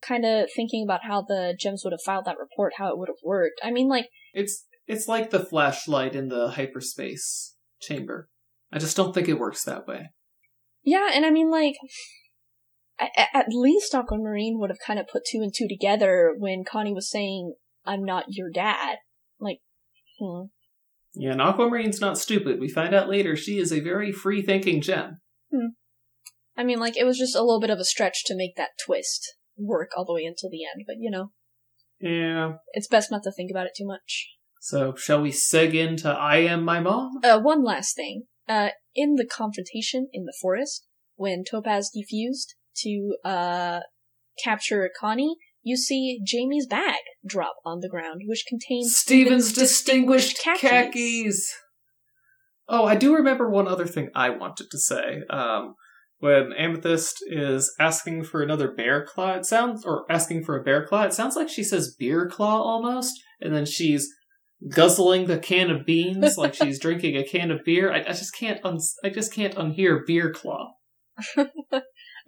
kind 0.00 0.24
of 0.24 0.48
thinking 0.54 0.84
about 0.84 1.00
how 1.04 1.22
the 1.22 1.54
gems 1.58 1.82
would 1.84 1.92
have 1.92 2.00
filed 2.04 2.24
that 2.24 2.38
report, 2.38 2.74
how 2.78 2.88
it 2.88 2.98
would 2.98 3.08
have 3.08 3.22
worked. 3.24 3.60
I 3.62 3.70
mean 3.70 3.88
like 3.88 4.08
It's 4.32 4.66
it's 4.90 5.08
like 5.08 5.30
the 5.30 5.44
flashlight 5.44 6.14
in 6.14 6.28
the 6.28 6.50
hyperspace 6.50 7.54
chamber. 7.80 8.28
I 8.72 8.78
just 8.78 8.96
don't 8.96 9.14
think 9.14 9.28
it 9.28 9.38
works 9.38 9.64
that 9.64 9.86
way. 9.86 10.10
Yeah, 10.82 11.10
and 11.12 11.24
I 11.24 11.30
mean, 11.30 11.50
like, 11.50 11.74
at 12.98 13.46
least 13.48 13.94
Aquamarine 13.94 14.58
would 14.58 14.70
have 14.70 14.78
kind 14.84 14.98
of 14.98 15.06
put 15.06 15.22
two 15.30 15.38
and 15.42 15.52
two 15.54 15.68
together 15.68 16.34
when 16.36 16.64
Connie 16.64 16.92
was 16.94 17.10
saying, 17.10 17.54
I'm 17.84 18.04
not 18.04 18.24
your 18.28 18.50
dad. 18.50 18.96
Like, 19.38 19.58
hmm. 20.18 20.46
Yeah, 21.14 21.32
and 21.32 21.40
Aquamarine's 21.40 22.00
not 22.00 22.18
stupid. 22.18 22.60
We 22.60 22.68
find 22.68 22.94
out 22.94 23.08
later 23.08 23.36
she 23.36 23.58
is 23.58 23.72
a 23.72 23.80
very 23.80 24.12
free 24.12 24.42
thinking 24.42 24.80
gem. 24.80 25.20
Hmm. 25.52 25.68
I 26.56 26.64
mean, 26.64 26.78
like, 26.78 26.96
it 26.96 27.04
was 27.04 27.18
just 27.18 27.36
a 27.36 27.40
little 27.42 27.60
bit 27.60 27.70
of 27.70 27.78
a 27.78 27.84
stretch 27.84 28.24
to 28.26 28.36
make 28.36 28.56
that 28.56 28.70
twist 28.84 29.34
work 29.56 29.90
all 29.96 30.04
the 30.04 30.14
way 30.14 30.24
until 30.24 30.50
the 30.50 30.64
end, 30.64 30.84
but 30.86 30.96
you 30.98 31.10
know, 31.10 31.32
Yeah. 32.00 32.56
it's 32.72 32.88
best 32.88 33.10
not 33.10 33.22
to 33.24 33.32
think 33.32 33.50
about 33.50 33.66
it 33.66 33.72
too 33.76 33.86
much. 33.86 34.28
So 34.60 34.94
shall 34.94 35.22
we 35.22 35.32
seg 35.32 35.74
into 35.74 36.10
I 36.10 36.36
am 36.36 36.64
my 36.64 36.80
mom? 36.80 37.18
Uh, 37.24 37.40
one 37.40 37.64
last 37.64 37.96
thing. 37.96 38.24
Uh, 38.46 38.68
in 38.94 39.14
the 39.14 39.26
confrontation 39.26 40.08
in 40.12 40.26
the 40.26 40.36
forest, 40.40 40.86
when 41.16 41.44
Topaz 41.50 41.90
defused 41.96 42.54
to, 42.82 43.16
uh, 43.24 43.80
capture 44.42 44.88
Connie, 44.98 45.36
you 45.62 45.76
see 45.76 46.20
Jamie's 46.24 46.66
bag 46.66 47.00
drop 47.26 47.56
on 47.64 47.80
the 47.80 47.88
ground, 47.88 48.22
which 48.26 48.44
contains 48.46 48.96
Steven's 48.96 49.52
distinguished 49.52 50.38
khakis. 50.42 50.60
khakis. 50.60 51.54
Oh, 52.68 52.84
I 52.84 52.96
do 52.96 53.14
remember 53.14 53.50
one 53.50 53.66
other 53.66 53.86
thing 53.86 54.10
I 54.14 54.30
wanted 54.30 54.70
to 54.70 54.78
say. 54.78 55.22
Um, 55.30 55.74
when 56.18 56.52
Amethyst 56.52 57.24
is 57.26 57.74
asking 57.80 58.24
for 58.24 58.42
another 58.42 58.70
bear 58.70 59.04
claw, 59.04 59.34
it 59.34 59.46
sounds, 59.46 59.84
or 59.86 60.04
asking 60.10 60.44
for 60.44 60.58
a 60.58 60.62
bear 60.62 60.86
claw, 60.86 61.04
it 61.04 61.14
sounds 61.14 61.34
like 61.34 61.48
she 61.48 61.64
says 61.64 61.94
beer 61.98 62.28
claw 62.28 62.62
almost, 62.62 63.14
and 63.40 63.54
then 63.54 63.64
she's 63.64 64.08
guzzling 64.68 65.26
the 65.26 65.38
can 65.38 65.70
of 65.70 65.86
beans 65.86 66.36
like 66.36 66.54
she's 66.60 66.78
drinking 66.78 67.16
a 67.16 67.24
can 67.24 67.50
of 67.50 67.60
beer. 67.64 67.92
I, 67.92 68.00
I 68.00 68.12
just 68.12 68.34
can't, 68.36 68.60
un- 68.64 68.78
I 69.04 69.08
just 69.10 69.32
can't 69.32 69.54
unhear 69.54 70.00
beer 70.06 70.32
claw. 70.32 70.72
Every 71.36 71.50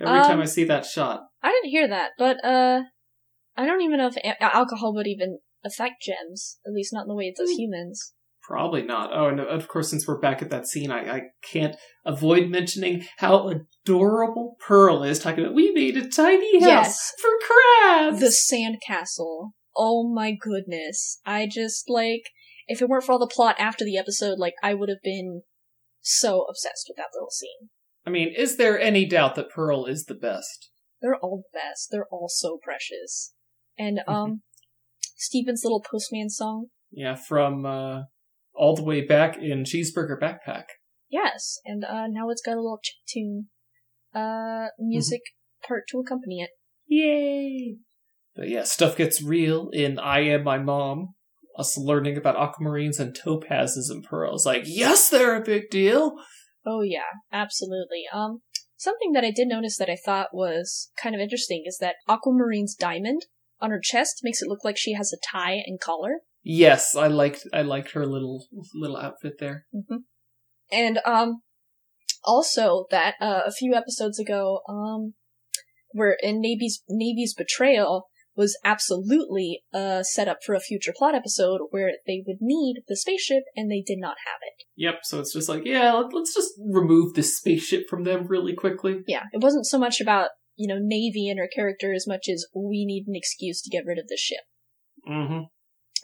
time 0.00 0.32
Um, 0.32 0.40
I 0.40 0.44
see 0.46 0.64
that 0.64 0.84
shot. 0.86 1.22
I 1.42 1.50
didn't 1.50 1.70
hear 1.70 1.88
that, 1.88 2.10
but 2.18 2.42
uh, 2.44 2.82
I 3.56 3.66
don't 3.66 3.82
even 3.82 3.98
know 3.98 4.08
if 4.08 4.16
a- 4.16 4.42
alcohol 4.42 4.94
would 4.94 5.06
even 5.06 5.38
affect 5.64 6.02
gems. 6.02 6.58
At 6.66 6.72
least 6.72 6.92
not 6.92 7.02
in 7.02 7.08
the 7.08 7.14
way 7.14 7.24
it 7.24 7.36
does 7.36 7.50
Hmm. 7.50 7.58
humans. 7.60 8.12
Probably 8.42 8.82
not. 8.82 9.10
Oh, 9.12 9.28
and 9.28 9.38
of 9.38 9.68
course, 9.68 9.90
since 9.90 10.08
we're 10.08 10.18
back 10.18 10.42
at 10.42 10.50
that 10.50 10.66
scene, 10.66 10.90
I, 10.90 11.08
I 11.16 11.20
can't 11.48 11.76
avoid 12.04 12.48
mentioning 12.50 13.04
how 13.18 13.48
adorable 13.86 14.56
Pearl 14.66 15.04
is 15.04 15.20
talking 15.20 15.44
about. 15.44 15.54
We 15.54 15.70
made 15.72 15.96
a 15.96 16.08
tiny 16.08 16.58
house 16.60 16.66
Yes. 16.68 17.12
for 17.20 17.30
crabs. 17.46 18.18
The 18.18 18.26
sandcastle. 18.90 19.50
Oh 19.76 20.08
my 20.08 20.32
goodness! 20.32 21.20
I 21.24 21.46
just 21.50 21.84
like 21.88 22.30
if 22.68 22.80
it 22.82 22.88
weren't 22.88 23.04
for 23.04 23.12
all 23.12 23.18
the 23.18 23.26
plot 23.26 23.56
after 23.58 23.84
the 23.84 23.96
episode, 23.98 24.38
like 24.38 24.54
I 24.62 24.74
would 24.74 24.88
have 24.88 25.02
been 25.02 25.42
so 26.00 26.42
obsessed 26.48 26.86
with 26.88 26.96
that 26.96 27.10
little 27.14 27.30
scene. 27.30 27.70
I 28.06 28.10
mean, 28.10 28.32
is 28.36 28.56
there 28.56 28.78
any 28.78 29.04
doubt 29.06 29.34
that 29.36 29.50
Pearl 29.50 29.86
is 29.86 30.04
the 30.06 30.14
best? 30.14 30.70
They're 31.00 31.16
all 31.16 31.38
the 31.44 31.58
best. 31.58 31.88
They're 31.90 32.06
all 32.10 32.28
so 32.28 32.58
precious. 32.62 33.34
And 33.78 33.98
Mm-hmm. 33.98 34.12
um, 34.14 34.42
Steven's 35.16 35.62
little 35.64 35.80
postman 35.88 36.28
song. 36.30 36.66
Yeah, 36.90 37.14
from 37.14 37.64
uh, 37.64 38.02
all 38.54 38.74
the 38.76 38.82
way 38.84 39.00
back 39.06 39.36
in 39.38 39.64
Cheeseburger 39.64 40.18
Backpack. 40.20 40.64
Yes, 41.08 41.58
and 41.64 41.84
uh, 41.84 42.06
now 42.08 42.30
it's 42.30 42.42
got 42.42 42.54
a 42.56 42.60
little 42.62 42.80
chip 42.82 42.96
tune, 43.08 43.46
uh, 44.14 44.66
music 44.78 45.20
Mm-hmm. 45.20 45.68
part 45.68 45.84
to 45.90 45.98
accompany 46.00 46.40
it. 46.40 46.50
Yay! 46.88 47.76
But 48.34 48.48
yeah, 48.48 48.64
stuff 48.64 48.96
gets 48.96 49.22
real 49.22 49.68
in 49.72 49.98
I 49.98 50.20
Am 50.20 50.44
My 50.44 50.58
Mom. 50.58 51.14
Us 51.58 51.76
learning 51.76 52.16
about 52.16 52.36
aquamarines 52.36 52.98
and 52.98 53.14
topazes 53.14 53.90
and 53.90 54.02
pearls. 54.02 54.46
Like, 54.46 54.62
yes, 54.64 55.10
they're 55.10 55.36
a 55.36 55.44
big 55.44 55.68
deal. 55.70 56.14
Oh 56.64 56.80
yeah, 56.80 57.10
absolutely. 57.30 58.04
Um, 58.12 58.40
Something 58.82 59.12
that 59.12 59.22
I 59.22 59.30
did 59.30 59.46
notice 59.46 59.76
that 59.76 59.88
I 59.88 59.94
thought 59.94 60.34
was 60.34 60.90
kind 61.00 61.14
of 61.14 61.20
interesting 61.20 61.62
is 61.64 61.78
that 61.78 61.94
Aquamarine's 62.08 62.74
diamond 62.74 63.26
on 63.60 63.70
her 63.70 63.78
chest 63.80 64.22
makes 64.24 64.42
it 64.42 64.48
look 64.48 64.64
like 64.64 64.76
she 64.76 64.94
has 64.94 65.12
a 65.12 65.22
tie 65.32 65.62
and 65.64 65.78
collar. 65.78 66.22
Yes, 66.42 66.96
I 66.96 67.06
liked 67.06 67.46
I 67.52 67.62
liked 67.62 67.92
her 67.92 68.04
little 68.04 68.48
little 68.74 68.96
outfit 68.96 69.34
there. 69.38 69.66
hmm 69.72 69.98
And 70.72 70.98
um, 71.06 71.42
also 72.24 72.86
that 72.90 73.14
uh, 73.20 73.42
a 73.46 73.52
few 73.52 73.72
episodes 73.72 74.18
ago, 74.18 74.62
um, 74.68 75.14
where 75.92 76.16
in 76.20 76.40
Navy's 76.40 76.82
Navy's 76.88 77.34
betrayal 77.34 78.08
was 78.34 78.56
absolutely 78.64 79.62
a 79.72 80.02
setup 80.02 80.38
for 80.44 80.54
a 80.54 80.60
future 80.60 80.92
plot 80.96 81.14
episode 81.14 81.60
where 81.70 81.92
they 82.06 82.22
would 82.26 82.38
need 82.40 82.82
the 82.88 82.96
spaceship 82.96 83.44
and 83.56 83.70
they 83.70 83.82
did 83.86 83.98
not 83.98 84.16
have 84.26 84.40
it. 84.42 84.64
Yep. 84.76 85.00
So 85.02 85.20
it's 85.20 85.32
just 85.32 85.48
like, 85.48 85.62
yeah, 85.64 85.92
let- 85.92 86.12
let's 86.12 86.34
just 86.34 86.52
remove 86.58 87.14
this 87.14 87.36
spaceship 87.36 87.88
from 87.88 88.04
them 88.04 88.26
really 88.26 88.54
quickly. 88.54 89.00
Yeah, 89.06 89.24
it 89.32 89.42
wasn't 89.42 89.66
so 89.66 89.78
much 89.78 90.00
about 90.00 90.30
you 90.56 90.66
know 90.66 90.78
Navy 90.80 91.28
and 91.28 91.38
her 91.38 91.48
character 91.54 91.92
as 91.92 92.06
much 92.06 92.28
as 92.32 92.46
we 92.54 92.84
need 92.84 93.04
an 93.06 93.14
excuse 93.16 93.62
to 93.62 93.70
get 93.70 93.84
rid 93.86 93.98
of 93.98 94.08
the 94.08 94.18
ship. 94.18 94.40
Mm-hmm. 95.08 95.44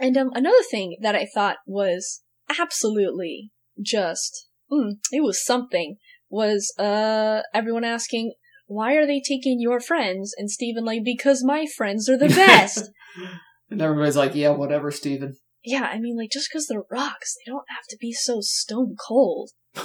And 0.00 0.16
um, 0.16 0.30
another 0.34 0.62
thing 0.70 0.96
that 1.00 1.14
I 1.14 1.26
thought 1.32 1.56
was 1.66 2.22
absolutely 2.58 3.50
just, 3.80 4.48
mm, 4.70 4.92
it 5.12 5.22
was 5.22 5.44
something, 5.44 5.96
was 6.30 6.72
uh 6.78 7.42
everyone 7.54 7.84
asking, 7.84 8.34
why 8.68 8.94
are 8.94 9.06
they 9.06 9.20
taking 9.20 9.60
your 9.60 9.80
friends? 9.80 10.34
And 10.36 10.50
Steven 10.50 10.84
like, 10.84 11.02
because 11.04 11.42
my 11.42 11.66
friends 11.66 12.08
are 12.08 12.18
the 12.18 12.28
best. 12.28 12.90
and 13.70 13.82
everybody's 13.82 14.16
like, 14.16 14.34
yeah, 14.34 14.50
whatever, 14.50 14.90
Steven. 14.90 15.36
yeah, 15.64 15.88
I 15.90 15.98
mean, 15.98 16.16
like, 16.16 16.30
just 16.30 16.48
because 16.50 16.68
they're 16.68 16.84
rocks, 16.90 17.34
they 17.34 17.50
don't 17.50 17.64
have 17.68 17.86
to 17.88 17.96
be 17.98 18.12
so 18.12 18.38
stone 18.40 18.94
cold. 19.08 19.50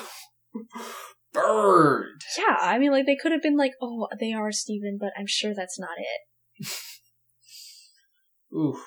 Burned. 1.33 2.21
Yeah, 2.37 2.57
I 2.59 2.77
mean, 2.77 2.91
like, 2.91 3.05
they 3.05 3.15
could 3.15 3.31
have 3.31 3.41
been 3.41 3.57
like, 3.57 3.71
oh, 3.81 4.07
they 4.19 4.33
are 4.33 4.51
Steven, 4.51 4.97
but 4.99 5.09
I'm 5.17 5.27
sure 5.27 5.53
that's 5.55 5.79
not 5.79 5.97
it. 5.97 6.67
Ooh. 8.55 8.77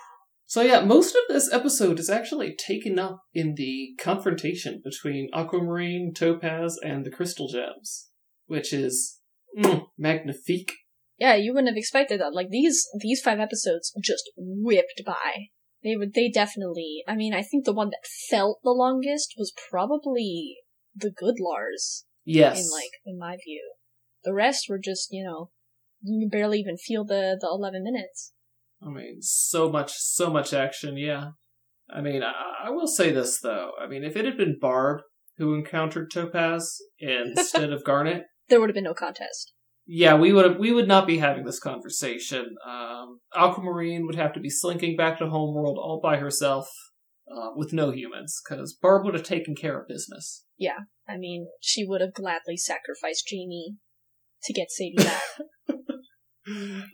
So 0.49 0.63
yeah, 0.63 0.85
most 0.85 1.17
of 1.17 1.23
this 1.29 1.53
episode 1.53 1.99
is 1.99 2.09
actually 2.09 2.55
taken 2.55 3.01
up 3.01 3.23
in 3.35 3.57
the 3.57 3.97
confrontation 3.99 4.81
between 4.85 5.29
Aquamarine, 5.35 6.15
Topaz, 6.15 6.79
and 6.85 7.05
the 7.05 7.11
Crystal 7.11 7.49
Gems, 7.49 8.11
which 8.47 8.73
is 8.73 9.19
mm, 9.57 9.87
magnifique. 9.99 10.73
Yeah, 11.19 11.35
you 11.35 11.53
wouldn't 11.53 11.69
have 11.69 11.77
expected 11.79 12.21
that. 12.21 12.35
Like, 12.35 12.51
these, 12.51 12.87
these 13.01 13.21
five 13.23 13.41
episodes 13.41 13.93
just 14.03 14.31
whipped 14.37 15.03
by. 15.05 15.49
They 15.83 15.97
would, 15.97 16.15
they 16.15 16.29
definitely, 16.29 17.03
I 17.07 17.15
mean, 17.15 17.33
I 17.33 17.43
think 17.43 17.65
the 17.65 17.73
one 17.73 17.91
that 17.91 18.09
felt 18.29 18.59
the 18.63 18.71
longest 18.71 19.35
was 19.39 19.53
probably 19.71 20.57
the 20.95 21.11
good 21.11 21.37
Lars, 21.41 22.05
Yes. 22.25 22.59
in 22.59 22.65
like, 22.73 22.91
in 23.05 23.19
my 23.19 23.37
view. 23.45 23.75
The 24.25 24.35
rest 24.35 24.67
were 24.69 24.81
just, 24.83 25.09
you 25.13 25.25
know, 25.25 25.51
you 26.03 26.29
can 26.29 26.29
barely 26.29 26.59
even 26.59 26.77
feel 26.77 27.05
the, 27.05 27.39
the 27.41 27.47
11 27.47 27.85
minutes. 27.85 28.33
I 28.83 28.89
mean, 28.91 29.19
so 29.21 29.71
much, 29.71 29.93
so 29.93 30.31
much 30.31 30.53
action, 30.53 30.97
yeah. 30.97 31.31
I 31.89 32.01
mean, 32.01 32.23
I, 32.23 32.33
I 32.67 32.71
will 32.71 32.89
say 32.89 33.13
this 33.13 33.41
though. 33.41 33.71
I 33.81 33.87
mean, 33.87 34.05
if 34.05 34.17
it 34.17 34.25
had 34.25 34.37
been 34.37 34.59
Barb 34.61 35.03
who 35.39 35.55
encountered 35.55 36.11
Topaz 36.11 36.77
instead 36.99 37.73
of 37.73 37.85
Garnet, 37.85 38.25
There 38.49 38.61
would 38.61 38.69
have 38.71 38.75
been 38.75 38.85
no 38.85 38.95
contest. 38.95 39.53
yeah, 39.87 40.15
we 40.17 40.33
would 40.33 40.45
have, 40.45 40.59
we 40.59 40.73
would 40.73 40.89
not 40.89 41.07
be 41.07 41.19
having 41.19 41.45
this 41.45 41.61
conversation. 41.61 42.57
Um, 42.67 43.21
Aquamarine 43.35 44.07
would 44.07 44.17
have 44.17 44.33
to 44.35 44.41
be 44.41 44.51
slinking 44.51 44.97
back 44.97 45.19
to 45.19 45.27
Homeworld 45.29 45.79
all 45.79 46.01
by 46.03 46.17
herself, 46.17 46.69
uh, 47.31 47.51
with 47.55 47.73
no 47.73 47.91
humans, 47.91 48.41
because 48.49 48.75
Barb 48.75 49.05
would 49.05 49.15
have 49.15 49.23
taken 49.25 49.55
care 49.55 49.81
of 49.81 49.89
business. 49.89 50.45
Yeah, 50.59 50.79
I 51.09 51.17
mean, 51.19 51.49
she 51.61 51.85
would 51.87 52.01
have 52.01 52.15
gladly 52.15 52.57
sacrificed 52.57 53.27
Jamie 53.29 53.77
to 54.45 54.53
get 54.53 54.71
Sadie 54.71 54.95
back. 54.97 55.23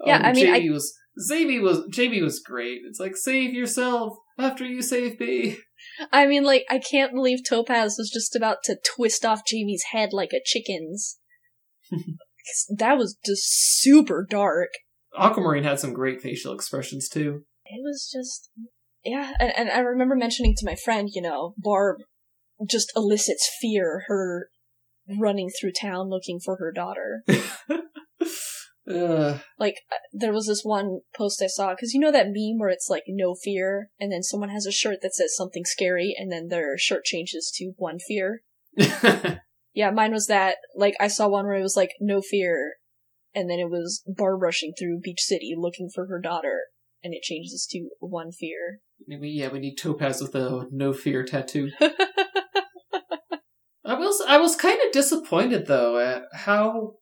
Yeah, 0.06 0.16
Um, 0.16 0.24
I 0.24 0.32
mean, 0.32 0.48
I- 0.48 0.70
was 0.70 0.94
Jamie 1.28 1.58
was 1.58 1.82
Jamie 1.90 2.22
was 2.22 2.40
great. 2.40 2.80
It's 2.88 2.98
like 2.98 3.16
save 3.16 3.52
yourself 3.52 4.14
after 4.38 4.64
you 4.64 4.80
save 4.80 5.20
me. 5.20 5.58
I 6.10 6.26
mean, 6.26 6.42
like, 6.44 6.64
I 6.70 6.78
can't 6.78 7.12
believe 7.12 7.40
Topaz 7.46 7.96
was 7.98 8.08
just 8.10 8.34
about 8.34 8.58
to 8.64 8.78
twist 8.96 9.24
off 9.26 9.44
Jamie's 9.46 9.84
head 9.92 10.10
like 10.12 10.30
a 10.32 10.40
chicken's. 10.42 11.18
That 12.78 12.98
was 12.98 13.16
just 13.24 13.80
super 13.80 14.26
dark. 14.28 14.70
Aquamarine 15.16 15.64
had 15.64 15.78
some 15.78 15.92
great 15.92 16.20
facial 16.20 16.54
expressions 16.54 17.08
too. 17.08 17.44
It 17.66 17.80
was 17.82 18.10
just, 18.12 18.50
yeah. 19.04 19.32
And, 19.38 19.52
and 19.56 19.70
I 19.70 19.80
remember 19.80 20.16
mentioning 20.16 20.54
to 20.56 20.66
my 20.66 20.74
friend, 20.74 21.08
you 21.12 21.22
know, 21.22 21.54
Barb 21.58 21.98
just 22.68 22.92
elicits 22.96 23.50
fear. 23.60 24.04
Her 24.06 24.48
running 25.08 25.50
through 25.50 25.72
town 25.72 26.08
looking 26.08 26.40
for 26.40 26.56
her 26.56 26.72
daughter. 26.72 27.24
uh, 28.90 29.38
Like, 29.58 29.76
uh, 29.90 29.96
there 30.12 30.32
was 30.32 30.46
this 30.46 30.62
one 30.62 31.00
post 31.16 31.42
I 31.42 31.46
saw, 31.46 31.70
because 31.70 31.92
you 31.92 32.00
know 32.00 32.12
that 32.12 32.26
meme 32.26 32.58
where 32.58 32.70
it's 32.70 32.88
like 32.88 33.04
no 33.08 33.34
fear, 33.34 33.90
and 33.98 34.12
then 34.12 34.22
someone 34.22 34.50
has 34.50 34.66
a 34.66 34.72
shirt 34.72 34.98
that 35.02 35.14
says 35.14 35.34
something 35.36 35.64
scary, 35.64 36.14
and 36.16 36.30
then 36.30 36.48
their 36.48 36.76
shirt 36.78 37.04
changes 37.04 37.52
to 37.56 37.72
one 37.76 37.98
fear. 37.98 38.42
Yeah, 39.74 39.90
mine 39.90 40.12
was 40.12 40.26
that. 40.26 40.56
Like, 40.74 40.94
I 41.00 41.08
saw 41.08 41.28
one 41.28 41.46
where 41.46 41.56
it 41.56 41.62
was 41.62 41.76
like, 41.76 41.90
no 42.00 42.20
fear, 42.20 42.74
and 43.34 43.48
then 43.48 43.58
it 43.58 43.70
was 43.70 44.02
Barb 44.06 44.42
rushing 44.42 44.72
through 44.78 45.00
Beach 45.02 45.22
City 45.22 45.54
looking 45.56 45.88
for 45.94 46.06
her 46.06 46.20
daughter, 46.20 46.64
and 47.02 47.14
it 47.14 47.22
changes 47.22 47.66
to 47.70 47.88
one 48.00 48.32
fear. 48.32 48.80
Maybe, 49.06 49.30
yeah, 49.30 49.48
we 49.48 49.60
need 49.60 49.76
Topaz 49.76 50.20
with 50.20 50.34
a 50.34 50.66
no 50.70 50.92
fear 50.92 51.24
tattoo. 51.24 51.70
I 53.84 53.94
was 53.94 54.22
I 54.28 54.38
was 54.38 54.54
kind 54.54 54.78
of 54.86 54.92
disappointed 54.92 55.66
though 55.66 55.98
at 55.98 56.22
how 56.32 56.94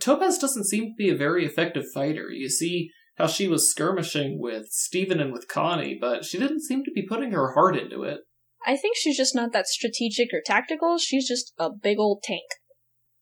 Topaz 0.00 0.38
doesn't 0.38 0.66
seem 0.66 0.86
to 0.86 0.94
be 0.96 1.08
a 1.08 1.16
very 1.16 1.46
effective 1.46 1.84
fighter. 1.94 2.30
You 2.30 2.48
see 2.48 2.90
how 3.16 3.26
she 3.26 3.48
was 3.48 3.70
skirmishing 3.70 4.38
with 4.40 4.66
Steven 4.70 5.20
and 5.20 5.32
with 5.32 5.48
Connie, 5.48 5.96
but 6.00 6.24
she 6.24 6.38
didn't 6.38 6.62
seem 6.62 6.84
to 6.84 6.90
be 6.90 7.06
putting 7.06 7.32
her 7.32 7.52
heart 7.52 7.76
into 7.76 8.02
it. 8.02 8.20
I 8.66 8.76
think 8.76 8.96
she's 8.96 9.16
just 9.16 9.34
not 9.34 9.52
that 9.52 9.68
strategic 9.68 10.28
or 10.34 10.42
tactical, 10.44 10.98
she's 10.98 11.26
just 11.28 11.52
a 11.58 11.70
big 11.70 11.98
old 11.98 12.22
tank. 12.22 12.42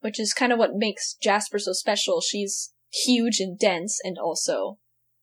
Which 0.00 0.18
is 0.18 0.32
kind 0.34 0.52
of 0.52 0.58
what 0.58 0.70
makes 0.74 1.14
Jasper 1.22 1.58
so 1.58 1.72
special. 1.72 2.20
She's 2.20 2.72
huge 3.06 3.40
and 3.40 3.58
dense, 3.58 3.98
and 4.04 4.16
also 4.18 4.78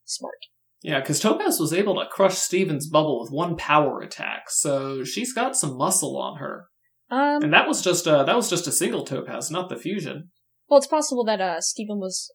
smart. 0.06 0.36
Yeah, 0.82 1.00
because 1.00 1.20
Topaz 1.20 1.60
was 1.60 1.72
able 1.74 1.96
to 1.96 2.08
crush 2.10 2.36
Steven's 2.38 2.90
bubble 2.90 3.22
with 3.22 3.32
one 3.32 3.56
power 3.56 4.00
attack, 4.02 4.50
so 4.50 5.04
she's 5.04 5.34
got 5.34 5.56
some 5.56 5.78
muscle 5.78 6.18
on 6.18 6.38
her. 6.38 6.66
Um, 7.12 7.44
And 7.44 7.54
that 7.54 7.68
was 7.68 7.82
just 7.84 8.08
a 8.08 8.24
that 8.26 8.36
was 8.36 8.50
just 8.50 8.68
a 8.68 8.72
single 8.72 9.04
Topaz, 9.06 9.52
not 9.52 9.70
the 9.70 9.76
fusion. 9.76 10.32
well, 10.68 10.78
it's 10.80 10.88
possible 10.88 11.24
that, 11.26 11.42
uh, 11.42 11.62
Steven 11.62 12.00
was 12.00 12.32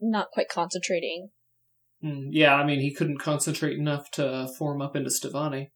not 0.00 0.28
quite 0.32 0.48
concentrating. 0.48 1.30
Hmm, 2.00 2.28
yeah, 2.30 2.54
I 2.54 2.64
mean 2.64 2.80
he 2.80 2.94
couldn't 2.94 3.18
concentrate 3.18 3.78
enough 3.78 4.10
to 4.12 4.48
form 4.56 4.80
up 4.80 4.96
into 4.96 5.10
Stevonnie. 5.10 5.72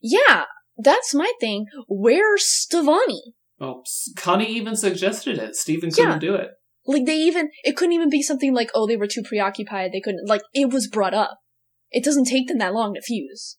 Yeah, 0.00 0.44
that's 0.78 1.14
my 1.14 1.32
thing. 1.40 1.66
Where's 1.88 2.44
Stevonnie? 2.44 3.32
Well, 3.58 3.82
Connie 4.16 4.50
even 4.50 4.76
suggested 4.76 5.38
it. 5.38 5.56
Steven 5.56 5.90
couldn't 5.90 6.10
Yeah. 6.12 6.18
do 6.18 6.34
it. 6.34 6.50
Like 6.86 7.06
they 7.06 7.16
even 7.16 7.50
it 7.64 7.76
couldn't 7.76 7.94
even 7.94 8.10
be 8.10 8.22
something 8.22 8.54
like 8.54 8.70
oh 8.74 8.86
they 8.86 8.96
were 8.96 9.08
too 9.08 9.22
preoccupied 9.22 9.90
they 9.92 10.00
couldn't 10.00 10.28
like 10.28 10.42
it 10.52 10.72
was 10.72 10.86
brought 10.86 11.14
up. 11.14 11.38
It 11.90 12.04
doesn't 12.04 12.26
take 12.26 12.46
them 12.48 12.58
that 12.58 12.74
long 12.74 12.94
to 12.94 13.00
fuse. 13.00 13.56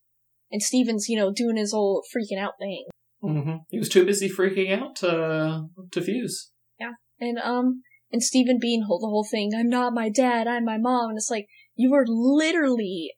And 0.52 0.62
Steven's 0.62 1.10
you 1.10 1.18
know 1.18 1.34
doing 1.34 1.58
his 1.58 1.74
whole 1.74 2.04
freaking 2.16 2.40
out 2.40 2.54
thing. 2.60 2.86
Mm-hmm. 3.24 3.56
He 3.70 3.80
was 3.80 3.90
too 3.90 4.06
busy 4.06 4.30
freaking 4.30 4.72
out 4.72 4.96
to 4.98 5.66
to 5.92 6.02
fuse. 6.02 6.52
Yeah, 6.80 6.94
and 7.20 7.38
um 7.40 7.82
and 8.12 8.24
Steven 8.24 8.60
being 8.62 8.84
whole 8.84 9.00
the 9.00 9.08
whole 9.08 9.28
thing 9.30 9.52
I'm 9.58 9.68
not 9.70 9.94
my 9.94 10.08
dad 10.10 10.48
I'm 10.48 10.64
my 10.64 10.78
mom 10.78 11.10
and 11.10 11.18
it's 11.18 11.32
like 11.32 11.48
you 11.76 11.94
are 11.96 12.06
literally 12.08 13.12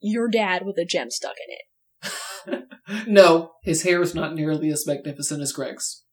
your 0.00 0.28
dad 0.28 0.64
with 0.64 0.78
a 0.78 0.86
gem 0.86 1.10
stuck 1.10 1.34
in 1.46 1.52
it. 1.52 1.62
no, 3.06 3.52
his 3.62 3.82
hair 3.82 4.02
is 4.02 4.14
not 4.14 4.34
nearly 4.34 4.70
as 4.70 4.86
magnificent 4.86 5.42
as 5.42 5.52
Greg's. 5.52 6.04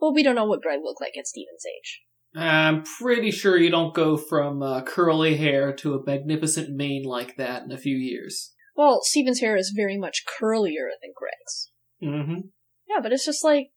Well 0.00 0.14
we 0.14 0.22
don't 0.22 0.34
know 0.34 0.44
what 0.44 0.62
Greg 0.62 0.80
looked 0.82 1.00
like 1.00 1.16
at 1.18 1.26
Steven's 1.26 1.64
age. 1.66 2.02
I'm 2.34 2.82
pretty 2.82 3.30
sure 3.30 3.56
you 3.56 3.70
don't 3.70 3.94
go 3.94 4.16
from 4.16 4.62
uh, 4.62 4.82
curly 4.82 5.36
hair 5.36 5.72
to 5.76 5.94
a 5.94 6.04
magnificent 6.04 6.74
mane 6.74 7.04
like 7.04 7.36
that 7.36 7.62
in 7.62 7.72
a 7.72 7.78
few 7.78 7.96
years. 7.96 8.52
Well 8.76 9.00
Steven's 9.02 9.40
hair 9.40 9.56
is 9.56 9.72
very 9.74 9.96
much 9.96 10.24
curlier 10.26 10.90
than 11.00 11.12
Greg's. 11.16 11.70
Mm-hmm. 12.02 12.48
Yeah, 12.88 13.00
but 13.02 13.12
it's 13.12 13.24
just 13.24 13.44
like 13.44 13.68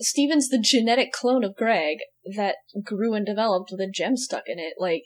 Steven's 0.00 0.48
the 0.48 0.58
genetic 0.58 1.12
clone 1.12 1.44
of 1.44 1.54
Greg 1.54 1.98
that 2.36 2.56
grew 2.82 3.14
and 3.14 3.26
developed 3.26 3.70
with 3.70 3.80
a 3.80 3.90
gem 3.90 4.16
stuck 4.16 4.44
in 4.46 4.58
it. 4.58 4.74
Like 4.78 5.04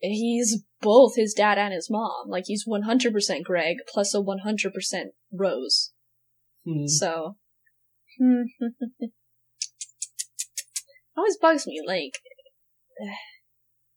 he's 0.00 0.62
both 0.80 1.12
his 1.16 1.34
dad 1.34 1.58
and 1.58 1.72
his 1.72 1.88
mom. 1.90 2.28
Like 2.28 2.44
he's 2.46 2.66
100% 2.66 3.42
Greg 3.44 3.76
plus 3.88 4.14
a 4.14 4.18
100% 4.18 4.32
Rose. 5.32 5.92
Hmm. 6.64 6.86
So 6.86 7.36
hmm. 8.18 8.42
always 11.16 11.38
bugs 11.38 11.66
me 11.66 11.80
like 11.86 12.18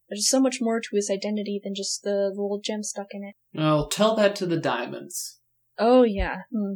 there's 0.09 0.29
so 0.29 0.39
much 0.39 0.57
more 0.61 0.79
to 0.79 0.89
his 0.93 1.09
identity 1.11 1.59
than 1.63 1.73
just 1.75 2.03
the 2.03 2.29
little 2.29 2.61
gem 2.63 2.83
stuck 2.83 3.07
in 3.11 3.23
it. 3.23 3.35
Well, 3.53 3.89
tell 3.89 4.15
that 4.15 4.35
to 4.37 4.45
the 4.45 4.59
diamonds. 4.59 5.39
Oh 5.77 6.03
yeah. 6.03 6.43
Hmm. 6.53 6.75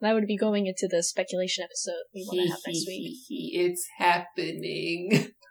That 0.00 0.14
would 0.14 0.26
be 0.26 0.36
going 0.36 0.66
into 0.66 0.88
the 0.90 1.02
speculation 1.02 1.64
episode 1.64 2.02
we 2.14 2.26
want 2.26 2.46
to 2.46 2.50
have 2.50 2.60
next 2.66 2.86
week. 2.86 3.16
it's 3.28 3.86
happening. 3.98 5.30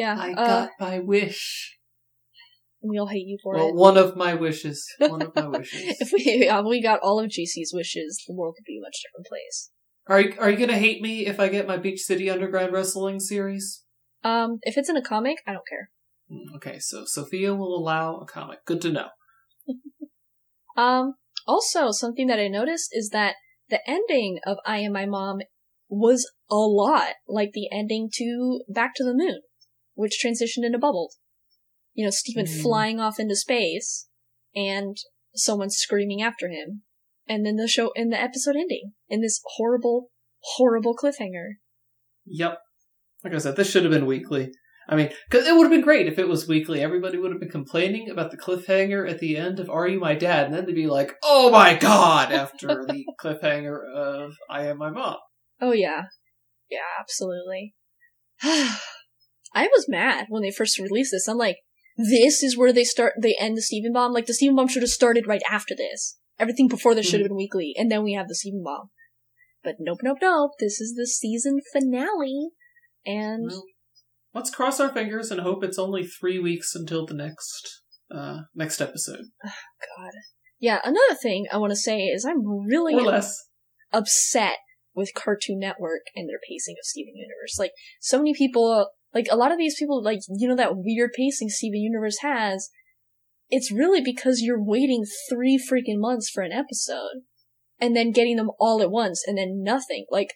Yeah. 0.00 0.16
I 0.18 0.32
uh, 0.32 0.46
got 0.46 0.70
my 0.80 0.98
wish. 0.98 1.76
we 2.82 2.98
all 2.98 3.08
hate 3.08 3.26
you 3.26 3.36
for 3.42 3.54
Well, 3.54 3.68
it. 3.68 3.74
one 3.74 3.98
of 3.98 4.16
my 4.16 4.32
wishes. 4.32 4.82
One 4.98 5.20
of 5.20 5.36
my 5.36 5.46
wishes. 5.58 5.98
if 6.00 6.10
we 6.10 6.50
we 6.70 6.82
got 6.82 7.00
all 7.00 7.20
of 7.20 7.26
GC's 7.26 7.72
wishes, 7.74 8.24
the 8.26 8.34
world 8.34 8.54
could 8.56 8.64
be 8.64 8.78
a 8.78 8.80
much 8.80 8.96
different 9.04 9.26
place. 9.26 9.70
Are 10.06 10.20
you, 10.22 10.34
are 10.40 10.50
you 10.50 10.56
gonna 10.56 10.78
hate 10.78 11.02
me 11.02 11.26
if 11.26 11.38
I 11.38 11.48
get 11.48 11.66
my 11.66 11.76
Beach 11.76 12.00
City 12.00 12.30
Underground 12.30 12.72
Wrestling 12.72 13.20
series? 13.20 13.84
Um, 14.24 14.58
if 14.62 14.78
it's 14.78 14.88
in 14.88 14.96
a 14.96 15.02
comic, 15.02 15.36
I 15.46 15.52
don't 15.52 15.68
care. 15.68 15.90
Hmm, 16.30 16.56
Okay, 16.56 16.78
so 16.78 17.04
Sophia 17.04 17.54
will 17.54 17.76
allow 17.76 18.16
a 18.20 18.24
comic. 18.26 18.64
Good 18.64 18.80
to 18.82 18.90
know. 18.92 19.08
Um, 20.76 21.14
also, 21.46 21.90
something 21.90 22.26
that 22.28 22.38
I 22.38 22.48
noticed 22.48 22.88
is 22.92 23.10
that 23.10 23.34
the 23.68 23.80
ending 23.86 24.38
of 24.46 24.56
I 24.64 24.78
Am 24.78 24.92
My 24.92 25.04
Mom 25.04 25.40
was 25.90 26.30
a 26.50 26.54
lot 26.56 27.14
like 27.28 27.50
the 27.52 27.68
ending 27.70 28.08
to 28.14 28.60
Back 28.72 28.92
to 28.94 29.04
the 29.04 29.12
Moon, 29.12 29.40
which 30.00 30.22
transitioned 30.24 30.64
into 30.64 30.78
Bubbled. 30.78 31.12
You 31.94 32.04
know, 32.04 32.10
Steven 32.10 32.46
Hmm. 32.46 32.62
flying 32.62 33.00
off 33.00 33.20
into 33.20 33.36
space 33.36 34.08
and 34.54 34.96
someone 35.34 35.70
screaming 35.70 36.22
after 36.22 36.48
him. 36.48 36.82
And 37.28 37.46
then 37.46 37.56
the 37.56 37.68
show, 37.68 37.92
and 37.94 38.12
the 38.12 38.20
episode 38.20 38.56
ending 38.56 38.94
in 39.08 39.20
this 39.20 39.40
horrible, 39.56 40.10
horrible 40.56 40.96
cliffhanger. 40.96 41.58
Yep. 42.26 42.58
Like 43.22 43.34
I 43.34 43.38
said, 43.38 43.56
this 43.56 43.70
should 43.70 43.84
have 43.84 43.92
been 43.92 44.06
weekly. 44.06 44.52
I 44.88 44.96
mean, 44.96 45.10
because 45.28 45.46
it 45.46 45.54
would 45.54 45.62
have 45.64 45.70
been 45.70 45.82
great 45.82 46.08
if 46.08 46.18
it 46.18 46.26
was 46.26 46.48
weekly. 46.48 46.80
Everybody 46.80 47.18
would 47.18 47.30
have 47.30 47.38
been 47.38 47.50
complaining 47.50 48.10
about 48.10 48.32
the 48.32 48.36
cliffhanger 48.36 49.08
at 49.08 49.20
the 49.20 49.36
end 49.36 49.60
of 49.60 49.70
Are 49.70 49.86
You 49.86 50.00
My 50.00 50.16
Dad? 50.16 50.46
And 50.46 50.54
then 50.54 50.66
they'd 50.66 50.74
be 50.74 50.88
like, 50.88 51.12
oh 51.22 51.50
my 51.50 51.74
god, 51.76 52.32
after 52.42 52.66
the 52.84 53.04
cliffhanger 53.22 53.78
of 53.94 54.32
I 54.48 54.66
Am 54.66 54.78
My 54.78 54.90
Mom. 54.90 55.18
Oh 55.60 55.72
yeah. 55.72 56.04
Yeah, 56.68 56.78
absolutely. 56.98 57.74
I 59.54 59.66
was 59.66 59.88
mad 59.88 60.26
when 60.28 60.42
they 60.42 60.50
first 60.50 60.78
released 60.78 61.12
this. 61.12 61.28
I'm 61.28 61.36
like, 61.36 61.58
this 61.96 62.42
is 62.42 62.56
where 62.56 62.72
they 62.72 62.84
start, 62.84 63.14
they 63.20 63.36
end 63.38 63.56
the 63.56 63.62
Steven 63.62 63.92
Bomb. 63.92 64.12
Like, 64.12 64.26
the 64.26 64.34
Steven 64.34 64.56
Bomb 64.56 64.68
should 64.68 64.82
have 64.82 64.90
started 64.90 65.26
right 65.26 65.42
after 65.50 65.74
this. 65.74 66.18
Everything 66.38 66.68
before 66.68 66.94
this 66.94 67.06
should 67.06 67.20
have 67.20 67.28
been 67.28 67.36
weekly, 67.36 67.74
and 67.76 67.90
then 67.90 68.02
we 68.02 68.14
have 68.14 68.28
the 68.28 68.34
Steven 68.34 68.62
Bomb. 68.64 68.90
But 69.62 69.76
nope, 69.78 69.98
nope, 70.02 70.18
nope. 70.22 70.52
This 70.58 70.80
is 70.80 70.94
the 70.96 71.06
season 71.06 71.60
finale. 71.72 72.48
And 73.04 73.48
Well, 73.48 73.64
let's 74.34 74.50
cross 74.50 74.80
our 74.80 74.88
fingers 74.88 75.30
and 75.30 75.40
hope 75.40 75.62
it's 75.62 75.78
only 75.78 76.06
three 76.06 76.38
weeks 76.38 76.74
until 76.74 77.04
the 77.04 77.14
next 77.14 77.82
uh 78.10 78.40
next 78.54 78.80
episode. 78.80 79.26
God. 79.44 80.12
Yeah, 80.58 80.80
another 80.84 81.14
thing 81.20 81.46
I 81.52 81.58
want 81.58 81.72
to 81.72 81.76
say 81.76 82.00
is 82.04 82.24
I'm 82.24 82.46
really 82.66 82.94
less. 82.94 83.48
upset 83.92 84.58
with 84.94 85.14
Cartoon 85.14 85.58
Network 85.58 86.02
and 86.14 86.28
their 86.28 86.40
pacing 86.46 86.76
of 86.78 86.84
Steven 86.84 87.14
Universe. 87.16 87.58
Like, 87.58 87.72
so 88.00 88.18
many 88.18 88.34
people, 88.34 88.88
like, 89.14 89.26
a 89.30 89.36
lot 89.36 89.52
of 89.52 89.58
these 89.58 89.76
people, 89.78 90.02
like, 90.02 90.20
you 90.28 90.48
know, 90.48 90.56
that 90.56 90.76
weird 90.76 91.10
pacing 91.16 91.48
Steven 91.48 91.80
Universe 91.80 92.18
has, 92.22 92.70
it's 93.48 93.72
really 93.72 94.00
because 94.00 94.40
you're 94.40 94.62
waiting 94.62 95.04
three 95.28 95.58
freaking 95.58 95.98
months 95.98 96.30
for 96.30 96.42
an 96.42 96.52
episode, 96.52 97.22
and 97.80 97.96
then 97.96 98.12
getting 98.12 98.36
them 98.36 98.50
all 98.60 98.80
at 98.82 98.90
once, 98.90 99.24
and 99.26 99.36
then 99.36 99.62
nothing. 99.62 100.06
Like, 100.10 100.34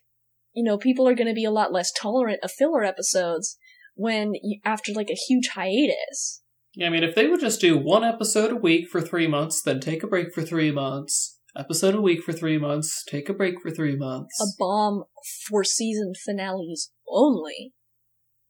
you 0.52 0.64
know, 0.64 0.78
people 0.78 1.06
are 1.06 1.14
gonna 1.14 1.34
be 1.34 1.44
a 1.44 1.50
lot 1.50 1.72
less 1.72 1.92
tolerant 1.92 2.40
of 2.42 2.50
filler 2.50 2.82
episodes 2.82 3.56
when, 3.94 4.32
you, 4.42 4.60
after, 4.64 4.92
like, 4.92 5.10
a 5.10 5.14
huge 5.28 5.50
hiatus. 5.54 6.42
Yeah, 6.74 6.88
I 6.88 6.90
mean, 6.90 7.04
if 7.04 7.14
they 7.14 7.28
would 7.28 7.40
just 7.40 7.60
do 7.60 7.78
one 7.78 8.02
episode 8.02 8.50
a 8.50 8.56
week 8.56 8.88
for 8.88 9.00
three 9.00 9.28
months, 9.28 9.62
then 9.62 9.78
take 9.78 10.02
a 10.02 10.08
break 10.08 10.34
for 10.34 10.42
three 10.42 10.72
months, 10.72 11.38
episode 11.56 11.94
a 11.94 12.00
week 12.00 12.24
for 12.24 12.32
three 12.32 12.58
months, 12.58 13.04
take 13.04 13.28
a 13.28 13.34
break 13.34 13.60
for 13.62 13.70
three 13.70 13.94
months. 13.94 14.34
a 14.40 14.46
bomb 14.58 15.04
for 15.48 15.62
season 15.62 16.14
finales 16.26 16.90
only. 17.08 17.73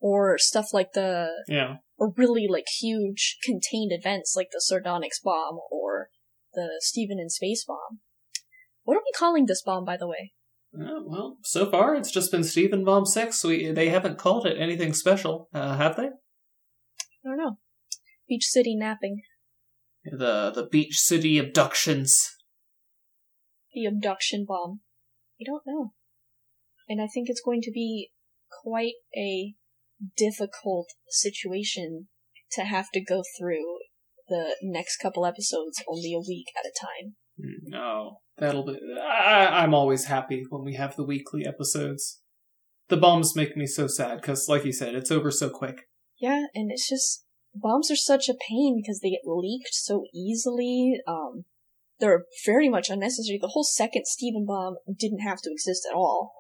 Or 0.07 0.37
stuff 0.37 0.75
like 0.75 0.93
the, 0.93 1.31
yeah. 1.49 1.77
or 1.97 2.13
really 2.15 2.47
like 2.47 2.67
huge 2.79 3.39
contained 3.43 3.91
events 3.91 4.35
like 4.37 4.49
the 4.53 4.61
Sardonyx 4.61 5.19
bomb 5.19 5.61
or 5.71 6.09
the 6.53 6.69
Steven 6.81 7.19
in 7.19 7.31
Space 7.31 7.65
bomb. 7.67 8.01
What 8.83 8.99
are 8.99 9.01
we 9.01 9.13
calling 9.17 9.47
this 9.47 9.63
bomb, 9.63 9.87
by 9.87 9.97
the 9.97 10.07
way? 10.07 10.33
Uh, 10.79 11.01
well, 11.07 11.39
so 11.43 11.71
far 11.71 11.95
it's 11.95 12.11
just 12.11 12.31
been 12.31 12.45
Steven 12.45 12.85
Bomb 12.85 13.07
6. 13.07 13.45
We, 13.45 13.71
they 13.71 13.89
haven't 13.89 14.19
called 14.19 14.47
it 14.47 14.61
anything 14.61 14.93
special, 14.93 15.49
uh, 15.55 15.77
have 15.79 15.97
they? 15.97 16.03
I 16.03 16.11
don't 17.25 17.39
know. 17.39 17.59
Beach 18.29 18.45
City 18.45 18.77
napping. 18.77 19.23
The 20.05 20.51
the 20.55 20.67
Beach 20.71 20.99
City 20.99 21.39
abductions. 21.39 22.37
The 23.73 23.87
abduction 23.87 24.45
bomb. 24.47 24.81
I 25.41 25.45
don't 25.47 25.63
know. 25.67 25.93
And 26.89 27.01
I 27.01 27.07
think 27.07 27.29
it's 27.29 27.41
going 27.43 27.63
to 27.63 27.71
be 27.73 28.11
quite 28.63 28.95
a 29.17 29.55
difficult 30.17 30.89
situation 31.09 32.09
to 32.53 32.63
have 32.65 32.91
to 32.93 33.03
go 33.03 33.23
through 33.39 33.79
the 34.29 34.57
next 34.63 34.99
couple 34.99 35.27
episodes 35.27 35.83
only 35.89 36.15
a 36.15 36.27
week 36.27 36.47
at 36.59 36.67
a 36.67 36.73
time. 36.81 37.15
No, 37.37 38.19
that'll 38.39 38.65
be. 38.65 38.79
I, 39.03 39.63
I'm 39.63 39.75
always 39.75 40.07
happy 40.07 40.45
when 40.49 40.65
we 40.65 40.75
have 40.75 40.97
the 40.97 41.05
weekly 41.05 41.45
episodes. 41.47 42.21
The 42.89 42.97
bombs 42.97 43.35
make 43.35 43.57
me 43.57 43.67
so 43.67 43.87
sad 43.87 44.21
because, 44.21 44.49
like 44.49 44.65
you 44.65 44.73
said, 44.73 44.95
it's 44.95 45.11
over 45.11 45.31
so 45.31 45.51
quick. 45.51 45.83
Yeah, 46.21 46.47
and 46.55 46.71
it's 46.71 46.89
just 46.89 47.25
bombs 47.55 47.91
are 47.91 47.97
such 47.97 48.29
a 48.29 48.35
pain 48.49 48.81
because 48.81 49.01
they 49.01 49.11
get 49.11 49.21
leaked 49.27 49.73
so 49.73 50.05
easily. 50.15 51.01
Um, 51.07 51.45
they're 52.01 52.25
very 52.45 52.69
much 52.69 52.91
unnecessary. 52.91 53.39
The 53.41 53.49
whole 53.49 53.65
second 53.65 54.07
Steven 54.07 54.45
bomb 54.47 54.77
didn't 54.99 55.21
have 55.21 55.41
to 55.43 55.51
exist 55.51 55.87
at 55.91 55.97
all. 55.97 56.33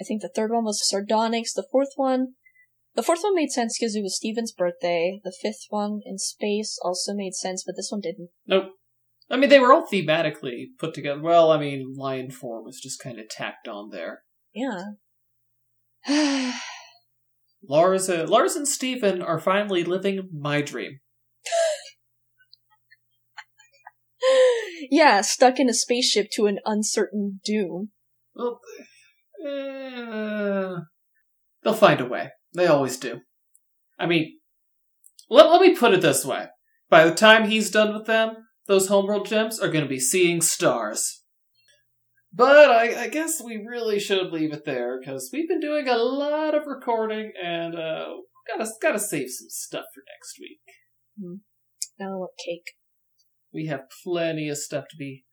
I 0.00 0.04
think 0.04 0.22
the 0.22 0.32
third 0.34 0.50
one 0.50 0.64
was 0.64 0.86
Sardonyx. 0.88 1.52
The 1.52 1.66
fourth 1.70 1.92
one, 1.96 2.34
the 2.94 3.02
fourth 3.02 3.22
one 3.22 3.34
made 3.34 3.50
sense 3.50 3.78
because 3.78 3.96
it 3.96 4.02
was 4.02 4.16
Steven's 4.16 4.52
birthday. 4.52 5.20
The 5.24 5.34
fifth 5.42 5.66
one 5.70 6.00
in 6.04 6.18
space 6.18 6.78
also 6.82 7.14
made 7.14 7.34
sense, 7.34 7.64
but 7.64 7.74
this 7.76 7.90
one 7.90 8.00
didn't. 8.00 8.30
Nope. 8.46 8.72
I 9.30 9.36
mean, 9.36 9.48
they 9.48 9.58
were 9.58 9.72
all 9.72 9.86
thematically 9.90 10.66
put 10.78 10.92
together. 10.92 11.22
Well, 11.22 11.50
I 11.50 11.58
mean, 11.58 11.94
Lion 11.96 12.30
4 12.30 12.62
was 12.62 12.78
just 12.78 13.00
kind 13.02 13.18
of 13.18 13.28
tacked 13.30 13.66
on 13.66 13.88
there. 13.90 14.24
Yeah. 14.52 14.82
Lars, 17.66 18.10
uh, 18.10 18.26
Lars 18.28 18.56
and 18.56 18.68
Steven 18.68 19.22
are 19.22 19.38
finally 19.38 19.84
living 19.84 20.28
my 20.32 20.60
dream. 20.60 20.98
yeah, 24.90 25.22
stuck 25.22 25.58
in 25.58 25.68
a 25.70 25.74
spaceship 25.74 26.26
to 26.32 26.46
an 26.46 26.58
uncertain 26.66 27.40
doom. 27.44 27.90
Well, 28.34 28.60
uh, 29.46 30.80
they'll 31.62 31.74
find 31.74 32.00
a 32.00 32.06
way. 32.06 32.30
They 32.54 32.66
always 32.66 32.96
do. 32.96 33.20
I 33.98 34.06
mean, 34.06 34.38
let, 35.30 35.50
let 35.50 35.60
me 35.60 35.76
put 35.76 35.94
it 35.94 36.02
this 36.02 36.24
way. 36.24 36.46
By 36.90 37.04
the 37.04 37.14
time 37.14 37.48
he's 37.48 37.70
done 37.70 37.94
with 37.94 38.06
them, 38.06 38.36
those 38.66 38.88
homeworld 38.88 39.26
gems 39.26 39.58
are 39.58 39.70
going 39.70 39.84
to 39.84 39.88
be 39.88 40.00
seeing 40.00 40.40
stars. 40.40 41.22
But 42.34 42.70
I, 42.70 43.04
I 43.04 43.08
guess 43.08 43.42
we 43.42 43.56
really 43.56 43.98
should 43.98 44.32
leave 44.32 44.52
it 44.52 44.64
there 44.64 44.98
because 44.98 45.30
we've 45.32 45.48
been 45.48 45.60
doing 45.60 45.88
a 45.88 45.96
lot 45.96 46.54
of 46.54 46.66
recording 46.66 47.32
and 47.42 47.74
uh, 47.74 48.06
gotta 48.48 48.70
gotta 48.80 48.98
save 48.98 49.28
some 49.28 49.48
stuff 49.50 49.84
for 49.94 50.02
next 50.14 50.38
week. 50.40 50.60
Now 51.98 52.18
what 52.18 52.30
cake? 52.42 52.72
We 53.52 53.66
have 53.66 53.82
plenty 54.02 54.48
of 54.48 54.56
stuff 54.56 54.84
to 54.90 54.96
be 54.96 55.24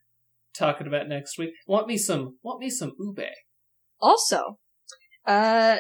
talking 0.54 0.88
about 0.88 1.08
next 1.08 1.38
week. 1.38 1.52
Want 1.68 1.88
me 1.88 1.98
some? 1.98 2.38
Want 2.44 2.60
me 2.60 2.70
some 2.70 2.92
ube? 3.00 3.30
Also, 4.02 4.60
uh, 5.26 5.78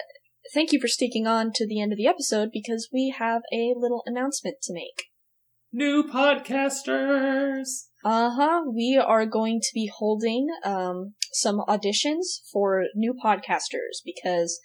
thank 0.53 0.71
you 0.71 0.79
for 0.79 0.87
sticking 0.87 1.27
on 1.27 1.51
to 1.55 1.67
the 1.67 1.81
end 1.81 1.91
of 1.91 1.97
the 1.97 2.07
episode 2.07 2.49
because 2.51 2.89
we 2.91 3.13
have 3.17 3.41
a 3.53 3.73
little 3.75 4.03
announcement 4.05 4.57
to 4.63 4.73
make. 4.73 5.05
New 5.71 6.03
podcasters. 6.03 7.85
Uh 8.03 8.31
huh. 8.31 8.61
We 8.73 8.97
are 9.03 9.25
going 9.25 9.59
to 9.61 9.69
be 9.73 9.91
holding 9.93 10.47
um 10.63 11.13
some 11.31 11.61
auditions 11.67 12.39
for 12.51 12.85
new 12.95 13.13
podcasters 13.13 14.01
because 14.03 14.59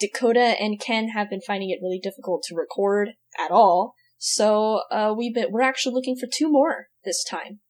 Dakota 0.00 0.56
and 0.60 0.80
Ken 0.80 1.10
have 1.10 1.30
been 1.30 1.40
finding 1.40 1.70
it 1.70 1.78
really 1.80 2.00
difficult 2.02 2.42
to 2.44 2.56
record 2.56 3.10
at 3.38 3.52
all. 3.52 3.94
So 4.18 4.80
uh 4.90 5.14
we've 5.16 5.34
been 5.34 5.52
we're 5.52 5.62
actually 5.62 5.94
looking 5.94 6.16
for 6.16 6.26
two 6.26 6.50
more 6.50 6.88
this 7.04 7.22
time. 7.22 7.60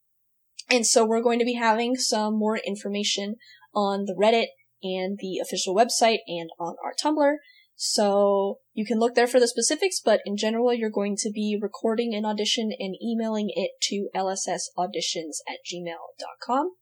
And 0.70 0.86
so 0.86 1.04
we're 1.04 1.22
going 1.22 1.38
to 1.38 1.44
be 1.44 1.54
having 1.54 1.96
some 1.96 2.38
more 2.38 2.56
information 2.56 3.36
on 3.74 4.06
the 4.06 4.14
Reddit 4.14 4.46
and 4.82 5.18
the 5.20 5.38
official 5.38 5.74
website 5.74 6.18
and 6.26 6.50
on 6.58 6.76
our 6.84 6.94
Tumblr. 6.94 7.36
So 7.74 8.58
you 8.74 8.84
can 8.84 8.98
look 8.98 9.14
there 9.14 9.26
for 9.26 9.40
the 9.40 9.48
specifics, 9.48 10.00
but 10.04 10.20
in 10.24 10.36
general, 10.36 10.72
you're 10.72 10.90
going 10.90 11.16
to 11.18 11.30
be 11.30 11.58
recording 11.60 12.14
an 12.14 12.24
audition 12.24 12.70
and 12.78 12.94
emailing 13.02 13.50
it 13.54 13.72
to 13.88 14.08
lssauditions 14.14 15.38
at 15.48 15.58
gmail.com. 15.66 16.72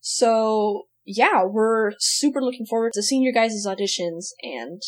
So 0.00 0.84
yeah, 1.04 1.42
we're 1.44 1.92
super 1.98 2.40
looking 2.40 2.66
forward 2.66 2.92
to 2.94 3.02
seeing 3.02 3.22
your 3.22 3.32
guys' 3.32 3.66
auditions 3.66 4.28
and 4.42 4.80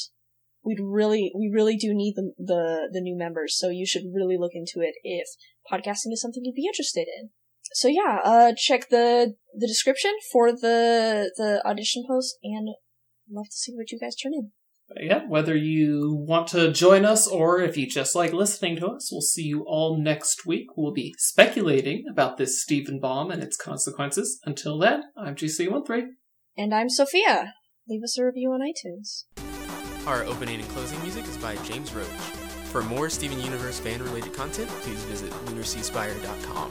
we'd 0.65 0.81
really, 0.81 1.33
we 1.35 1.51
really 1.53 1.77
do 1.77 1.93
need 1.93 2.15
the, 2.15 2.33
the, 2.39 2.89
the 2.93 3.01
new 3.01 3.17
members. 3.17 3.59
So 3.59 3.69
you 3.69 3.87
should 3.87 4.05
really 4.15 4.39
look 4.39 4.53
into 4.55 4.81
it 4.81 4.95
if 5.03 5.27
podcasting 5.71 6.13
is 6.13 6.23
something 6.23 6.45
you'd 6.45 6.55
be 6.55 6.67
interested 6.67 7.09
in. 7.21 7.31
So 7.75 7.89
yeah, 7.89 8.19
uh, 8.25 8.53
check 8.57 8.89
the, 8.91 9.35
the 9.57 9.67
description 9.67 10.13
for 10.33 10.53
the, 10.53 11.33
the 11.37 11.63
audition 11.67 12.05
post 12.09 12.37
and 12.43 12.69
love 13.31 13.47
to 13.47 13.57
see 13.57 13.73
what 13.75 13.91
you 13.91 13.99
guys 13.99 14.17
turn 14.17 14.33
in. 14.35 14.51
yeah, 15.01 15.27
whether 15.27 15.57
you 15.57 16.15
want 16.27 16.49
to 16.49 16.73
join 16.73 17.05
us 17.05 17.27
or 17.27 17.61
if 17.61 17.77
you 17.77 17.87
just 17.87 18.15
like 18.15 18.33
listening 18.33 18.77
to 18.77 18.89
us, 18.89 19.11
we'll 19.11 19.21
see 19.23 19.45
you 19.45 19.65
all 19.67 19.99
next 19.99 20.47
week. 20.47 20.67
We'll 20.77 20.93
be 20.93 21.15
speculating 21.19 22.05
about 22.11 22.37
this 22.37 22.61
Steven 22.63 23.01
bomb 23.01 23.31
and 23.31 23.43
its 23.43 23.57
consequences. 23.57 24.39
Until 24.45 24.79
then, 24.79 25.05
I'm 25.17 25.35
GC13. 25.35 26.09
And 26.57 26.75
I'm 26.75 26.91
Sophia. 26.91 27.55
Leave 27.89 28.03
us 28.03 28.19
a 28.19 28.25
review 28.25 28.51
on 28.53 28.61
iTunes. 28.61 29.25
Our 30.07 30.25
opening 30.25 30.61
and 30.61 30.69
closing 30.71 31.01
music 31.03 31.25
is 31.25 31.37
by 31.39 31.57
James 31.65 31.95
Roach. 31.95 32.07
For 32.73 32.83
more 32.83 33.09
Steven 33.11 33.41
Universe 33.41 33.79
fan 33.79 34.03
related 34.03 34.33
content, 34.33 34.69
please 34.81 35.03
visit 35.05 35.31
lunarseaspire.com. 35.47 36.71